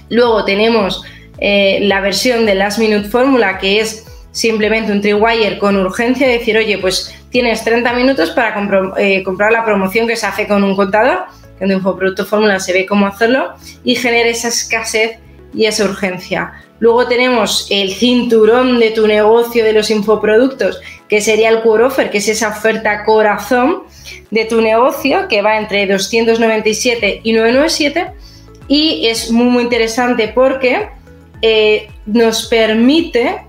Luego 0.09 0.45
tenemos 0.45 1.03
eh, 1.41 1.79
la 1.83 2.01
versión 2.01 2.47
de 2.47 2.55
Last 2.55 2.79
Minute 2.79 3.09
Fórmula, 3.09 3.59
que 3.59 3.81
es 3.81 4.07
simplemente 4.33 4.93
un 4.93 5.01
Triwire 5.01 5.59
con 5.59 5.77
urgencia, 5.77 6.29
decir, 6.29 6.57
oye, 6.57 6.79
pues 6.79 7.15
tienes 7.31 7.65
30 7.65 7.93
minutos 7.95 8.31
para 8.31 8.55
eh, 8.99 9.23
comprar 9.23 9.53
la 9.53 9.65
promoción 9.65 10.07
que 10.07 10.17
se 10.17 10.27
hace 10.27 10.47
con 10.47 10.65
un 10.65 10.77
contador, 10.77 11.25
en 11.61 11.73
Infoproducto 11.73 12.25
Fórmula 12.25 12.61
se 12.61 12.73
ve 12.73 12.87
cómo 12.87 13.07
hacerlo, 13.07 13.55
y 13.85 13.97
genera 13.97 14.29
esa 14.29 14.49
escasez 14.49 15.19
y 15.55 15.67
esa 15.67 15.85
urgencia. 15.85 16.53
Luego 16.81 17.09
tenemos 17.09 17.67
el 17.71 17.93
cinturón 17.93 18.79
de 18.79 18.91
tu 18.93 19.07
negocio 19.07 19.65
de 19.65 19.73
los 19.73 19.91
infoproductos, 19.91 20.81
que 21.09 21.21
sería 21.21 21.49
el 21.49 21.63
core 21.63 21.85
offer, 21.85 22.11
que 22.11 22.19
es 22.19 22.29
esa 22.29 22.49
oferta 22.49 23.05
corazón 23.05 23.83
de 24.31 24.45
tu 24.45 24.61
negocio, 24.61 25.27
que 25.29 25.43
va 25.43 25.59
entre 25.59 25.87
297 25.87 27.23
y 27.25 27.33
997. 27.33 28.13
Y 28.69 29.07
es 29.07 29.31
muy, 29.33 29.47
muy 29.47 29.63
interesante 29.65 30.29
porque 30.29 30.89
eh, 31.43 31.89
nos 32.07 32.47
permite, 32.47 33.43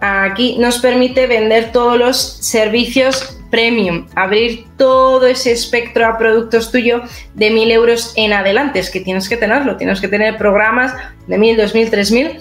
aquí 0.00 0.56
nos 0.58 0.78
permite 0.78 1.26
vender 1.26 1.72
todos 1.72 1.98
los 1.98 2.16
servicios 2.18 3.38
premium, 3.50 4.06
abrir 4.14 4.66
todo 4.76 5.26
ese 5.26 5.52
espectro 5.52 6.06
a 6.06 6.18
productos 6.18 6.70
tuyo 6.70 7.02
de 7.34 7.50
1000 7.50 7.70
euros 7.70 8.12
en 8.16 8.32
adelante. 8.32 8.78
Es 8.78 8.90
que 8.90 9.00
tienes 9.00 9.28
que 9.28 9.36
tenerlo, 9.36 9.76
tienes 9.76 10.00
que 10.00 10.08
tener 10.08 10.36
programas 10.36 10.94
de 11.26 11.38
1000, 11.38 11.56
2000, 11.56 11.90
3000 11.90 12.40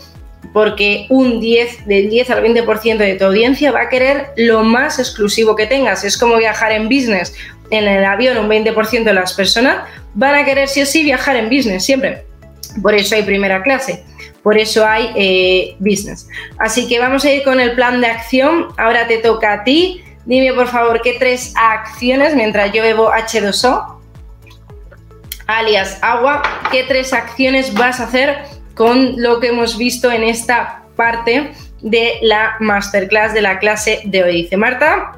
porque 0.54 1.06
un 1.10 1.40
10, 1.40 1.86
del 1.86 2.10
10 2.10 2.30
al 2.32 2.44
20% 2.44 2.98
de 2.98 3.16
tu 3.16 3.26
audiencia 3.26 3.72
va 3.72 3.82
a 3.82 3.90
querer 3.90 4.28
lo 4.38 4.64
más 4.64 5.00
exclusivo 5.00 5.56
que 5.56 5.68
tengas. 5.68 6.04
Es 6.04 6.18
como 6.18 6.38
viajar 6.38 6.72
en 6.72 6.86
business. 6.86 7.34
En 7.70 7.88
el 7.88 8.04
avión 8.06 8.38
un 8.38 8.50
20% 8.50 9.04
de 9.04 9.14
las 9.14 9.34
personas 9.34 9.88
van 10.14 10.36
a 10.36 10.46
querer 10.46 10.68
sí 10.68 10.82
o 10.82 10.86
sí 10.86 11.04
viajar 11.04 11.36
en 11.36 11.50
business, 11.50 11.86
siempre. 11.86 12.24
Por 12.82 12.96
eso 12.96 13.16
hay 13.16 13.24
primera 13.24 13.62
clase, 13.62 14.04
por 14.44 14.58
eso 14.58 14.86
hay 14.86 15.12
eh, 15.16 15.76
business. 15.80 16.28
Así 16.58 16.88
que 16.88 17.00
vamos 17.00 17.26
a 17.26 17.32
ir 17.32 17.44
con 17.44 17.60
el 17.60 17.74
plan 17.74 18.02
de 18.02 18.08
acción. 18.08 18.68
Ahora 18.78 19.08
te 19.08 19.18
toca 19.18 19.54
a 19.54 19.64
ti. 19.64 20.04
Dime 20.26 20.54
por 20.54 20.68
favor 20.68 21.02
qué 21.02 21.16
tres 21.18 21.54
acciones, 21.56 22.36
mientras 22.36 22.74
yo 22.74 22.82
bebo 22.82 23.12
H2O, 23.12 23.98
alias 25.48 26.00
agua, 26.02 26.44
qué 26.70 26.84
tres 26.84 27.14
acciones 27.14 27.74
vas 27.74 28.02
a 28.02 28.04
hacer 28.04 28.38
con 28.76 29.22
lo 29.22 29.40
que 29.40 29.48
hemos 29.48 29.78
visto 29.78 30.12
en 30.12 30.24
esta 30.24 30.84
parte 30.98 31.54
de 31.82 32.20
la 32.22 32.58
masterclass 32.60 33.34
de 33.34 33.42
la 33.42 33.60
clase 33.60 34.02
de 34.04 34.24
hoy. 34.24 34.44
Dice 34.44 34.58
Marta, 34.58 35.14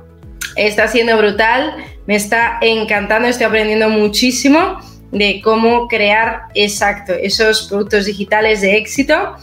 está 0.56 0.88
siendo 0.88 1.18
brutal, 1.18 1.76
me 2.06 2.16
está 2.16 2.60
encantando, 2.62 3.28
estoy 3.28 3.48
aprendiendo 3.48 3.90
muchísimo 3.90 4.80
de 5.11 5.41
cómo 5.44 5.88
crear 5.88 6.44
exacto 6.53 7.14
esos 7.14 7.68
productos 7.68 8.06
digitales 8.06 8.61
de 8.61 8.77
éxito. 8.77 9.36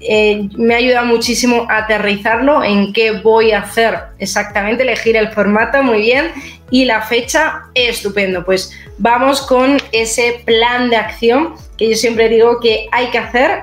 Eh, 0.00 0.48
me 0.56 0.76
ayuda 0.76 1.02
muchísimo 1.02 1.66
a 1.68 1.78
aterrizarlo 1.78 2.62
en 2.62 2.92
qué 2.92 3.10
voy 3.20 3.50
a 3.50 3.60
hacer 3.60 3.98
exactamente, 4.20 4.84
elegir 4.84 5.16
el 5.16 5.30
formato 5.30 5.82
muy 5.82 6.02
bien 6.02 6.30
y 6.70 6.84
la 6.84 7.02
fecha 7.02 7.64
estupendo. 7.74 8.44
Pues 8.44 8.70
vamos 8.98 9.42
con 9.42 9.78
ese 9.90 10.42
plan 10.44 10.88
de 10.90 10.96
acción 10.96 11.54
que 11.76 11.90
yo 11.90 11.96
siempre 11.96 12.28
digo 12.28 12.60
que 12.60 12.86
hay 12.92 13.08
que 13.08 13.18
hacer. 13.18 13.62